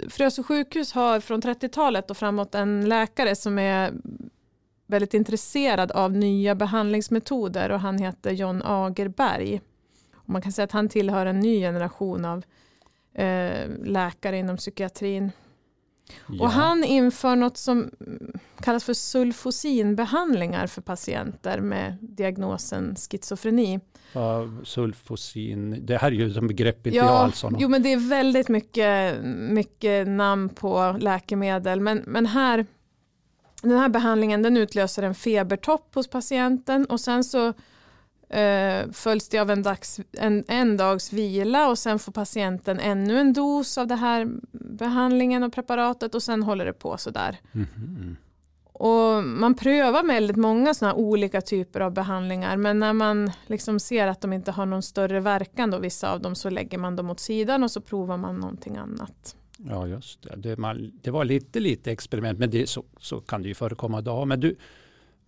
Frösö 0.10 0.44
sjukhus 0.44 0.94
har 0.94 1.20
från 1.20 1.42
30-talet 1.42 2.12
och 2.12 2.18
framåt 2.18 2.56
en 2.56 2.90
läkare 2.90 3.36
som 3.36 3.60
är 3.60 3.94
väldigt 4.88 5.14
intresserad 5.14 5.92
av 5.92 6.12
nya 6.12 6.56
behandlingsmetoder 6.56 7.70
och 7.70 7.80
han 7.80 7.98
heter 7.98 8.32
John 8.32 8.62
Agerberg. 8.66 9.62
Och 10.14 10.30
man 10.30 10.42
kan 10.42 10.52
säga 10.52 10.64
att 10.64 10.72
han 10.72 10.90
tillhör 10.90 11.26
en 11.26 11.40
ny 11.40 11.60
generation 11.60 12.26
av 12.26 12.44
eh, 13.14 13.70
läkare 13.84 14.38
inom 14.38 14.58
psykiatrin. 14.58 15.32
Ja. 16.28 16.44
Och 16.44 16.52
han 16.52 16.84
inför 16.84 17.36
något 17.36 17.58
som 17.58 17.92
kallas 18.62 18.84
för 18.84 18.94
sulfosinbehandlingar 18.94 20.68
för 20.68 20.82
patienter 20.82 21.60
med 21.60 21.98
diagnosen 22.02 22.96
schizofreni. 22.96 23.80
Uh, 24.16 24.64
sulfosin, 24.64 25.86
det 25.86 25.98
här 25.98 26.08
är 26.08 26.16
ju 26.16 26.34
som 26.34 26.48
begrepp 26.48 26.88
inte 26.88 26.98
ja, 26.98 27.10
alls 27.10 27.46
Jo 27.60 27.70
men 27.70 27.84
det 27.84 27.94
är 27.94 28.10
väldigt 28.10 28.50
mycket, 28.50 29.24
mycket 29.50 30.08
namn 30.08 30.50
på 30.50 30.98
läkemedel 31.00 31.82
men, 31.82 32.04
men 32.08 32.26
här 32.26 32.66
den 33.62 33.78
här 33.78 33.90
behandlingen 33.90 34.42
den 34.42 34.58
utlöser 34.58 35.04
en 35.04 35.16
febertopp 35.16 35.96
hos 35.96 36.08
patienten 36.08 36.86
och 36.86 37.00
sen 37.00 37.24
så 37.24 37.54
eh, 38.30 38.92
följs 38.92 39.30
det 39.30 39.40
av 39.40 39.52
en, 39.52 39.64
dags, 39.64 40.00
en, 40.12 40.44
en 40.48 40.78
dags 40.78 41.14
vila 41.14 41.70
och 41.70 41.78
sen 41.78 42.00
får 42.00 42.12
patienten 42.12 42.80
ännu 42.80 43.20
en 43.20 43.34
dos 43.34 43.78
av 43.78 43.88
det 43.88 43.96
här 43.96 44.28
behandlingen 44.52 45.44
och 45.44 45.54
preparatet 45.54 46.16
och 46.16 46.24
sen 46.24 46.44
håller 46.44 46.66
det 46.66 46.74
på 46.74 46.98
sådär. 46.98 47.38
Mm 47.54 47.68
-hmm. 47.76 48.16
Och 48.80 49.24
man 49.24 49.56
prövar 49.56 50.04
väldigt 50.04 50.38
många 50.38 50.74
sådana 50.74 50.96
olika 50.96 51.42
typer 51.42 51.80
av 51.80 51.94
behandlingar 51.94 52.58
men 52.58 52.80
när 52.80 52.94
man 52.94 53.32
liksom 53.48 53.80
ser 53.80 54.08
att 54.08 54.22
de 54.22 54.34
inte 54.34 54.52
har 54.52 54.66
någon 54.66 54.82
större 54.82 55.20
verkan 55.20 55.72
då 55.72 55.78
vissa 55.78 56.12
av 56.12 56.22
dem 56.22 56.36
så 56.36 56.50
lägger 56.50 56.78
man 56.78 56.96
dem 56.96 57.10
åt 57.10 57.20
sidan 57.20 57.64
och 57.64 57.72
så 57.72 57.82
provar 57.82 58.18
man 58.18 58.36
någonting 58.36 58.78
annat. 58.78 59.36
Ja, 59.58 59.88
just 59.88 60.22
det. 60.22 60.36
Det, 60.36 60.58
man, 60.58 60.92
det 61.02 61.12
var 61.12 61.26
lite, 61.26 61.60
lite 61.60 61.92
experiment, 61.92 62.40
men 62.40 62.50
det, 62.50 62.70
så, 62.70 62.84
så 63.00 63.22
kan 63.22 63.42
det 63.42 63.48
ju 63.48 63.56
förekomma 63.56 64.00
idag. 64.00 64.28
Men 64.28 64.40
du, 64.40 64.56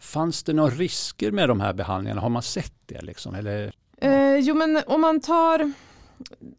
fanns 0.01 0.43
det 0.43 0.53
några 0.53 0.69
risker 0.69 1.31
med 1.31 1.49
de 1.49 1.59
här 1.59 1.73
behandlingarna? 1.73 2.21
Har 2.21 2.29
man 2.29 2.41
sett 2.41 2.73
det? 2.85 3.01
Liksom, 3.01 3.35
eller? 3.35 3.73
Eh, 3.97 4.35
jo, 4.35 4.55
men 4.55 4.81
om 4.87 5.01
man 5.01 5.19
tar 5.19 5.71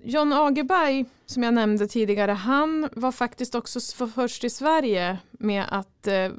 John 0.02 0.32
Agerberg, 0.32 1.04
som 1.26 1.42
jag 1.42 1.54
nämnde 1.54 1.86
tidigare, 1.86 2.32
han 2.32 2.88
var 2.92 3.12
faktiskt 3.12 3.54
också 3.54 4.06
först 4.14 4.44
i 4.44 4.50
Sverige 4.50 5.18
med 5.30 5.64
att 5.68 6.06
eh, 6.06 6.30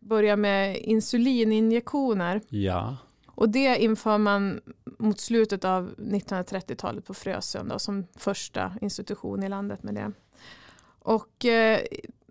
börja 0.00 0.36
med 0.36 0.76
insulininjektioner. 0.76 2.40
Ja. 2.48 2.96
Och 3.26 3.48
det 3.48 3.82
inför 3.82 4.18
man 4.18 4.60
mot 4.98 5.20
slutet 5.20 5.64
av 5.64 5.94
1930-talet 5.96 7.06
på 7.06 7.14
Frösön 7.14 7.68
då, 7.68 7.78
som 7.78 8.06
första 8.16 8.72
institution 8.80 9.42
i 9.42 9.48
landet 9.48 9.82
med 9.82 9.94
det. 9.94 10.12
Och 10.98 11.44
eh, 11.44 11.80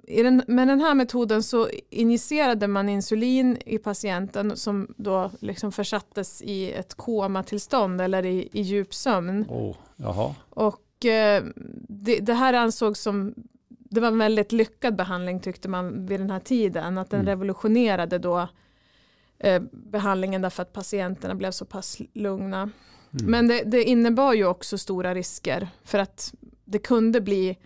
den, 0.07 0.43
med 0.47 0.67
den 0.67 0.81
här 0.81 0.95
metoden 0.95 1.43
så 1.43 1.69
injicerade 1.89 2.67
man 2.67 2.89
insulin 2.89 3.57
i 3.65 3.77
patienten 3.77 4.57
som 4.57 4.93
då 4.97 5.31
liksom 5.39 5.71
försattes 5.71 6.41
i 6.41 6.71
ett 6.71 6.93
komatillstånd 6.93 8.01
eller 8.01 8.25
i, 8.25 8.49
i 8.51 8.61
djup 8.61 8.93
sömn. 8.93 9.45
Oh, 9.49 9.75
jaha. 9.95 10.35
Och 10.49 11.05
eh, 11.05 11.43
det, 11.87 12.19
det, 12.19 12.33
här 12.33 12.53
ansågs 12.53 13.01
som 13.01 13.33
det 13.67 13.99
var 13.99 14.07
en 14.07 14.17
väldigt 14.17 14.51
lyckad 14.51 14.95
behandling 14.95 15.39
tyckte 15.39 15.69
man 15.69 16.05
vid 16.05 16.19
den 16.19 16.29
här 16.29 16.39
tiden. 16.39 16.97
Att 16.97 17.09
den 17.09 17.19
mm. 17.19 17.29
revolutionerade 17.29 18.17
då 18.17 18.47
eh, 19.39 19.61
behandlingen 19.71 20.41
därför 20.41 20.61
att 20.63 20.73
patienterna 20.73 21.35
blev 21.35 21.51
så 21.51 21.65
pass 21.65 22.01
lugna. 22.13 22.61
Mm. 22.61 23.31
Men 23.31 23.47
det, 23.47 23.63
det 23.65 23.83
innebar 23.83 24.33
ju 24.33 24.45
också 24.45 24.77
stora 24.77 25.15
risker 25.15 25.67
för 25.83 25.99
att 25.99 26.33
det 26.65 26.79
kunde 26.79 27.21
bli 27.21 27.57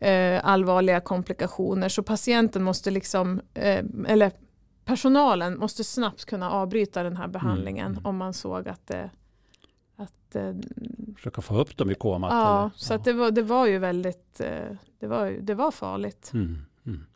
eh, 0.00 0.40
allvarliga 0.44 1.00
komplikationer. 1.00 1.88
Så 1.88 2.02
patienten 2.02 2.62
måste 2.62 2.90
liksom, 2.90 3.40
eh, 3.54 3.84
eller 4.08 4.32
personalen 4.84 5.58
måste 5.58 5.84
snabbt 5.84 6.24
kunna 6.24 6.50
avbryta 6.50 7.02
den 7.02 7.16
här 7.16 7.28
behandlingen 7.28 7.92
mm. 7.92 8.06
om 8.06 8.16
man 8.16 8.34
såg 8.34 8.68
att 8.68 8.86
det 8.86 9.10
att, 9.96 10.36
eh, 10.36 10.52
Försöka 11.16 11.42
få 11.42 11.60
upp 11.60 11.76
dem 11.76 11.90
i 11.90 11.94
komat? 11.94 12.32
Ja, 12.32 12.60
eller? 12.60 12.70
så 12.76 12.92
ja. 12.92 12.98
Det, 12.98 13.12
var, 13.12 13.30
det 13.30 13.42
var 13.42 13.66
ju 13.66 13.78
väldigt, 13.78 14.40
eh, 14.40 14.68
det 14.98 15.06
var, 15.06 15.30
det 15.30 15.54
var 15.54 15.70
farligt. 15.70 16.30
Mm. 16.34 16.58
Mm. 16.86 17.06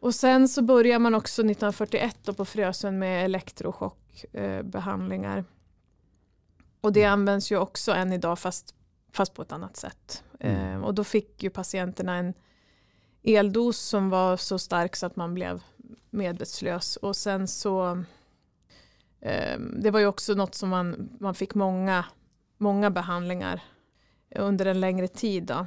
Och 0.00 0.14
sen 0.14 0.48
så 0.48 0.62
börjar 0.62 0.98
man 0.98 1.14
också 1.14 1.42
1941 1.42 2.36
på 2.36 2.44
Frösön 2.44 2.98
med 2.98 3.24
elektrochockbehandlingar. 3.24 5.44
och 6.80 6.92
det 6.92 7.02
mm. 7.02 7.12
används 7.12 7.52
ju 7.52 7.58
också 7.58 7.92
än 7.92 8.12
idag 8.12 8.38
fast, 8.38 8.74
fast 9.14 9.34
på 9.34 9.42
ett 9.42 9.52
annat 9.52 9.76
sätt. 9.76 10.24
Mm. 10.40 10.72
Eh, 10.72 10.84
och 10.84 10.94
då 10.94 11.04
fick 11.04 11.42
ju 11.42 11.50
patienterna 11.50 12.16
en 12.16 12.34
eldos 13.22 13.78
som 13.78 14.10
var 14.10 14.36
så 14.36 14.58
stark 14.58 14.96
så 14.96 15.06
att 15.06 15.16
man 15.16 15.34
blev 15.34 15.62
medvetslös. 16.10 16.96
Och 16.96 17.16
sen 17.16 17.48
så, 17.48 18.04
eh, 19.20 19.58
det 19.58 19.90
var 19.90 20.00
ju 20.00 20.06
också 20.06 20.34
något 20.34 20.54
som 20.54 20.68
man, 20.68 21.08
man 21.20 21.34
fick 21.34 21.54
många, 21.54 22.04
många 22.58 22.90
behandlingar 22.90 23.62
under 24.36 24.66
en 24.66 24.80
längre 24.80 25.08
tid. 25.08 25.44
Då. 25.44 25.66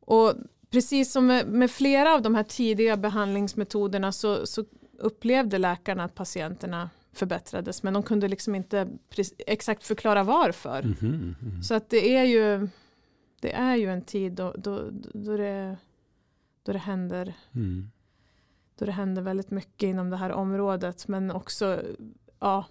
Och 0.00 0.34
precis 0.70 1.12
som 1.12 1.26
med, 1.26 1.46
med, 1.46 1.70
flera 1.70 2.14
av 2.14 2.22
de 2.22 2.34
här 2.34 2.42
tidiga 2.42 2.96
behandlingsmetoderna 2.96 4.12
så, 4.12 4.46
så 4.46 4.64
upplevde 4.98 5.58
läkarna 5.58 6.04
att 6.04 6.14
patienterna 6.14 6.90
förbättrades 7.12 7.82
men 7.82 7.92
de 7.94 8.02
kunde 8.02 8.28
liksom 8.28 8.54
inte 8.54 8.88
exakt 9.46 9.84
förklara 9.84 10.22
varför. 10.24 10.78
Mm 10.82 10.94
-hmm, 10.94 11.34
mm. 11.42 11.62
Så 11.62 11.74
att 11.74 11.90
det 11.90 12.16
är 12.16 12.24
ju 12.24 12.68
det 13.40 13.52
är 13.52 13.76
ju 13.76 13.90
en 13.92 14.02
tid 14.02 14.32
då, 14.32 14.54
då, 14.58 14.90
då, 15.14 15.36
det, 15.36 15.76
då 16.62 16.72
det 16.72 16.78
händer 16.78 17.34
Mm. 17.54 17.90
då 18.78 18.84
det 18.84 18.92
händer 18.92 19.22
väldigt 19.22 19.50
mycket 19.50 19.82
inom 19.86 20.10
det 20.10 20.16
här 20.16 20.32
området 20.32 21.08
men 21.08 21.30
också 21.30 21.82
ja 22.40 22.64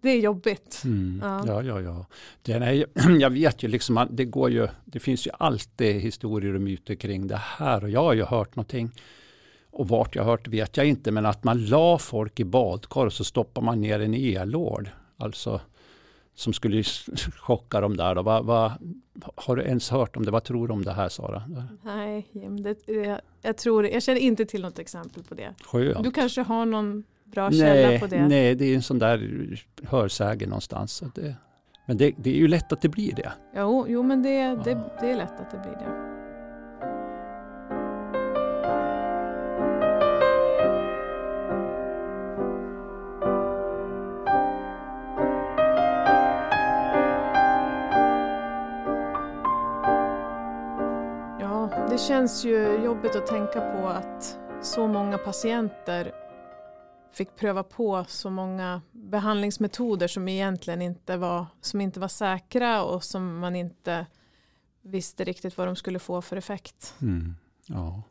det 0.00 0.10
är 0.10 0.20
jobbigt. 0.20 0.82
Mm. 0.84 1.20
Ja. 1.24 1.44
Ja, 1.46 1.62
ja, 1.62 1.80
ja. 1.80 2.06
Den 2.42 2.62
är, 2.62 2.72
ju- 2.72 2.86
jag 3.20 3.30
vet 3.30 3.62
ju 3.62 3.68
liksom, 3.68 4.08
det 4.10 4.24
går 4.24 4.50
ju, 4.50 4.68
det 4.84 5.00
finns 5.00 5.26
ju 5.26 5.30
alltid 5.38 6.00
historier 6.00 6.54
och 6.54 6.60
myter 6.60 6.94
kring 6.94 7.26
det 7.26 7.36
här 7.36 7.84
och 7.84 7.90
jag 7.90 8.02
har 8.02 8.14
ju 8.14 8.22
hört 8.22 8.56
någonting. 8.56 8.90
Och 9.70 9.88
vart 9.88 10.14
jag 10.14 10.24
hört 10.24 10.48
vet 10.48 10.76
jag 10.76 10.86
inte, 10.86 11.10
men 11.10 11.26
att 11.26 11.44
man 11.44 11.66
la 11.66 11.98
folk 11.98 12.40
i 12.40 12.44
badkar 12.44 13.06
och 13.06 13.12
så 13.12 13.24
stoppar 13.24 13.62
man 13.62 13.80
ner 13.80 14.00
en 14.00 14.14
elord. 14.14 14.88
Alltså 15.16 15.60
som 16.34 16.52
skulle 16.52 16.82
chocka 17.36 17.80
dem 17.80 17.96
där. 17.96 18.14
Då. 18.14 18.22
Va, 18.22 18.42
va, 18.42 18.72
har 19.34 19.56
du 19.56 19.62
ens 19.62 19.90
hört 19.90 20.16
om 20.16 20.24
det? 20.24 20.30
Vad 20.30 20.44
tror 20.44 20.68
du 20.68 20.72
om 20.72 20.84
det 20.84 20.92
här 20.92 21.08
Sara? 21.08 21.42
Nej, 21.82 22.26
det, 22.32 22.92
jag, 22.92 23.20
jag, 23.42 23.56
tror, 23.56 23.86
jag 23.86 24.02
känner 24.02 24.20
inte 24.20 24.44
till 24.44 24.62
något 24.62 24.78
exempel 24.78 25.22
på 25.22 25.34
det. 25.34 25.54
Skönt. 25.64 26.04
Du 26.04 26.10
kanske 26.10 26.42
har 26.42 26.66
någon 26.66 27.04
bra 27.24 27.50
källa 27.50 27.88
nej, 27.88 28.00
på 28.00 28.06
det? 28.06 28.28
nej, 28.28 28.54
det 28.54 28.64
är 28.64 28.74
en 28.74 28.82
sån 28.82 28.98
där 28.98 29.58
hörsäge 29.82 30.46
någonstans. 30.46 30.92
Så 30.92 31.04
det, 31.14 31.36
men 31.86 31.96
det, 31.96 32.14
det 32.16 32.30
är 32.30 32.36
ju 32.36 32.48
lätt 32.48 32.72
att 32.72 32.82
det 32.82 32.88
blir 32.88 33.14
det. 33.14 33.32
Jo, 33.56 33.86
jo 33.88 34.02
men 34.02 34.22
det, 34.22 34.42
det, 34.64 34.90
det 35.00 35.10
är 35.10 35.16
lätt 35.16 35.40
att 35.40 35.50
det 35.50 35.58
blir 35.58 35.86
det. 35.86 36.09
Känns 52.08 52.44
ju 52.44 52.84
jobbigt 52.84 53.16
att 53.16 53.26
tänka 53.26 53.60
på 53.60 53.86
att 53.86 54.38
så 54.62 54.86
många 54.86 55.18
patienter 55.18 56.12
fick 57.12 57.36
pröva 57.36 57.62
på 57.62 58.04
så 58.08 58.30
många 58.30 58.82
behandlingsmetoder 58.92 60.08
som 60.08 60.28
egentligen 60.28 60.82
inte 60.82 61.16
var, 61.16 61.46
som 61.60 61.80
inte 61.80 62.00
var 62.00 62.08
säkra 62.08 62.82
och 62.84 63.04
som 63.04 63.38
man 63.38 63.56
inte 63.56 64.06
visste 64.82 65.24
riktigt 65.24 65.58
vad 65.58 65.68
de 65.68 65.76
skulle 65.76 65.98
få 65.98 66.22
för 66.22 66.36
effekt. 66.36 66.94
Mm. 67.02 67.34
Ja. 67.66 68.02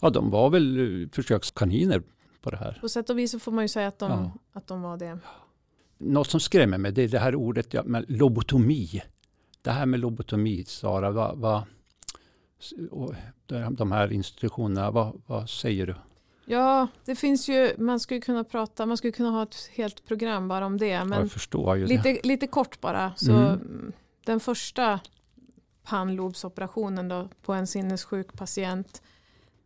ja, 0.00 0.10
de 0.10 0.30
var 0.30 0.50
väl 0.50 1.02
eh, 1.02 1.08
försökskaniner 1.08 2.02
på 2.42 2.50
det 2.50 2.56
här. 2.56 2.78
På 2.80 2.88
sätt 2.88 3.10
och 3.10 3.18
vis 3.18 3.30
så 3.30 3.38
får 3.38 3.52
man 3.52 3.64
ju 3.64 3.68
säga 3.68 3.88
att 3.88 3.98
de, 3.98 4.10
Ja. 4.10 4.32
att 4.52 4.66
de 4.66 4.82
var 4.82 4.96
det. 4.96 5.18
Något 5.98 6.30
som 6.30 6.40
skrämmer 6.40 6.78
mig 6.78 6.92
det 6.92 7.02
är 7.02 7.08
det 7.08 7.18
här 7.18 7.34
ordet 7.34 7.74
ja, 7.74 7.82
lobotomi. 8.08 9.02
Det 9.62 9.70
här 9.70 9.86
med 9.86 10.00
lobotomi, 10.00 10.64
Sara, 10.64 11.10
vad, 11.10 11.38
vad, 11.38 11.62
och 12.90 13.14
de 13.70 13.92
här 13.92 14.12
institutionerna, 14.12 14.90
vad, 14.90 15.22
vad 15.26 15.50
säger 15.50 15.86
du? 15.86 15.94
Ja, 16.44 16.88
det 17.04 17.16
finns 17.16 17.48
ju, 17.48 17.74
man 17.78 18.00
skulle 18.00 18.20
kunna 18.20 18.44
prata, 18.44 18.86
man 18.86 18.96
skulle 18.96 19.12
kunna 19.12 19.30
ha 19.30 19.42
ett 19.42 19.70
helt 19.74 20.06
program 20.06 20.48
bara 20.48 20.66
om 20.66 20.76
det. 20.76 21.04
Men 21.04 21.28
förstår 21.28 21.76
ju 21.76 21.86
det. 21.86 21.88
lite, 21.88 22.28
lite 22.28 22.46
kort 22.46 22.80
bara. 22.80 23.12
Så 23.16 23.32
Mm. 23.32 23.92
Den 24.24 24.40
första 24.40 25.00
pannlobsoperationen 25.84 27.08
då 27.08 27.28
på 27.42 27.52
en 27.52 27.66
sinnessjuk 27.66 28.32
patient 28.32 29.02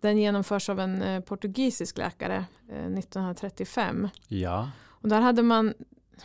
den 0.01 0.19
genomförs 0.19 0.69
av 0.69 0.81
en 0.81 1.03
eh, 1.03 1.21
portugisisk 1.21 1.99
läkare 1.99 2.45
eh, 2.69 2.87
1935. 2.87 4.09
Ja, 4.29 4.71
Och 4.87 5.09
där 5.09 5.21
hade 5.21 5.43
man, 5.43 5.75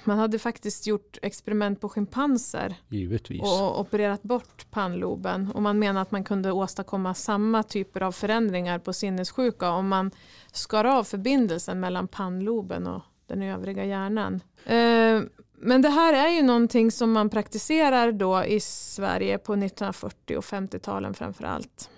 man 0.04 0.18
hade 0.20 0.40
faktiskt 0.40 0.88
gjort 0.88 1.18
experiment 1.22 1.82
på 1.82 1.90
schimpanser 1.90 2.76
givetvis. 2.88 3.42
och 3.42 3.80
opererat 3.80 4.24
bort 4.24 4.72
pannloben. 4.72 5.52
Och 5.52 5.62
man 5.62 5.80
menar 5.80 6.02
att 6.02 6.12
man 6.12 6.24
kunde 6.24 6.52
åstadkomma 6.52 7.14
samma 7.14 7.64
typer 7.64 8.02
av 8.02 8.12
förändringar 8.12 8.80
på 8.80 8.94
sinnessjuka 8.94 9.70
om 9.70 9.88
man 9.88 10.12
skar 10.52 10.86
av 10.86 11.04
förbindelsen 11.04 11.80
mellan 11.80 12.08
pannloben 12.08 12.88
och 12.88 13.02
den 13.28 13.44
övriga 13.44 13.86
hjärnan. 13.86 14.42
Eh, 14.66 15.22
Men 15.60 15.82
det 15.82 15.90
här 15.90 16.14
är 16.14 16.30
ju 16.30 16.42
någonting 16.42 16.92
som 16.92 17.12
man 17.12 17.30
praktiserar 17.30 18.12
då 18.12 18.44
i 18.46 18.60
Sverige 18.60 19.38
på 19.38 19.54
1940 19.54 20.38
och 20.38 20.44
50-talen 20.44 21.14
framför 21.14 21.44
allt. 21.44 21.90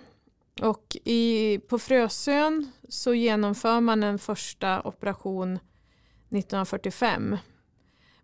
Och 0.62 0.98
i, 1.04 1.60
på 1.70 1.80
Frösön 1.80 2.72
så 2.90 3.14
genomför 3.14 3.80
man 3.82 4.04
en 4.04 4.20
första 4.20 4.82
operation 4.82 5.60
1945. 6.30 7.38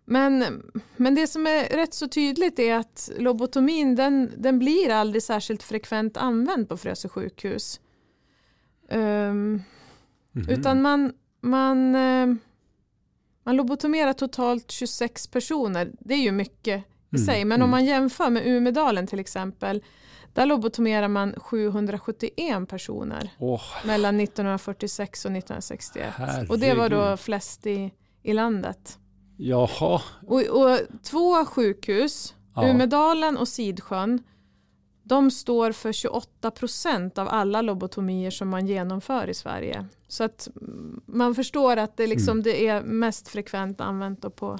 Men, 0.08 0.62
men 0.96 1.14
det 1.14 1.26
som 1.26 1.46
är 1.46 1.76
rätt 1.76 1.94
så 1.94 2.08
tydligt 2.08 2.58
är 2.58 2.74
att 2.74 3.10
lobotomin 3.18 3.94
den, 3.94 4.32
den 4.36 4.58
blir 4.58 4.90
aldrig 4.90 5.22
särskilt 5.22 5.62
frekvent 5.62 6.16
använd 6.16 6.68
på 6.68 6.76
Frösö 6.76 7.08
sjukhus. 7.08 7.80
Ehm, 8.88 9.62
Mhm. 10.32 10.48
utan 10.48 10.82
man, 10.82 11.12
man, 11.40 11.94
eh, 11.94 12.26
man 13.44 13.56
lobotomerar 13.56 14.12
totalt 14.12 14.70
26 14.70 15.26
personer. 15.26 15.92
Det 16.00 16.14
är 16.14 16.18
ju 16.22 16.32
mycket 16.32 16.84
i 17.12 17.16
Mm, 17.16 17.26
sig. 17.26 17.44
Men 17.44 17.56
mm. 17.56 17.64
om 17.64 17.70
man 17.70 17.84
jämför 17.84 18.30
med 18.30 18.46
Umedalen 18.46 19.06
till 19.06 19.18
exempel. 19.20 19.84
Där 20.32 20.46
lobotomerar 20.46 21.08
man 21.08 21.34
771 21.40 22.68
personer 22.68 23.30
Åh, 23.38 23.62
mellan 23.86 24.20
1946 24.20 25.24
och 25.24 25.30
1961. 25.32 26.14
Och 26.48 26.58
det 26.58 26.74
var 26.74 26.88
då 26.88 26.96
herregud. 27.00 27.20
flest 27.20 27.66
i, 27.66 27.92
i 28.22 28.32
landet. 28.32 28.98
Jaha, 29.36 30.02
Och, 30.26 30.40
och 30.42 30.78
två 31.02 31.44
sjukhus, 31.44 32.34
Ja. 32.54 32.68
Umedalen 32.70 33.36
och 33.36 33.48
Sidsjön, 33.48 34.22
de 35.02 35.30
står 35.30 35.72
för 35.72 35.92
28 35.92 36.50
procent 36.50 37.18
av 37.18 37.28
alla 37.28 37.62
lobotomier 37.62 38.30
som 38.30 38.48
man 38.48 38.66
genomför 38.66 39.28
i 39.30 39.34
Sverige. 39.34 39.86
Så 40.08 40.24
att 40.24 40.48
man 41.06 41.34
förstår 41.34 41.76
att 41.76 41.96
det, 41.96 42.06
liksom, 42.06 42.32
Mm. 42.32 42.42
det 42.42 42.66
är 42.66 42.82
mest 42.82 43.28
frekvent 43.28 43.80
använt 43.80 44.36
på, 44.36 44.58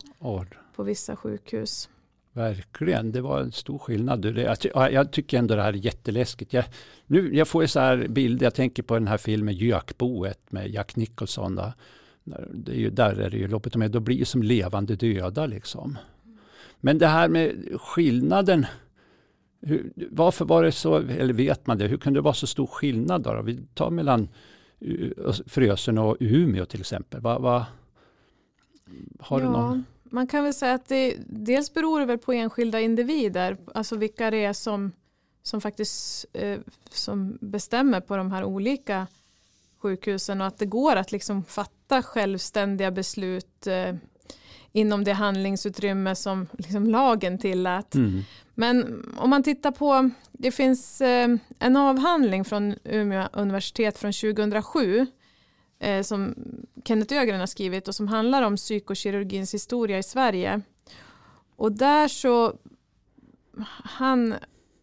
på 0.77 0.83
vissa 0.83 1.17
sjukhus. 1.17 1.89
verkligen. 2.33 3.13
Det 3.13 3.21
var 3.21 3.41
en 3.41 3.53
stor 3.53 3.79
skillnad. 3.79 4.23
Det- 4.23 4.57
Jag, 4.75 4.93
jag 4.93 5.11
tycker 5.13 5.39
ändå 5.39 5.55
det 5.55 5.63
här 5.63 5.69
är 5.73 5.77
jätteläskigt. 5.77 6.53
Jag, 6.53 6.65
nu, 7.07 7.35
jag 7.37 7.49
får 7.49 7.63
ju 7.63 7.69
så 7.69 7.81
här 7.81 8.07
bilder, 8.09 8.47
jag 8.47 8.55
tänker 8.55 8.83
på 8.83 8.95
den 8.95 9.07
här 9.09 9.19
filmen 9.19 9.55
Gökboet 9.55 10.53
med 10.53 10.69
Jack 10.71 10.97
Nicholson. 10.97 11.55
Då. 11.55 11.73
Det 12.55 12.73
är 12.73 12.77
ju, 12.77 12.91
där 12.91 13.21
är 13.21 13.31
det 13.31 13.37
ju 13.37 13.49
lobotomi, 13.49 13.89
då 13.89 14.01
blir 14.01 14.19
det 14.19 14.25
som 14.25 14.43
levande 14.43 14.97
döda 14.97 15.47
liksom. 15.47 15.99
Men 16.81 16.99
det 16.99 17.07
här 17.07 17.29
med 17.29 17.69
skillnaden, 17.81 18.67
hur, 19.61 19.93
varför 20.11 20.45
var 20.45 20.63
det 20.63 20.73
så, 20.73 20.97
eller 20.97 21.33
vet 21.33 21.67
man 21.67 21.79
det, 21.79 21.87
hur 21.87 21.97
kunde 21.97 22.19
det 22.19 22.23
vara 22.23 22.35
så 22.35 22.47
stor 22.47 22.67
skillnad 22.67 23.23
då? 23.23 23.43
Vi 23.43 23.59
tar 23.75 23.91
mellan 23.91 24.29
uh, 24.85 25.33
Frösön 25.47 25.99
och 25.99 26.17
Umeå 26.21 26.65
till 26.65 26.81
exempel. 26.81 27.21
Va, 27.21 27.39
va, 27.39 27.67
har 29.21 29.41
du 29.41 29.47
någon? 29.47 29.85
Man 30.03 30.27
kan 30.27 30.45
väl 30.45 30.55
säga 30.55 30.75
att 30.75 30.89
det 30.89 31.17
dels 31.27 31.75
beror 31.75 32.01
det 32.01 32.07
väl 32.07 32.19
på 32.19 32.33
enskilda 32.33 32.81
individer, 32.81 33.57
alltså 33.75 33.97
vilka 33.97 34.31
det 34.31 34.45
är 34.45 34.53
som, 34.53 34.93
som 35.43 35.61
faktiskt 35.61 36.27
eh, 36.33 36.59
som 36.91 37.39
bestämmer 37.41 38.01
på 38.01 38.17
de 38.17 38.33
här 38.33 38.45
olika 38.45 39.07
sjukhusen 39.79 40.41
och 40.41 40.47
att 40.47 40.59
det 40.59 40.67
går 40.67 40.97
att 40.97 41.13
liksom 41.13 41.45
fatta 41.45 41.76
självständiga 41.89 42.91
beslut 42.91 43.67
eh, 43.67 43.95
inom 44.73 45.05
det 45.05 45.13
handlingsutrymme 45.13 46.15
som 46.15 46.47
liksom 46.59 46.87
lagen 46.87 47.39
tillät. 47.39 47.95
Mm. 47.95 48.23
Men 48.55 49.05
om 49.17 49.31
man 49.31 49.43
tittar 49.43 49.71
på, 49.71 50.11
det 50.33 50.51
finns 50.51 51.01
eh, 51.01 51.29
en 51.59 51.77
avhandling 51.77 52.45
från 52.45 52.75
Umeå 52.85 53.29
universitet 53.33 53.99
från 53.99 54.13
2007 54.13 55.07
eh, 55.79 56.03
som 56.03 56.35
Kenneth 56.85 57.15
Ögren 57.15 57.41
har 57.41 57.47
skrivit 57.47 57.89
och 57.89 57.95
som 57.95 58.09
handlar 58.09 58.43
om 58.43 58.57
psykokirurgins 58.57 59.55
historia 59.55 59.99
i 59.99 60.03
Sverige. 60.03 60.61
Och 61.57 61.73
där 61.73 62.09
så, 62.09 62.55
han, 63.85 64.35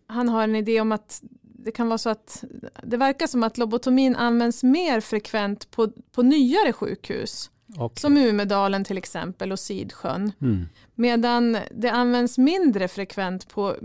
han 0.07 0.29
har 0.29 0.43
en 0.43 0.55
idé 0.55 0.81
om 0.81 0.91
att 0.91 1.21
det 1.63 1.71
kan 1.71 1.87
vara 1.87 1.97
så 1.97 2.09
att 2.09 2.43
det 2.83 2.97
verkar 2.97 3.27
som 3.27 3.43
att 3.43 3.57
lobotomin 3.57 4.15
används 4.15 4.63
mer 4.63 5.01
frekvent 5.01 5.71
på, 5.71 5.91
på 6.11 6.21
nyare 6.21 6.73
sjukhus. 6.73 7.49
Okej. 7.77 8.01
Som 8.01 8.17
Umedalen 8.17 8.83
till 8.83 8.97
exempel 8.97 9.51
och 9.51 9.59
Sidsjön. 9.59 10.31
Mm. 10.41 10.65
Medan 10.95 11.57
det 11.71 11.89
används 11.89 12.37
mindre 12.37 12.87
frekvent 12.87 13.47
på 13.47 13.75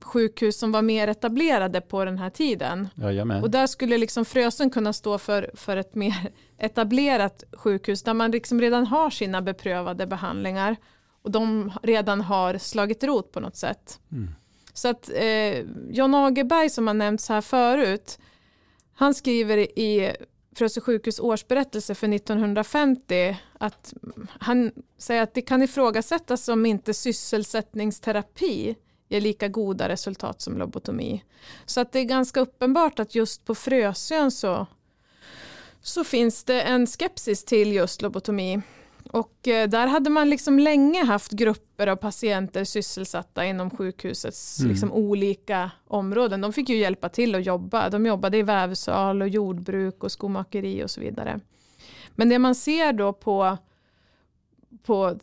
sjukhus 0.00 0.58
som 0.58 0.72
var 0.72 0.82
mer 0.82 1.08
etablerade 1.08 1.80
på 1.80 2.04
den 2.04 2.18
här 2.18 2.30
tiden. 2.30 2.88
Jajamän. 2.94 3.42
Och 3.42 3.50
där 3.50 3.66
skulle 3.66 3.98
liksom 3.98 4.24
Frösön 4.24 4.70
kunna 4.70 4.92
stå 4.92 5.18
för, 5.18 5.50
för 5.54 5.76
ett 5.76 5.94
mer 5.94 6.30
etablerat 6.58 7.44
sjukhus 7.52 8.02
där 8.02 8.14
man 8.14 8.30
liksom 8.30 8.60
redan 8.60 8.86
har 8.86 9.10
sina 9.10 9.42
beprövade 9.42 10.06
behandlingar 10.06 10.76
och 11.22 11.30
de 11.30 11.72
redan 11.82 12.20
har 12.20 12.58
slagit 12.58 13.04
rot 13.04 13.32
på 13.32 13.40
något 13.40 13.56
sätt. 13.56 14.00
Mm. 14.12 14.34
Så 14.74 14.88
att 14.88 15.10
eh, 15.14 15.58
John 15.88 16.14
Agerberg 16.14 16.70
som 16.70 16.86
har 16.86 16.94
nämnts 16.94 17.28
här 17.28 17.40
förut, 17.40 18.18
han 18.94 19.14
skriver 19.14 19.58
i 19.78 20.16
Frösö 20.54 20.80
sjukhus 20.80 21.20
årsberättelse 21.20 21.94
för 21.94 22.14
1950 22.14 23.36
att 23.58 23.94
han 24.40 24.72
säger 24.98 25.22
att 25.22 25.34
det 25.34 25.42
kan 25.42 25.62
ifrågasättas 25.62 26.48
om 26.48 26.66
inte 26.66 26.94
sysselsättningsterapi 26.94 28.76
ger 29.08 29.20
lika 29.20 29.48
goda 29.48 29.88
resultat 29.88 30.40
som 30.40 30.58
lobotomi. 30.58 31.24
Så 31.66 31.80
att 31.80 31.92
det 31.92 31.98
är 31.98 32.04
ganska 32.04 32.40
uppenbart 32.40 32.98
att 32.98 33.14
just 33.14 33.44
på 33.44 33.54
Frösön 33.54 34.30
så, 34.30 34.66
så 35.82 36.04
finns 36.04 36.44
det 36.44 36.62
en 36.62 36.86
skepsis 36.86 37.44
till 37.44 37.72
just 37.72 38.02
lobotomi. 38.02 38.62
Och 39.14 39.48
eh, 39.48 39.68
där 39.68 39.86
hade 39.86 40.10
man 40.10 40.30
liksom 40.30 40.58
länge 40.58 41.04
haft 41.04 41.32
grupper 41.32 41.86
av 41.86 41.96
patienter 41.96 42.64
sysselsatta 42.64 43.44
inom 43.44 43.70
sjukhusets 43.70 44.60
mm. 44.60 44.70
liksom 44.70 44.92
olika 44.92 45.70
områden. 45.86 46.40
De 46.40 46.52
fick 46.52 46.68
ju 46.68 46.76
hjälpa 46.76 47.08
till 47.08 47.34
att 47.34 47.46
jobba. 47.46 47.90
De 47.90 48.06
jobbade 48.06 48.38
i 48.38 48.42
vävsal 48.42 49.22
och 49.22 49.28
jordbruk 49.28 50.04
och 50.04 50.12
skomakeri 50.12 50.84
och 50.84 50.90
så 50.90 51.00
vidare. 51.00 51.40
Men 52.10 52.28
det 52.28 52.38
man 52.38 52.54
ser 52.54 52.92
då 52.92 53.12
på, 53.12 53.58
på 54.82 55.18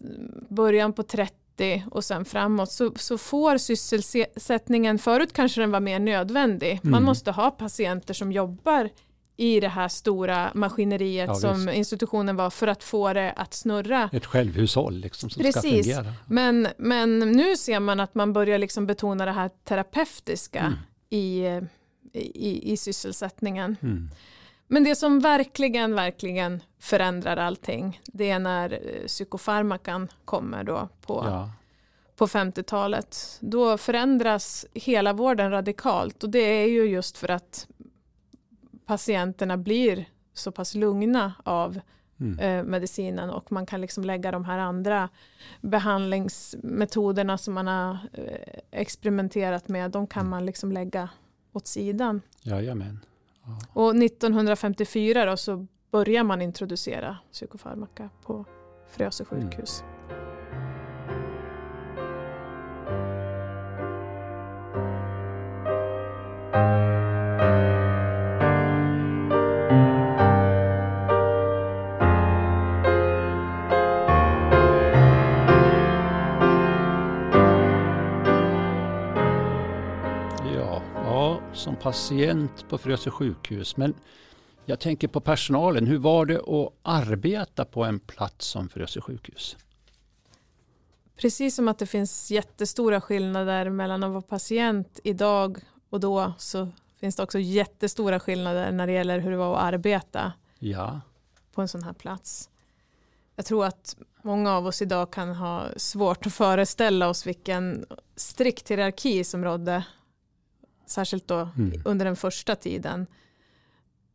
början 0.49 0.93
på 0.93 1.03
30 1.03 1.85
och 1.91 2.03
sen 2.03 2.25
framåt 2.25 2.71
så, 2.71 2.91
så 2.95 3.17
får 3.17 3.57
sysselsättningen, 3.57 4.99
förut 4.99 5.33
kanske 5.33 5.61
den 5.61 5.71
var 5.71 5.79
mer 5.79 5.99
nödvändig. 5.99 6.71
Mm. 6.71 6.91
Man 6.91 7.03
måste 7.03 7.31
ha 7.31 7.51
patienter 7.51 8.13
som 8.13 8.31
jobbar 8.31 8.89
i 9.41 9.59
det 9.59 9.67
här 9.67 9.87
stora 9.87 10.51
maskineriet 10.53 11.27
ja, 11.27 11.35
som 11.35 11.69
institutionen 11.69 12.35
var 12.35 12.49
för 12.49 12.67
att 12.67 12.83
få 12.83 13.13
det 13.13 13.33
att 13.35 13.53
snurra. 13.53 14.09
Ett 14.13 14.25
självhushåll 14.25 14.97
liksom 14.97 15.29
som 15.29 15.43
Precis. 15.43 15.61
ska 15.61 16.01
fungera. 16.01 16.13
Men, 16.27 16.67
men 16.77 17.19
nu 17.19 17.57
ser 17.57 17.79
man 17.79 17.99
att 17.99 18.15
man 18.15 18.33
börjar 18.33 18.57
liksom 18.57 18.87
betona 18.87 19.25
det 19.25 19.31
här 19.31 19.49
terapeutiska 19.63 20.59
mm. 20.59 20.73
i, 21.09 21.45
i, 22.19 22.73
i 22.73 22.77
sysselsättningen. 22.77 23.77
Mm. 23.81 24.09
Men 24.67 24.83
det 24.83 24.95
som 24.95 25.19
verkligen, 25.19 25.95
verkligen 25.95 26.63
förändrar 26.79 27.37
allting, 27.37 28.01
det 28.05 28.29
är 28.29 28.39
när 28.39 28.73
eh, 28.73 29.07
psykofarmakan 29.07 30.07
kommer 30.25 30.63
då 30.63 30.89
på, 31.05 31.23
ja. 31.27 31.49
på 32.15 32.27
50-talet. 32.27 33.37
Då 33.39 33.77
förändras 33.77 34.65
hela 34.73 35.13
vården 35.13 35.51
radikalt 35.51 36.23
och 36.23 36.29
det 36.29 36.39
är 36.63 36.67
ju 36.67 36.85
just 36.85 37.17
för 37.17 37.31
att 37.31 37.67
patienterna 38.91 39.57
blir 39.57 40.05
så 40.33 40.51
pass 40.51 40.75
lugna 40.75 41.33
av 41.43 41.79
mm. 42.19 42.39
eh, 42.39 42.63
medicinen 42.63 43.29
och 43.29 43.51
man 43.51 43.65
kan 43.65 43.81
liksom 43.81 44.03
lägga 44.03 44.31
de 44.31 44.45
här 44.45 44.57
andra 44.57 45.09
behandlingsmetoderna 45.61 47.37
som 47.37 47.53
man 47.53 47.67
har 47.67 47.97
eh, 48.13 48.59
experimenterat 48.71 49.67
med, 49.67 49.91
de 49.91 50.07
kan 50.07 50.19
mm. 50.19 50.29
man 50.29 50.45
liksom 50.45 50.71
lägga 50.71 51.09
åt 51.53 51.67
sidan. 51.67 52.21
Jajamän. 52.41 52.99
Ja. 53.43 53.57
Och 53.73 53.95
1954 53.95 55.25
då 55.25 55.37
så 55.37 55.67
börjar 55.91 56.23
man 56.23 56.41
introducera 56.41 57.17
psykofarmaka 57.31 58.09
på 58.25 58.45
Frösö 58.87 59.25
sjukhus. 59.25 59.83
Mm. 59.83 60.11
Som 81.53 81.75
patient 81.75 82.69
på 82.69 82.77
Frösö 82.77 83.11
sjukhus. 83.11 83.77
Men 83.77 83.93
jag 84.65 84.79
tänker 84.79 85.07
på 85.07 85.21
personalen. 85.21 85.87
Hur 85.87 85.97
var 85.97 86.25
det 86.25 86.37
att 86.37 86.73
arbeta 86.81 87.65
på 87.65 87.83
en 87.83 87.99
plats 87.99 88.47
som 88.47 88.69
Frösö 88.69 89.01
sjukhus? 89.01 89.57
Precis 91.15 91.55
som 91.55 91.67
att 91.67 91.79
det 91.79 91.85
finns 91.85 92.31
jättestora 92.31 93.01
skillnader 93.01 93.69
mellan 93.69 94.03
att 94.03 94.11
vara 94.11 94.21
patient 94.21 94.99
idag 95.03 95.57
och 95.89 95.99
då 95.99 96.33
så 96.37 96.71
finns 96.99 97.15
det 97.15 97.23
också 97.23 97.39
jättestora 97.39 98.19
skillnader 98.19 98.71
när 98.71 98.87
det 98.87 98.93
gäller 98.93 99.19
hur 99.19 99.31
det 99.31 99.37
var 99.37 99.55
att 99.55 99.63
arbeta 99.63 100.33
ja. 100.59 101.01
på 101.53 101.61
en 101.61 101.67
sån 101.67 101.83
här 101.83 101.93
plats. 101.93 102.49
Jag 103.35 103.45
tror 103.45 103.65
att 103.65 103.95
många 104.21 104.51
av 104.51 104.67
oss 104.67 104.81
idag 104.81 105.11
kan 105.13 105.35
ha 105.35 105.65
svårt 105.75 106.25
att 106.25 106.33
föreställa 106.33 107.09
oss 107.09 107.27
vilken 107.27 107.85
strikt 108.15 108.71
hierarki 108.71 109.23
som 109.23 109.43
rådde 109.43 109.83
särskilt 110.91 111.27
då 111.27 111.49
mm. 111.57 111.81
under 111.85 112.05
den 112.05 112.15
första 112.15 112.55
tiden. 112.55 113.07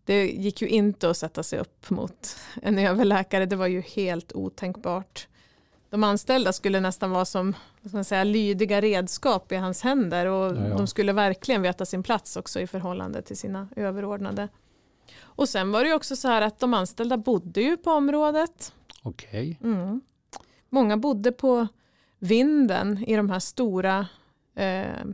Det 0.05 0.27
gick 0.27 0.63
ju 0.63 0.69
inte 0.69 1.11
att 1.11 1.17
sätta 1.17 1.43
sig 1.43 1.59
upp 1.59 1.91
mot 1.91 2.37
en 2.63 2.79
överläkare, 2.79 3.47
det 3.47 3.57
var 3.57 3.67
ju 3.67 3.81
helt 3.81 4.33
otänkbart. 4.33 5.29
De 5.91 6.05
anställda 6.05 6.53
skulle 6.53 6.81
nästan 6.81 7.11
vara 7.11 7.25
som 7.25 7.55
man 7.93 8.05
säga, 8.05 8.25
lydiga 8.25 8.81
redskap 8.81 9.53
i 9.53 9.57
hans 9.57 9.83
händer 9.83 10.27
och 10.27 10.57
ja, 10.57 10.69
ja. 10.69 10.77
de 10.77 10.87
skulle 10.87 11.13
verkligen 11.13 11.63
veta 11.63 11.87
sin 11.87 12.03
plats 12.03 12.37
också 12.37 12.61
i 12.61 12.67
förhållande 12.67 13.23
till 13.23 13.37
sina 13.37 13.69
överordnade. 13.77 14.49
Och 15.21 15.49
sen 15.49 15.73
var 15.73 15.83
det 15.83 15.89
ju 15.89 15.95
också 15.95 16.17
så 16.17 16.29
här 16.29 16.43
att 16.43 16.59
de 16.59 16.75
anställda 16.75 17.17
bodde 17.17 17.61
ju 17.61 17.77
på 17.77 17.91
området. 17.91 18.73
Okej. 19.03 19.59
Okay. 19.61 19.73
Mm. 19.73 20.01
Många 20.69 20.97
bodde 20.97 21.33
på 21.33 21.69
vinden 22.19 23.05
i 23.07 23.17
de 23.17 23.31
här 23.31 23.39
stora 23.39 24.07
eh, 24.55 25.05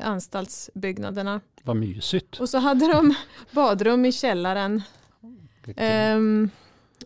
anstaltsbyggnaderna. 0.00 1.40
Vad 1.62 1.76
mysigt. 1.76 2.40
Och 2.40 2.48
så 2.48 2.58
hade 2.58 2.92
de 2.92 3.14
badrum 3.50 4.04
i 4.04 4.12
källaren. 4.12 4.82
Um, 5.76 6.50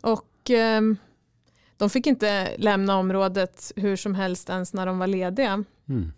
och 0.02 0.50
um, 0.50 0.96
de 1.76 1.90
fick 1.90 2.06
inte 2.06 2.56
lämna 2.58 2.96
området 2.96 3.72
hur 3.76 3.96
som 3.96 4.14
helst 4.14 4.48
ens 4.48 4.74
när 4.74 4.86
de 4.86 4.98
var 4.98 5.06
lediga. 5.06 5.64
Mm. 5.88 6.12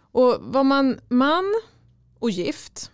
Och 0.00 0.36
var 0.40 0.64
man 0.64 1.00
man 1.08 1.44
och 2.18 2.30
gift, 2.30 2.90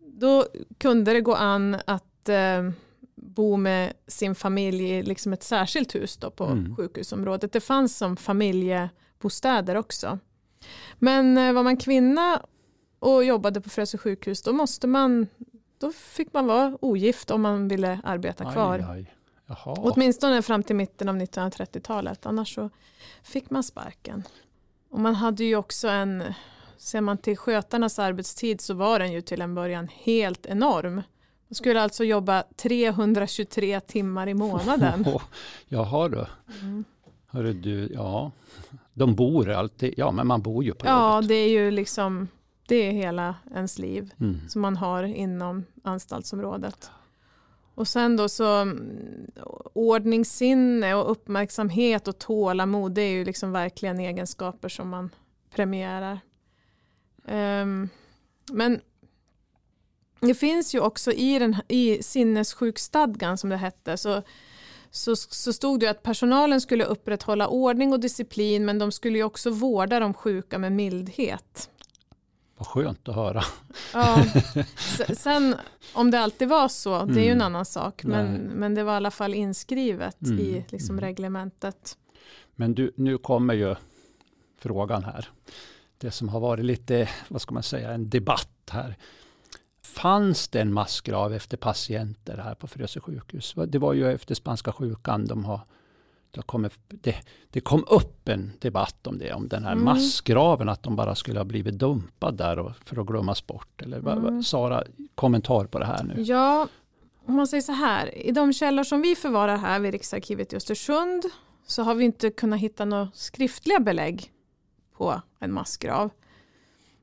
då 0.00 0.46
kunde 0.78 1.12
det 1.12 1.20
gå 1.20 1.34
an 1.34 1.76
att 1.86 2.28
uh, 2.28 2.70
bo 3.14 3.56
med 3.56 3.92
sin 4.06 4.34
familj 4.34 4.90
i 4.90 5.02
liksom 5.02 5.32
ett 5.32 5.42
särskilt 5.42 5.94
hus 5.94 6.16
då 6.16 6.30
på 6.30 6.44
mm. 6.44 6.76
sjukhusområdet. 6.76 7.52
Det 7.52 7.60
fanns 7.60 7.96
som 7.96 8.16
familjebostäder 8.16 9.74
också. 9.76 10.18
Men 10.98 11.38
eh, 11.38 11.52
var 11.52 11.62
man 11.62 11.76
kvinna 11.76 12.42
och 12.98 13.24
jobbade 13.24 13.60
på 13.60 13.70
Frösö 13.70 13.98
sjukhus 13.98 14.42
då 14.42 14.52
måste 14.52 14.86
man 14.86 15.26
då 15.78 15.92
fick 15.92 16.32
man 16.32 16.46
vara 16.46 16.78
ogift 16.80 17.30
om 17.30 17.42
man 17.42 17.68
ville 17.68 18.00
arbeta 18.04 18.52
kvar. 18.52 18.78
Aj, 18.78 18.98
aj. 18.98 19.14
Åtminstone 19.64 20.42
fram 20.42 20.62
till 20.62 20.76
mitten 20.76 21.08
av 21.08 21.16
1930-talet. 21.16 22.26
Annars 22.26 22.54
så 22.54 22.70
fick 23.22 23.50
man 23.50 23.62
sparken. 23.62 24.22
Och 24.90 25.00
man 25.00 25.14
hade 25.14 25.44
ju 25.44 25.56
också 25.56 25.88
en, 25.88 26.24
ser 26.78 27.00
man 27.00 27.18
till 27.18 27.36
skötarnas 27.36 27.98
arbetstid 27.98 28.60
så 28.60 28.74
var 28.74 28.98
den 28.98 29.12
ju 29.12 29.20
till 29.20 29.40
en 29.40 29.54
början 29.54 29.88
helt 29.94 30.46
enorm. 30.46 30.94
Man 31.48 31.54
skulle 31.54 31.82
alltså 31.82 32.04
jobba 32.04 32.44
323 32.56 33.80
timmar 33.80 34.26
i 34.26 34.34
månaden. 34.34 35.06
Jaha 35.68 36.08
du. 36.08 36.26
Mm. 36.60 36.84
Hörru 37.38 37.52
du, 37.52 37.88
ja. 37.94 38.32
De 38.94 39.14
bor 39.14 39.50
alltid, 39.50 39.94
ja 39.96 40.10
men 40.10 40.26
man 40.26 40.42
bor 40.42 40.64
ju 40.64 40.74
på 40.74 40.86
ja, 40.86 40.90
jobbet. 40.90 41.24
Ja, 41.24 41.28
det 41.28 41.34
är 41.34 41.48
ju 41.48 41.70
liksom, 41.70 42.28
det 42.68 42.74
är 42.74 42.92
hela 42.92 43.34
ens 43.54 43.78
liv 43.78 44.12
mm. 44.20 44.48
som 44.48 44.62
man 44.62 44.76
har 44.76 45.02
inom 45.02 45.64
anstaltsområdet. 45.82 46.90
Och 47.74 47.88
sen 47.88 48.16
då 48.16 48.28
så 48.28 48.54
mm, 48.54 49.30
ordningssinne 49.72 50.94
och 50.94 51.10
uppmärksamhet 51.10 52.08
och 52.08 52.18
tålamod, 52.18 52.92
det 52.92 53.02
är 53.02 53.10
ju 53.12 53.24
liksom 53.24 53.52
verkligen 53.52 54.00
egenskaper 54.00 54.68
som 54.68 54.88
man 54.88 55.10
premierar. 55.54 56.20
Um, 57.24 57.88
men 58.52 58.80
det 60.20 60.34
finns 60.34 60.74
ju 60.74 60.80
också 60.80 61.12
i, 61.12 61.38
den, 61.38 61.56
i 61.68 62.02
sinnessjukstadgan 62.02 63.38
som 63.38 63.50
det 63.50 63.56
hette, 63.56 63.96
så 63.96 64.22
så, 64.90 65.16
så 65.16 65.52
stod 65.52 65.80
det 65.80 65.86
att 65.86 66.02
personalen 66.02 66.60
skulle 66.60 66.84
upprätthålla 66.84 67.48
ordning 67.48 67.92
och 67.92 68.00
disciplin 68.00 68.64
men 68.64 68.78
de 68.78 68.92
skulle 68.92 69.18
ju 69.18 69.24
också 69.24 69.50
vårda 69.50 70.00
de 70.00 70.14
sjuka 70.14 70.58
med 70.58 70.72
mildhet. 70.72 71.70
Vad 72.56 72.66
skönt 72.66 73.08
att 73.08 73.14
höra. 73.14 73.42
Ja. 73.92 74.24
Sen 75.16 75.54
om 75.92 76.10
det 76.10 76.20
alltid 76.20 76.48
var 76.48 76.68
så, 76.68 77.04
det 77.04 77.20
är 77.20 77.24
ju 77.24 77.30
en 77.30 77.32
mm. 77.32 77.46
annan 77.46 77.64
sak. 77.64 78.04
Men, 78.04 78.34
men 78.34 78.74
det 78.74 78.84
var 78.84 78.92
i 78.92 78.96
alla 78.96 79.10
fall 79.10 79.34
inskrivet 79.34 80.22
mm. 80.22 80.38
i 80.38 80.64
liksom 80.68 80.94
mm. 80.98 81.04
reglementet. 81.04 81.98
Men 82.54 82.74
du, 82.74 82.92
nu 82.96 83.18
kommer 83.18 83.54
ju 83.54 83.74
frågan 84.58 85.04
här. 85.04 85.28
Det 85.98 86.10
som 86.10 86.28
har 86.28 86.40
varit 86.40 86.64
lite, 86.64 87.08
vad 87.28 87.42
ska 87.42 87.54
man 87.54 87.62
säga, 87.62 87.90
en 87.90 88.10
debatt 88.10 88.70
här 88.70 88.96
fanns 89.94 90.48
det 90.48 90.60
en 90.60 90.72
massgrav 90.72 91.34
efter 91.34 91.56
patienter 91.56 92.36
här 92.36 92.54
på 92.54 92.66
Frösö 92.66 93.00
sjukhus. 93.00 93.54
Det 93.66 93.78
var 93.78 93.92
ju 93.92 94.12
efter 94.12 94.34
spanska 94.34 94.72
sjukan 94.72 95.26
de 95.26 95.44
har 95.44 95.60
det, 96.30 96.42
kom, 96.42 96.68
det, 96.88 97.16
det 97.50 97.60
kom 97.60 97.84
upp 97.88 98.28
en 98.28 98.52
debatt 98.58 99.06
om 99.06 99.18
det, 99.18 99.32
om 99.32 99.48
den 99.48 99.64
här 99.64 99.72
mm. 99.72 99.84
massgraven, 99.84 100.68
att 100.68 100.82
de 100.82 100.96
bara 100.96 101.14
skulle 101.14 101.38
ha 101.38 101.44
blivit 101.44 101.74
dumpad 101.74 102.36
där 102.36 102.58
och, 102.58 102.72
för 102.84 103.00
att 103.00 103.06
glömmas 103.06 103.46
bort. 103.46 103.82
Eller, 103.82 103.98
mm. 103.98 104.42
Sara, 104.42 104.84
kommentar 105.14 105.64
på 105.64 105.78
det 105.78 105.84
här 105.84 106.04
nu? 106.04 106.22
Ja, 106.22 106.68
om 107.26 107.34
man 107.34 107.46
säger 107.46 107.62
så 107.62 107.72
här, 107.72 108.18
i 108.18 108.30
de 108.30 108.52
källor 108.52 108.82
som 108.82 109.02
vi 109.02 109.16
förvarar 109.16 109.56
här 109.56 109.80
vid 109.80 109.92
Riksarkivet 109.92 110.52
i 110.52 110.56
Östersund 110.56 111.24
så 111.66 111.82
har 111.82 111.94
vi 111.94 112.04
inte 112.04 112.30
kunnat 112.30 112.60
hitta 112.60 112.84
några 112.84 113.10
skriftliga 113.14 113.80
belägg 113.80 114.32
på 114.96 115.22
en 115.38 115.52
massgrav. 115.52 116.10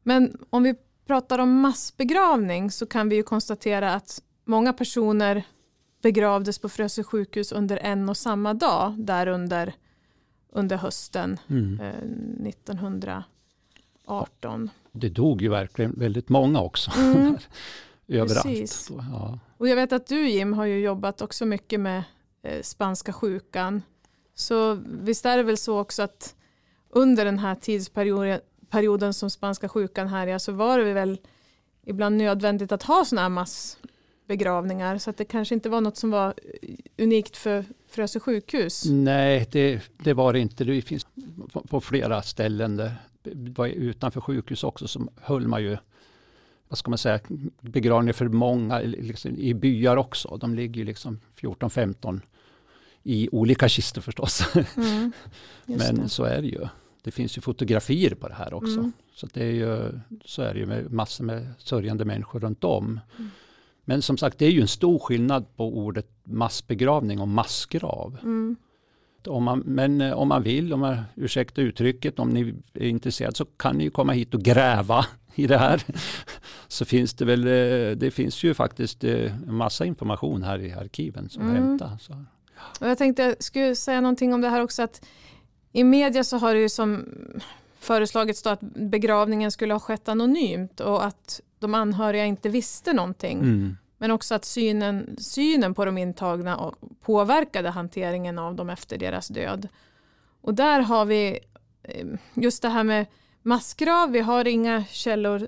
Men 0.03 0.37
om 0.49 0.63
vi 0.63 0.75
pratar 1.07 1.39
om 1.39 1.59
massbegravning 1.61 2.71
så 2.71 2.85
kan 2.85 3.09
vi 3.09 3.15
ju 3.15 3.23
konstatera 3.23 3.93
att 3.93 4.21
många 4.45 4.73
personer 4.73 5.43
begravdes 6.01 6.59
på 6.59 6.69
Frösö 6.69 7.03
sjukhus 7.03 7.51
under 7.51 7.77
en 7.77 8.09
och 8.09 8.17
samma 8.17 8.53
dag 8.53 8.93
där 8.97 9.27
under, 9.27 9.73
under 10.51 10.77
hösten 10.77 11.39
Mm. 11.49 11.79
eh, 11.79 11.93
1918. 14.05 14.69
Det 14.91 15.09
dog 15.09 15.41
ju 15.41 15.49
verkligen 15.49 15.91
väldigt 15.99 16.29
många 16.29 16.61
också. 16.61 16.91
Mm, 16.97 17.37
Överallt. 18.07 18.89
Ja. 18.89 19.39
Och 19.57 19.67
jag 19.67 19.75
vet 19.75 19.93
att 19.93 20.07
du 20.07 20.29
Jim 20.29 20.53
har 20.53 20.65
ju 20.65 20.79
jobbat 20.79 21.21
också 21.21 21.45
mycket 21.45 21.79
med 21.79 22.03
eh, 22.43 22.61
spanska 22.61 23.13
sjukan. 23.13 23.81
Så 24.35 24.79
visst 24.85 25.25
är 25.25 25.37
det 25.37 25.43
väl 25.43 25.57
så 25.57 25.79
också 25.79 26.03
att 26.03 26.35
under 26.89 27.25
den 27.25 27.39
här 27.39 27.55
tidsperioden 27.55 28.39
perioden 28.69 29.13
som 29.13 29.29
spanska 29.29 29.69
sjukan 29.69 30.07
härjade 30.07 30.39
så 30.39 30.51
var 30.51 30.79
det 30.79 30.93
väl 30.93 31.19
ibland 31.85 32.17
nödvändigt 32.17 32.71
att 32.71 32.83
ha 32.83 33.05
sådana 33.05 33.21
här 33.21 33.29
massbegravningar. 33.29 34.97
Så 34.97 35.09
att 35.09 35.17
det 35.17 35.25
kanske 35.25 35.55
inte 35.55 35.69
var 35.69 35.81
något 35.81 35.97
som 35.97 36.11
var 36.11 36.33
unikt 36.97 37.37
för 37.37 37.65
Frösö 37.89 38.19
sjukhus. 38.19 38.85
Nej, 38.85 39.47
det, 39.51 39.81
det 39.97 40.13
var 40.13 40.33
det 40.33 40.39
inte. 40.39 40.63
Det 40.63 40.81
finns 40.81 41.07
på, 41.53 41.61
på 41.61 41.81
flera 41.81 42.21
ställen 42.21 42.77
där, 42.77 42.93
var 43.33 43.67
utanför 43.67 44.21
sjukhus 44.21 44.63
också, 44.63 44.87
som 44.87 45.09
höll 45.21 45.47
man 45.47 45.63
ju 45.63 45.77
vad 46.67 46.77
ska 46.77 46.89
man 46.89 46.97
säga, 46.97 47.19
begravningar 47.59 48.13
för 48.13 48.27
många 48.27 48.79
liksom, 48.79 49.37
i 49.37 49.53
byar 49.53 49.97
också. 49.97 50.37
De 50.37 50.55
ligger 50.55 50.75
ju 50.75 50.85
liksom 50.85 51.19
14-15 51.39 52.21
i 53.03 53.29
olika 53.31 53.69
kistor 53.69 54.01
förstås. 54.01 54.55
Mm, 54.55 55.11
Men 55.65 55.95
det. 55.95 56.09
så 56.09 56.23
är 56.23 56.41
det 56.41 56.47
ju. 56.47 56.67
Det 57.05 57.11
finns 57.11 57.37
ju 57.37 57.41
fotografier 57.41 58.15
på 58.15 58.27
det 58.27 58.33
här 58.33 58.53
också. 58.53 58.79
Mm. 58.79 58.91
Så, 59.13 59.27
det 59.33 59.43
är 59.43 59.51
ju, 59.51 59.99
så 60.25 60.41
är 60.41 60.53
det 60.53 60.59
ju 60.59 60.65
med 60.65 60.91
massor 60.91 61.23
med 61.23 61.53
sörjande 61.57 62.05
människor 62.05 62.39
runt 62.39 62.63
om. 62.63 62.99
Mm. 63.17 63.31
Men 63.83 64.01
som 64.01 64.17
sagt, 64.17 64.39
det 64.39 64.45
är 64.45 64.51
ju 64.51 64.61
en 64.61 64.67
stor 64.67 64.99
skillnad 64.99 65.55
på 65.55 65.77
ordet 65.77 66.07
massbegravning 66.23 67.19
och 67.19 67.27
massgrav. 67.27 68.17
Mm, 68.23 68.55
Om 69.27 69.43
man, 69.43 69.59
men 69.59 70.01
eh, 70.01 70.13
om 70.13 70.27
man 70.27 70.43
vill, 70.43 70.73
om 70.73 70.79
man, 70.79 70.97
ursäkta 71.15 71.61
uttrycket, 71.61 72.19
om 72.19 72.29
ni 72.29 72.55
är 72.73 72.87
intresserade 72.87 73.35
så 73.35 73.45
kan 73.45 73.77
ni 73.77 73.83
ju 73.83 73.89
komma 73.89 74.13
hit 74.13 74.33
och 74.33 74.41
gräva 74.41 75.05
i 75.35 75.47
det 75.47 75.57
här. 75.57 75.83
Så 76.67 76.85
finns 76.85 77.13
det 77.13 77.25
väl, 77.25 77.47
eh, 77.47 77.97
det 77.97 78.11
finns 78.11 78.43
ju 78.43 78.53
faktiskt 78.53 79.03
eh, 79.03 79.33
en 79.47 79.55
massa 79.55 79.85
information 79.85 80.43
här 80.43 80.59
i 80.59 80.73
arkiven 80.73 81.29
som 81.29 81.41
Mm. 81.41 81.79
Och 82.79 82.87
jag 82.87 82.97
tänkte 82.97 83.23
jag 83.23 83.43
skulle 83.43 83.75
säga 83.75 84.01
någonting 84.01 84.33
om 84.33 84.41
det 84.41 84.49
här 84.49 84.63
också 84.63 84.83
att 84.83 85.05
i 85.75 85.83
media 85.83 86.23
så 86.23 86.37
har 86.37 86.53
det 86.53 86.59
ju 86.59 86.69
som 86.69 87.05
föreslagits 87.79 88.41
då 88.41 88.49
att 88.49 88.61
begravningen 88.61 89.51
skulle 89.51 89.73
ha 89.73 89.79
skett 89.79 90.09
anonymt 90.09 90.79
och 90.79 91.05
att 91.05 91.41
de 91.59 91.75
anhöriga 91.75 92.25
inte 92.25 92.49
visste 92.49 92.93
någonting. 92.93 93.39
Mm. 93.39 93.77
Men 93.97 94.11
också 94.11 94.35
att 94.35 94.45
synen, 94.45 95.15
synen 95.19 95.73
på 95.73 95.85
de 95.85 95.97
intagna 95.97 96.57
och 96.57 96.75
påverkade 97.01 97.69
hanteringen 97.69 98.39
av 98.39 98.55
dem 98.55 98.69
efter 98.69 98.97
deras 98.97 99.27
död. 99.27 99.67
Och 100.41 100.53
där 100.53 100.79
har 100.79 101.05
vi 101.05 101.39
eh, 101.83 102.05
just 102.33 102.61
det 102.61 102.69
här 102.69 102.83
med 102.83 103.05
massgrav. 103.41 104.11
Vi 104.11 104.19
har 104.19 104.47
inga 104.47 104.85
källor 104.85 105.47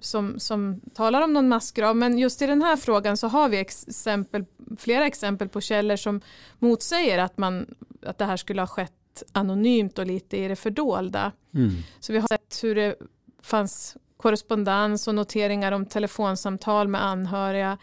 som, 0.00 0.38
som 0.38 0.80
talar 0.94 1.22
om 1.22 1.32
någon 1.32 1.48
massgrav. 1.48 1.96
Men 1.96 2.18
just 2.18 2.42
i 2.42 2.46
den 2.46 2.62
här 2.62 2.76
frågan 2.76 3.16
så 3.16 3.28
har 3.28 3.48
vi 3.48 3.58
exempel, 3.58 4.44
flera 4.78 5.06
exempel 5.06 5.48
på 5.48 5.60
källor 5.60 5.96
som 5.96 6.20
motsäger 6.58 7.18
att, 7.18 7.38
man, 7.38 7.74
att 8.02 8.18
det 8.18 8.24
här 8.24 8.36
skulle 8.36 8.62
ha 8.62 8.66
skett 8.66 8.92
anonymt 9.32 9.98
och 9.98 10.06
lite 10.06 10.36
i 10.36 10.48
det 10.48 10.56
fördolda. 10.56 11.32
Mm. 11.54 11.70
Så 12.00 12.12
vi 12.12 12.18
har 12.18 12.28
sett 12.28 12.58
hur 12.64 12.74
det 12.74 12.96
fanns 13.42 13.96
korrespondens 14.16 15.08
och 15.08 15.14
noteringar 15.14 15.72
om 15.72 15.86
telefonsamtal 15.86 16.88
med 16.88 17.04
anhöriga 17.04 17.78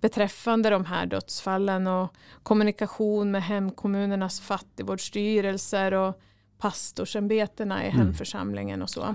beträffande 0.00 0.70
de 0.70 0.84
här 0.84 1.06
dödsfallen 1.06 1.86
och 1.86 2.14
kommunikation 2.42 3.30
med 3.30 3.42
hemkommunernas 3.42 4.40
fattigvårdsstyrelser 4.40 5.92
och 5.94 6.20
pastorsämbetena 6.58 7.84
i 7.84 7.88
Mm. 7.88 7.98
hemförsamlingen 8.00 8.82
och 8.82 8.90
så. 8.90 9.14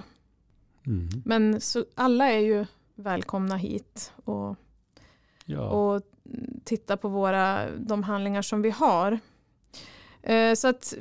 Mm. 0.87 1.09
Men 1.25 1.61
så 1.61 1.85
alla 1.95 2.31
är 2.31 2.39
ju 2.39 2.65
välkomna 2.95 3.55
hit 3.57 4.13
och, 4.25 4.55
Ja. 5.45 5.61
och 5.69 6.01
titta 6.63 6.97
på 6.97 7.09
våra, 7.09 7.71
de 7.77 8.03
handlingar 8.03 8.41
som 8.41 8.61
vi 8.61 8.69
har. 8.69 9.19
Eh, 10.23 10.53
så 10.53 10.67
att, 10.67 10.93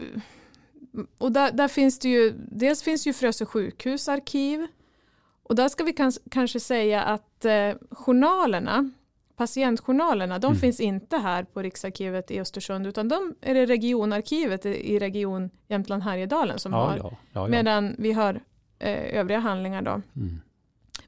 och 1.19 1.33
där, 1.33 1.53
där 1.53 1.69
finns 1.69 1.99
det 1.99 2.09
ju, 2.09 2.35
dels 2.39 2.83
finns 2.83 3.07
ju 3.07 3.13
Frösö 3.13 3.47
sjukhus 3.47 4.09
arkiv 4.09 4.67
och 5.43 5.55
där 5.57 5.69
ska 5.69 5.85
vi 5.85 5.93
kans, 5.93 6.19
kanske 6.31 6.61
säga 6.61 7.03
att 7.03 7.45
eh, 7.45 7.75
journalerna, 7.91 8.91
patientjournalerna, 9.37 10.39
de 10.39 10.47
Mm. 10.47 10.61
finns 10.61 10.81
inte 10.81 11.17
här 11.17 11.45
på 11.45 11.63
Riksarkivet 11.63 12.31
i 12.31 12.41
Östersund 12.41 12.87
utan 12.87 13.09
de 13.09 13.35
är 13.41 13.55
det 13.55 13.67
regionarkivet 13.67 14.67
i 14.67 14.99
region 14.99 15.51
Jämtland 15.69 16.03
Härjedalen 16.03 16.59
som 16.59 16.73
ja, 16.73 16.79
har. 16.87 16.97
ja, 16.97 17.17
ja. 17.33 17.47
Medan 17.47 17.95
vi 17.99 18.13
har 18.13 18.41
eh, 18.79 19.19
övriga 19.19 19.39
handlingar 19.39 19.83
då. 19.83 19.91
Mm. 20.17 20.41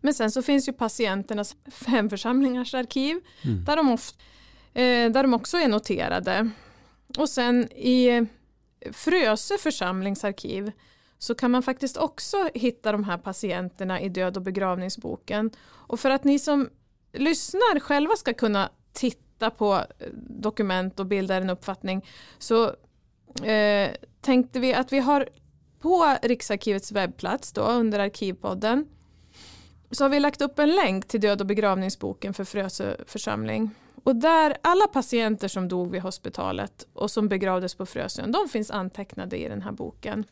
Men 0.00 0.14
sen 0.14 0.30
så 0.30 0.42
finns 0.42 0.68
ju 0.68 0.72
patienternas 0.72 1.56
hemförsamlingars 1.86 2.74
arkiv 2.74 3.20
Mm. 3.44 3.64
där 3.64 3.76
de, 3.76 3.90
of, 3.92 4.10
eh, 4.74 5.10
där 5.12 5.22
de 5.22 5.34
också 5.34 5.56
är 5.56 5.68
noterade. 5.68 6.50
Och 7.18 7.28
sen 7.28 7.72
i 7.72 8.26
Frösö 8.92 9.58
församlingsarkiv 9.58 10.72
så 11.18 11.34
kan 11.34 11.50
man 11.50 11.62
faktiskt 11.62 11.96
också 11.96 12.48
hitta 12.54 12.92
de 12.92 13.04
här 13.04 13.18
patienterna 13.18 14.00
i 14.00 14.08
död 14.08 14.36
och 14.36 14.42
begravningsboken. 14.42 15.50
Och 15.66 16.00
för 16.00 16.10
att 16.10 16.24
ni 16.24 16.38
som 16.38 16.68
lyssnar 17.12 17.80
själva 17.80 18.16
ska 18.16 18.34
kunna 18.34 18.70
titta 18.92 19.50
på 19.50 19.74
eh, 19.74 20.08
dokument 20.40 21.00
och 21.00 21.06
bilda 21.06 21.34
en 21.34 21.50
uppfattning 21.50 22.06
så 22.38 22.66
eh, 23.44 23.90
tänkte 24.20 24.60
vi 24.60 24.74
att 24.74 24.92
vi 24.92 24.98
har 24.98 25.28
på 25.80 26.16
Riksarkivets 26.22 26.92
webbplats 26.92 27.52
då 27.52 27.62
under 27.62 27.98
Arkivpodden 27.98 28.86
så 29.90 30.04
har 30.04 30.08
vi 30.08 30.20
lagt 30.20 30.40
upp 30.40 30.58
en 30.58 30.70
länk 30.70 31.08
till 31.08 31.20
död 31.20 31.40
och 31.40 31.46
begravningsboken 31.46 32.34
för 32.34 32.44
Frösö 32.44 32.96
församling. 33.06 33.70
Och 34.04 34.16
där 34.16 34.56
alla 34.62 34.86
patienter 34.86 35.48
som 35.48 35.68
dog 35.68 35.90
vid 35.90 36.02
hospitalet 36.02 36.86
och 36.92 37.10
som 37.10 37.28
begravdes 37.28 37.74
på 37.74 37.86
Frösön, 37.86 38.32
de 38.32 38.48
finns 38.48 38.70
antecknade 38.70 39.36
i 39.36 39.48
den 39.48 39.62
här 39.62 39.72
boken. 39.72 40.24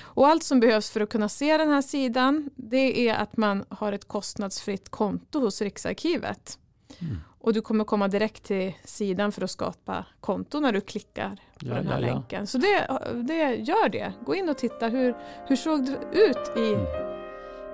Och 0.00 0.28
allt 0.28 0.42
som 0.42 0.60
behövs 0.60 0.90
för 0.90 1.00
att 1.00 1.08
kunna 1.10 1.28
se 1.28 1.56
den 1.56 1.68
här 1.68 1.82
sidan, 1.82 2.50
det 2.56 3.08
är 3.08 3.14
att 3.14 3.36
man 3.36 3.64
har 3.68 3.92
ett 3.92 4.08
kostnadsfritt 4.08 4.88
konto 4.88 5.40
hos 5.40 5.62
Riksarkivet. 5.62 6.58
Mm. 6.98 7.16
Och 7.42 7.52
du 7.52 7.60
kommer 7.62 7.84
komma 7.84 8.08
direkt 8.08 8.42
till 8.44 8.72
sidan 8.84 9.32
för 9.32 9.44
att 9.44 9.50
skapa 9.50 10.04
konto 10.20 10.60
när 10.60 10.72
du 10.72 10.80
klickar 10.80 11.40
på 11.58 11.66
Ja, 11.66 11.74
den 11.74 11.86
här 11.86 12.00
ja, 12.00 12.06
ja. 12.06 12.14
länken. 12.14 12.46
Så 12.46 12.58
det, 12.58 12.88
det 13.22 13.54
gör 13.54 13.88
det. 13.88 14.12
Gå 14.26 14.34
in 14.34 14.48
och 14.48 14.58
titta 14.58 14.88
hur, 14.88 15.14
hur 15.46 15.56
såg 15.56 15.84
det 15.86 16.18
ut 16.18 16.56
i, 16.56 16.74
Mm. 16.74 16.86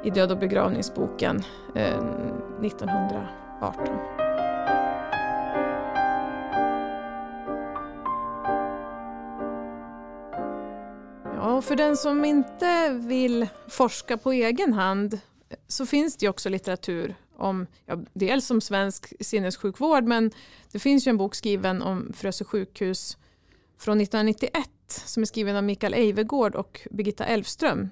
i 0.04 0.10
död 0.10 0.32
och 0.32 0.38
begravningsboken 0.38 1.42
eh, 1.74 1.98
1918. 2.64 4.25
Och 11.56 11.64
för 11.64 11.76
den 11.76 11.96
som 11.96 12.24
inte 12.24 12.88
vill 12.92 13.46
forska 13.68 14.16
på 14.16 14.32
egen 14.32 14.72
hand 14.72 15.20
så 15.68 15.86
finns 15.86 16.16
det 16.16 16.26
ju 16.26 16.30
också 16.30 16.48
litteratur 16.48 17.14
om, 17.36 17.66
ja, 17.86 17.98
dels 18.12 18.50
om 18.50 18.60
svensk 18.60 19.12
sinnessjukvård 19.20 20.04
men 20.04 20.30
det 20.72 20.78
finns 20.78 21.06
ju 21.06 21.10
en 21.10 21.16
bok 21.16 21.34
skriven 21.34 21.82
om 21.82 22.12
Frösö 22.12 22.44
sjukhus 22.44 23.18
från 23.78 24.00
1991 24.00 24.68
som 24.86 25.22
är 25.22 25.26
skriven 25.26 25.56
av 25.56 25.64
Mikael 25.64 25.94
Eivegård 25.94 26.54
och 26.54 26.88
Birgitta 26.90 27.24
Elfström 27.24 27.88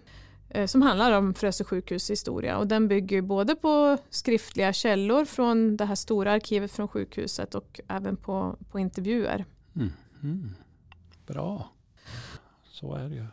eh, 0.49 0.67
som 0.67 0.83
handlar 0.83 1.12
om 1.12 1.35
Frösö 1.35 1.65
sjukhus 1.65 2.11
historia 2.11 2.59
och 2.59 2.67
den 2.67 2.89
bygger 2.89 3.23
både 3.23 3.55
på 3.55 3.99
skriftliga 4.11 4.73
källor 4.73 5.25
från 5.25 5.77
det 5.77 5.85
här 5.85 5.95
stora 5.95 6.33
arkivet 6.33 6.73
från 6.73 6.89
sjukhuset 6.89 7.55
och 7.55 7.81
även 7.89 8.17
på, 8.17 8.57
på 8.71 8.79
intervjuer. 8.79 9.45
Mm. 9.77 9.93
Mm. 10.23 10.55
Bra. 11.27 11.71
Så 12.65 12.95
är 12.95 13.09
det 13.09 13.15
ju. 13.15 13.27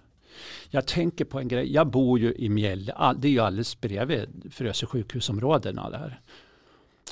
Jag 0.69 0.87
tänker 0.87 1.25
på 1.25 1.39
en 1.39 1.47
grej. 1.47 1.73
Jag 1.73 1.87
bor 1.87 2.19
ju 2.19 2.33
i 2.33 2.49
Mjälle. 2.49 3.13
Det 3.17 3.27
är 3.27 3.31
ju 3.31 3.39
alldeles 3.39 3.81
bredvid 3.81 4.51
Frösö 4.51 4.85
sjukhusområdena 4.85 5.89
där. 5.89 6.19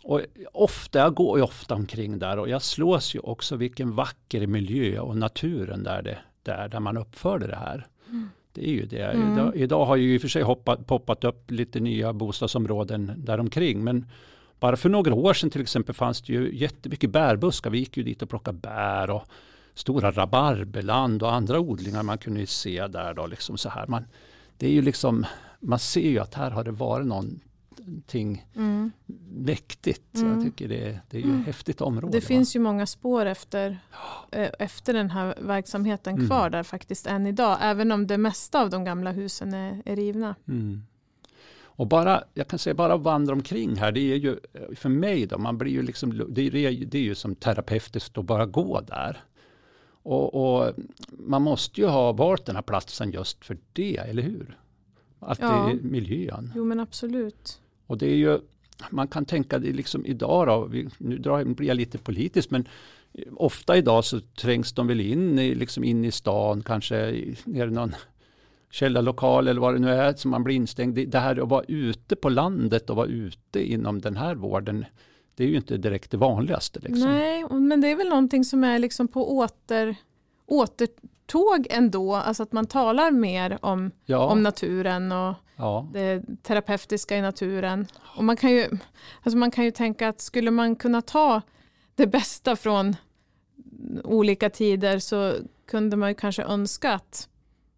Och 0.04 0.22
ofta, 0.54 1.00
jag 1.00 1.14
går 1.14 1.38
ju 1.38 1.44
ofta 1.44 1.76
omkring 1.76 2.20
där 2.20 2.40
och 2.40 2.50
jag 2.50 2.62
slås 2.62 3.16
ju 3.16 3.20
också 3.20 3.56
vilken 3.56 3.96
vacker 3.96 4.48
miljö 4.48 5.00
och 5.00 5.18
naturen 5.18 5.84
där, 5.84 6.02
det, 6.02 6.18
där, 6.44 6.68
där 6.68 6.80
man 6.80 6.98
uppförde 6.98 7.48
det 7.48 7.56
här. 7.56 7.88
Mm. 8.08 8.30
Det 8.54 8.70
är 8.70 8.72
ju 8.72 8.86
det. 8.86 9.04
Mm. 9.04 9.34
Idag, 9.34 9.56
idag 9.56 9.86
har 9.86 9.96
ju 9.96 10.14
i 10.14 10.18
och 10.18 10.22
för 10.22 10.28
sig 10.28 10.42
hoppat, 10.42 10.88
poppat 10.88 11.24
upp 11.24 11.52
lite 11.52 11.80
nya 11.80 12.14
bostadsområden 12.14 13.14
däromkring. 13.18 13.84
Men 13.84 14.06
bara 14.60 14.78
för 14.78 14.90
några 14.90 15.14
år 15.14 15.34
sedan 15.34 15.50
till 15.50 15.62
exempel 15.62 15.96
fanns 15.96 16.22
det 16.22 16.34
ju 16.34 16.56
jättemycket 16.56 17.10
bärbuskar. 17.10 17.70
Vi 17.70 17.80
gick 17.80 17.98
ju 17.98 18.04
dit 18.04 18.22
och 18.22 18.30
plockade 18.30 18.58
bär 18.58 19.10
och 19.10 19.24
stora 19.80 20.12
rabarberland 20.12 21.24
och 21.24 21.34
andra 21.34 21.60
odlingar 21.60 22.04
man 22.04 22.18
kunde 22.18 22.48
se 22.48 22.88
där. 22.88 23.14
Då, 23.14 23.28
liksom 23.28 23.58
så 23.58 23.70
här. 23.70 23.88
Man, 23.88 24.06
det 24.58 24.68
är 24.68 24.72
ju 24.72 24.82
liksom, 24.82 25.26
man 25.60 25.80
ser 25.80 26.10
ju 26.10 26.20
att 26.20 26.34
här 26.34 26.52
har 26.52 26.64
det 26.64 26.72
varit 26.72 27.08
någonting 27.08 28.46
mm. 28.56 28.92
mäktigt. 29.30 30.16
Mm. 30.16 30.34
Jag 30.34 30.44
tycker 30.44 30.68
det, 30.68 31.00
det 31.10 31.18
är 31.18 31.22
ju 31.22 31.40
ett 31.40 31.46
häftigt 31.46 31.82
område. 31.82 32.12
Det 32.12 32.24
va? 32.24 32.28
finns 32.28 32.56
ju 32.56 32.60
många 32.60 32.86
spår 32.86 33.26
efter, 33.26 33.80
eh, 34.32 34.50
efter 34.60 34.94
den 34.94 35.10
här 35.10 35.36
verksamheten 35.42 36.16
mm. 36.16 36.28
kvar 36.28 36.50
där 36.50 36.64
faktiskt 36.64 37.08
än 37.08 37.28
idag. 37.28 37.58
Även 37.62 37.92
om 37.92 38.08
det 38.08 38.18
mesta 38.18 38.62
av 38.62 38.70
de 38.70 38.84
gamla 38.84 39.12
husen 39.12 39.54
är, 39.54 39.82
är 39.86 39.96
rivna. 39.96 40.36
Mm. 40.48 40.82
Och 41.62 41.88
bara, 41.88 42.24
jag 42.34 42.48
kan 42.48 42.60
säga 42.60 42.74
bara 42.74 42.98
vandra 42.98 43.34
omkring 43.34 43.76
här, 43.76 43.92
det 43.92 44.00
är 44.00 44.16
ju 44.16 44.40
för 44.76 44.90
mig 44.90 45.26
då, 45.26 45.38
man 45.38 45.58
blir 45.58 45.72
ju 45.72 45.82
liksom, 45.82 46.26
det 46.30 46.42
är, 46.42 46.86
det 46.86 46.98
är 46.98 47.02
ju 47.02 47.16
som 47.16 47.36
terapeutiskt 47.36 48.18
att 48.18 48.26
bara 48.26 48.46
gå 48.46 48.82
där. 48.82 49.24
Och, 50.10 50.34
och, 50.34 50.74
man 51.10 51.42
måste 51.42 51.82
ju 51.82 51.88
ha 51.88 52.12
valt 52.12 52.46
den 52.46 52.56
här 52.56 52.64
platsen 52.64 53.12
just 53.12 53.46
för 53.46 53.58
det, 53.74 53.98
eller 53.98 54.24
hur? 54.24 54.58
Att 55.20 55.40
ja. 55.40 55.48
det 55.48 55.72
är 55.72 55.84
miljön. 55.84 56.52
Jo 56.56 56.66
men 56.66 56.80
absolut. 56.80 57.62
Och 57.88 57.98
det 57.98 58.06
är 58.06 58.16
ju, 58.16 58.40
man 58.90 59.08
kan 59.08 59.26
tänka 59.26 59.60
det 59.60 59.72
liksom 59.72 60.06
idag 60.06 60.48
då, 60.48 60.70
nu 60.98 61.18
drar, 61.18 61.44
blir 61.44 61.68
jag 61.68 61.78
lite 61.78 61.98
politisk 61.98 62.52
men 62.52 62.68
ofta 63.36 63.78
idag 63.78 64.06
så 64.06 64.20
trängs 64.20 64.74
de 64.74 64.88
väl 64.88 65.02
in, 65.02 65.40
i, 65.40 65.56
liksom 65.56 65.84
in 65.84 66.06
i 66.06 66.12
stan, 66.12 66.62
kanske 66.62 66.96
ner 67.46 67.68
i 67.68 67.72
någon 67.72 67.96
källarlokal 68.72 69.48
eller 69.48 69.62
vad 69.62 69.74
det 69.74 69.80
nu 69.80 69.90
är 69.90 70.14
som 70.14 70.32
man 70.32 70.44
blir 70.44 70.56
instängd. 70.56 71.10
Det 71.10 71.20
här 71.20 71.42
att 71.44 71.50
vara 71.50 71.64
ute 71.68 72.16
på 72.16 72.30
landet 72.30 72.90
och 72.90 72.96
vara 72.96 73.08
ute 73.08 73.72
inom 73.72 74.02
den 74.02 74.18
här 74.18 74.36
vården 74.36 74.86
det 75.40 75.46
är 75.46 75.48
ju 75.48 75.56
inte 75.56 75.78
direkt 75.78 76.12
det 76.12 76.18
vanligaste. 76.18 76.80
Liksom. 76.80 77.10
Nej, 77.10 77.46
men 77.50 77.82
det 77.82 77.88
är 77.88 77.96
väl 77.96 78.10
någonting 78.10 78.44
som 78.44 78.64
är 78.64 78.80
liksom 78.80 79.08
på 79.08 79.38
åter, 79.38 79.96
återtåg 80.46 81.68
ändå. 81.70 82.16
Alltså 82.16 82.44
att 82.44 82.52
man 82.52 82.66
talar 82.66 83.12
mer 83.12 83.58
om, 83.62 83.92
ja. 84.06 84.28
om 84.28 84.44
naturen 84.44 85.12
och 85.12 85.36
ja. 85.56 85.88
det 85.94 86.24
terapeutiska 86.44 87.18
i 87.18 87.22
naturen. 87.22 87.88
Och 88.18 88.24
man, 88.24 88.38
kan 88.38 88.52
ju, 88.52 88.68
alltså 89.24 89.38
man 89.38 89.52
kan 89.52 89.66
ju 89.66 89.72
tänka 89.72 90.08
att 90.08 90.22
skulle 90.22 90.52
man 90.52 90.76
kunna 90.76 91.02
ta 91.02 91.42
det 91.96 92.08
bästa 92.08 92.56
från 92.56 92.96
olika 94.04 94.50
tider 94.50 95.00
så 95.00 95.34
kunde 95.68 95.98
man 95.98 96.10
ju 96.10 96.16
kanske 96.16 96.44
önska 96.44 96.94
att 96.94 97.30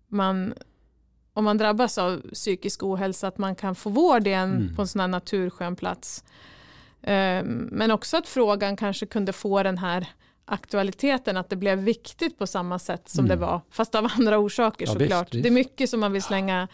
man 0.08 0.54
om 1.34 1.44
man 1.44 1.58
drabbas 1.58 1.98
av 1.98 2.22
psykisk 2.34 2.84
ohälsa 2.84 3.28
att 3.28 3.38
man 3.38 3.56
kan 3.56 3.76
få 3.76 3.90
vård 3.90 4.28
igen 4.28 4.52
mm. 4.52 4.76
på 4.76 4.82
en 4.82 4.88
sån 4.88 5.02
här 5.02 5.08
naturskön 5.08 5.76
plats. 5.76 6.24
Ehm, 7.04 7.70
men 7.72 7.92
också 7.92 8.18
att 8.18 8.28
frågan 8.28 8.78
kanske 8.78 9.06
kunde 9.06 9.34
få 9.34 9.64
den 9.64 9.78
här 9.78 10.08
aktualiteten, 10.46 11.38
att 11.38 11.50
det 11.50 11.56
blev 11.56 11.80
viktigt 11.80 12.38
på 12.38 12.48
samma 12.48 12.80
sätt 12.80 13.10
som 13.10 13.26
mm. 13.26 13.30
det 13.30 13.46
var, 13.46 13.62
fast 13.70 13.96
av 13.96 14.08
andra 14.18 14.38
orsaker 14.38 14.86
ja, 14.86 14.92
såklart. 14.92 15.26
Visst, 15.26 15.34
visst. 15.34 15.44
Det 15.44 15.50
är 15.50 15.54
mycket 15.54 15.90
som 15.90 16.00
man 16.00 16.12
vill 16.12 16.22
slänga 16.22 16.68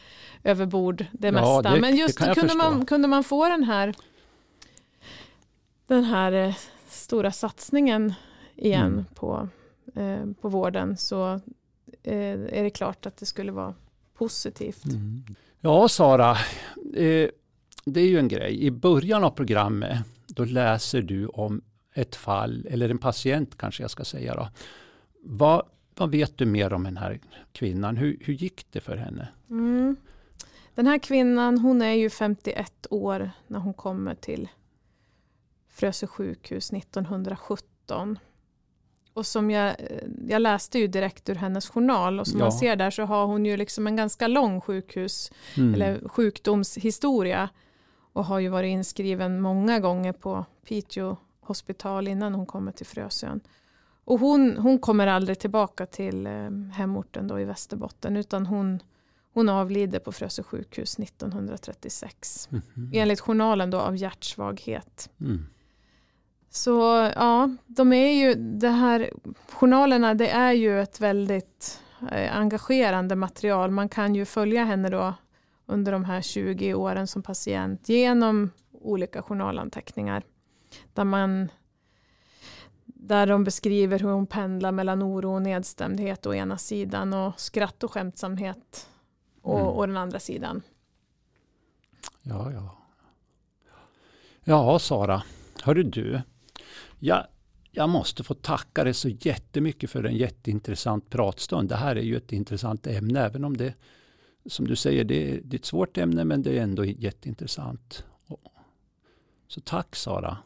över 0.44 0.66
bord, 0.66 1.06
det 1.12 1.28
ja, 1.28 1.32
mesta. 1.32 1.62
Det, 1.74 1.82
Men 1.82 1.96
just 1.96 2.20
kunde, 2.20 2.56
man, 2.56 2.86
kunde 2.86 3.08
man 3.08 3.24
få 3.24 3.50
den 3.50 3.64
här, 3.64 3.96
den 5.88 6.04
här 6.04 6.32
eh, 6.32 6.56
stora 6.90 7.32
satsningen 7.32 8.14
igen 8.56 8.94
mm. 8.94 9.06
på, 9.16 9.50
eh, 9.96 10.26
på 10.42 10.50
vården 10.50 10.98
så 10.98 11.34
eh, 12.04 12.32
är 12.32 12.64
det 12.64 12.70
klart 12.70 13.06
att 13.06 13.18
det 13.18 13.26
skulle 13.26 13.52
vara 13.52 13.76
positivt. 14.18 14.86
Mm. 14.86 15.24
Ja, 15.62 15.88
Sara, 15.88 16.32
eh, 16.96 17.30
det 17.86 18.02
är 18.02 18.08
ju 18.08 18.20
en 18.20 18.28
grej. 18.28 18.64
I 18.64 18.72
början 18.72 19.24
av 19.24 19.30
programmet 19.30 20.00
då 20.38 20.46
läser 20.46 21.02
du 21.02 21.28
om 21.28 21.62
ett 21.94 22.16
fall, 22.16 22.68
eller 22.70 22.90
en 22.90 22.98
patient 22.98 23.58
kanske 23.58 23.84
jag 23.84 23.92
ska 23.92 24.04
säga. 24.04 24.36
Då. 24.36 24.50
Vad, 25.24 25.66
vad 25.96 26.12
vet 26.12 26.38
du 26.38 26.46
mer 26.46 26.74
om 26.74 26.84
den 26.84 26.98
här 26.98 27.20
kvinnan? 27.52 27.98
Hur, 27.98 28.18
hur 28.22 28.34
gick 28.34 28.72
det 28.72 28.80
för 28.80 28.98
henne? 28.98 29.28
Mm. 29.50 29.96
Den 30.76 30.88
här 30.88 30.98
kvinnan 30.98 31.58
hon 31.58 31.82
är 31.82 31.94
ju 31.94 32.10
51 32.10 32.88
år 32.90 33.32
när 33.48 33.60
hon 33.60 33.74
kommer 33.74 34.16
till 34.16 34.50
Frösö 35.70 36.08
sjukhus 36.08 36.74
1917. 36.74 38.20
Och 39.14 39.26
som 39.26 39.52
jag, 39.52 39.76
jag 40.28 40.42
läste 40.42 40.80
ju 40.80 40.88
direkt 40.88 41.30
ur 41.30 41.36
hennes 41.36 41.70
journal 41.70 42.20
och 42.20 42.28
som 42.28 42.40
ja. 42.40 42.46
man 42.46 42.52
ser 42.52 42.76
där 42.76 42.92
så 42.92 43.04
har 43.04 43.26
hon 43.26 43.46
ju 43.46 43.58
liksom 43.58 43.88
en 43.88 43.96
ganska 43.96 44.28
lång 44.28 44.62
sjukhus 44.62 45.32
mm. 45.58 45.74
eller 45.74 46.10
sjukdomshistoria 46.10 47.50
och 48.18 48.26
har 48.26 48.40
ju 48.40 48.50
varit 48.50 48.70
inskriven 48.70 49.42
många 49.42 49.80
gånger 49.80 50.14
på 50.14 50.46
Piteå 50.68 51.18
hospital 51.40 52.08
innan 52.08 52.34
hon 52.34 52.46
kommer 52.46 52.72
till 52.72 52.86
Frösön. 52.86 53.40
Och 54.06 54.20
hon, 54.20 54.58
hon 54.58 54.80
kommer 54.80 55.08
aldrig 55.08 55.40
tillbaka 55.40 55.86
till 55.86 56.28
eh, 56.28 56.50
hemorten 56.74 57.28
då 57.28 57.40
i 57.40 57.46
Västerbotten 57.46 58.18
utan 58.18 58.46
hon, 58.46 58.80
hon 59.34 59.50
avlider 59.50 60.00
på 60.00 60.12
Frösö 60.12 60.44
sjukhus 60.44 61.00
1936. 61.00 62.50
Mm 62.52 62.62
-hmm. 62.74 62.90
Enligt 62.94 63.20
journalen 63.20 63.70
då 63.70 63.80
av 63.80 63.96
hjärtsvaghet. 63.96 65.10
Mm. 65.22 65.46
Så 66.50 67.12
ja, 67.16 67.56
de 67.66 67.94
är 67.94 68.14
ju 68.14 68.34
det 68.34 68.70
här 68.70 69.12
journalerna 69.52 70.14
det 70.14 70.30
är 70.30 70.52
ju 70.52 70.82
ett 70.82 71.02
väldigt 71.02 71.82
eh, 72.12 72.38
engagerande 72.38 73.16
material. 73.16 73.72
Man 73.72 73.90
kan 73.90 74.16
ju 74.16 74.26
följa 74.26 74.64
henne 74.64 74.90
då 74.90 75.14
under 75.68 75.92
de 75.92 76.06
här 76.06 76.22
20 76.22 76.74
åren 76.74 77.08
som 77.08 77.24
patient 77.24 77.90
genom 77.90 78.52
olika 78.72 79.22
journalanteckningar. 79.22 80.24
Där, 80.94 81.04
man, 81.04 81.50
där 82.86 83.28
de 83.28 83.44
beskriver 83.44 84.00
hur 84.00 84.10
hon 84.10 84.28
pendlar 84.28 84.72
mellan 84.72 85.04
oro 85.04 85.34
och 85.34 85.42
nedstämdhet 85.42 86.26
å 86.26 86.34
ena 86.34 86.58
sidan 86.58 87.14
och 87.14 87.40
skratt 87.40 87.84
och 87.84 87.92
skämtsamhet 87.92 88.88
å, 89.42 89.58
mm. 89.58 89.68
å 89.68 89.86
den 89.86 89.98
andra 89.98 90.20
sidan. 90.20 90.62
Ja, 92.22 92.52
ja. 92.52 92.78
Ja, 94.44 94.80
Sara. 94.80 95.24
Hörru 95.64 95.84
du. 95.84 96.22
Jag, 97.00 97.28
jag 97.72 97.90
måste 97.90 98.24
få 98.24 98.34
tacka 98.34 98.84
dig 98.84 98.94
så 98.94 99.10
jättemycket 99.10 99.90
för 99.90 100.04
en 100.04 100.16
jätteintressant 100.16 101.10
pratstund. 101.10 101.70
Det 101.70 101.76
här 101.76 101.96
är 101.96 102.02
ju 102.02 102.18
ett 102.18 102.32
intressant 102.32 102.88
ämne, 102.88 103.20
även 103.20 103.44
om 103.44 103.58
det 103.58 103.74
som 104.48 104.68
du 104.68 104.76
säger, 104.76 105.04
det 105.04 105.32
är, 105.32 105.42
det 105.44 105.56
är 105.56 105.60
ett 105.60 105.66
svårt 105.66 105.98
ämne 105.98 106.26
men 106.26 106.42
det 106.42 106.58
är 106.58 106.62
ändå 106.62 106.86
jätteintressant. 106.86 108.04
Så 109.48 109.62
tack 109.62 109.96
Sara. 109.96 110.38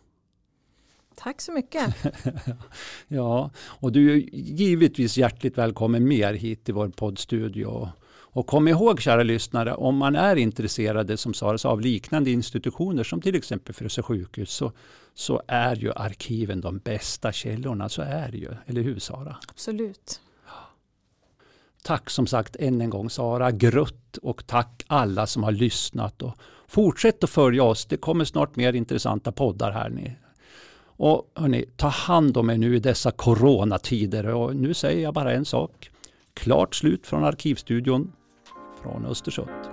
Tack 1.15 1.41
så 1.41 1.51
mycket. 1.51 1.95
ja, 3.07 3.49
och 3.57 3.91
du 3.91 4.11
är 4.11 4.15
givetvis 4.35 5.17
hjärtligt 5.17 5.57
välkommen 5.57 6.07
mer 6.07 6.33
hit 6.33 6.63
till 6.63 6.73
vår 6.73 6.89
poddstudio. 6.89 7.89
Och 8.33 8.47
kom 8.47 8.67
ihåg 8.67 9.01
kära 9.01 9.23
lyssnare, 9.23 9.73
om 9.73 9.97
man 9.97 10.15
är 10.15 10.35
intresserade 10.35 11.17
som 11.17 11.33
Sara 11.33 11.69
av 11.69 11.81
liknande 11.81 12.31
institutioner 12.31 13.03
som 13.03 13.21
till 13.21 13.35
exempel 13.35 13.75
Frösö 13.75 14.01
sjukhus 14.01 14.51
så, 14.51 14.71
så 15.13 15.41
är 15.47 15.75
ju 15.75 15.91
arkiven 15.91 16.61
de 16.61 16.77
bästa 16.77 17.31
källorna. 17.31 17.89
Så 17.89 18.01
är 18.01 18.31
det 18.31 18.37
ju, 18.37 18.49
eller 18.65 18.81
hur 18.81 18.99
Sara? 18.99 19.37
Absolut. 19.47 20.21
Tack 21.84 22.09
som 22.09 22.27
sagt 22.27 22.55
än 22.55 22.82
en 22.82 22.89
gång 22.89 23.09
Sara 23.09 23.51
Grutt 23.51 24.17
och 24.17 24.47
tack 24.47 24.84
alla 24.88 25.27
som 25.27 25.43
har 25.43 25.51
lyssnat. 25.51 26.21
Och 26.21 26.34
fortsätt 26.67 27.23
att 27.23 27.29
följa 27.29 27.63
oss, 27.63 27.86
det 27.86 27.97
kommer 27.97 28.25
snart 28.25 28.55
mer 28.55 28.73
intressanta 28.73 29.32
poddar 29.32 29.71
här. 29.71 29.89
Ni. 29.89 30.15
Och 30.84 31.32
hörni, 31.36 31.65
ta 31.77 31.88
hand 31.88 32.38
om 32.38 32.49
er 32.49 32.57
nu 32.57 32.75
i 32.75 32.79
dessa 32.79 33.11
coronatider 33.11 34.25
och 34.27 34.55
nu 34.55 34.73
säger 34.73 35.03
jag 35.03 35.13
bara 35.13 35.34
en 35.34 35.45
sak. 35.45 35.89
Klart 36.34 36.75
slut 36.75 37.07
från 37.07 37.23
Arkivstudion 37.23 38.11
från 38.82 39.05
Östersund. 39.05 39.70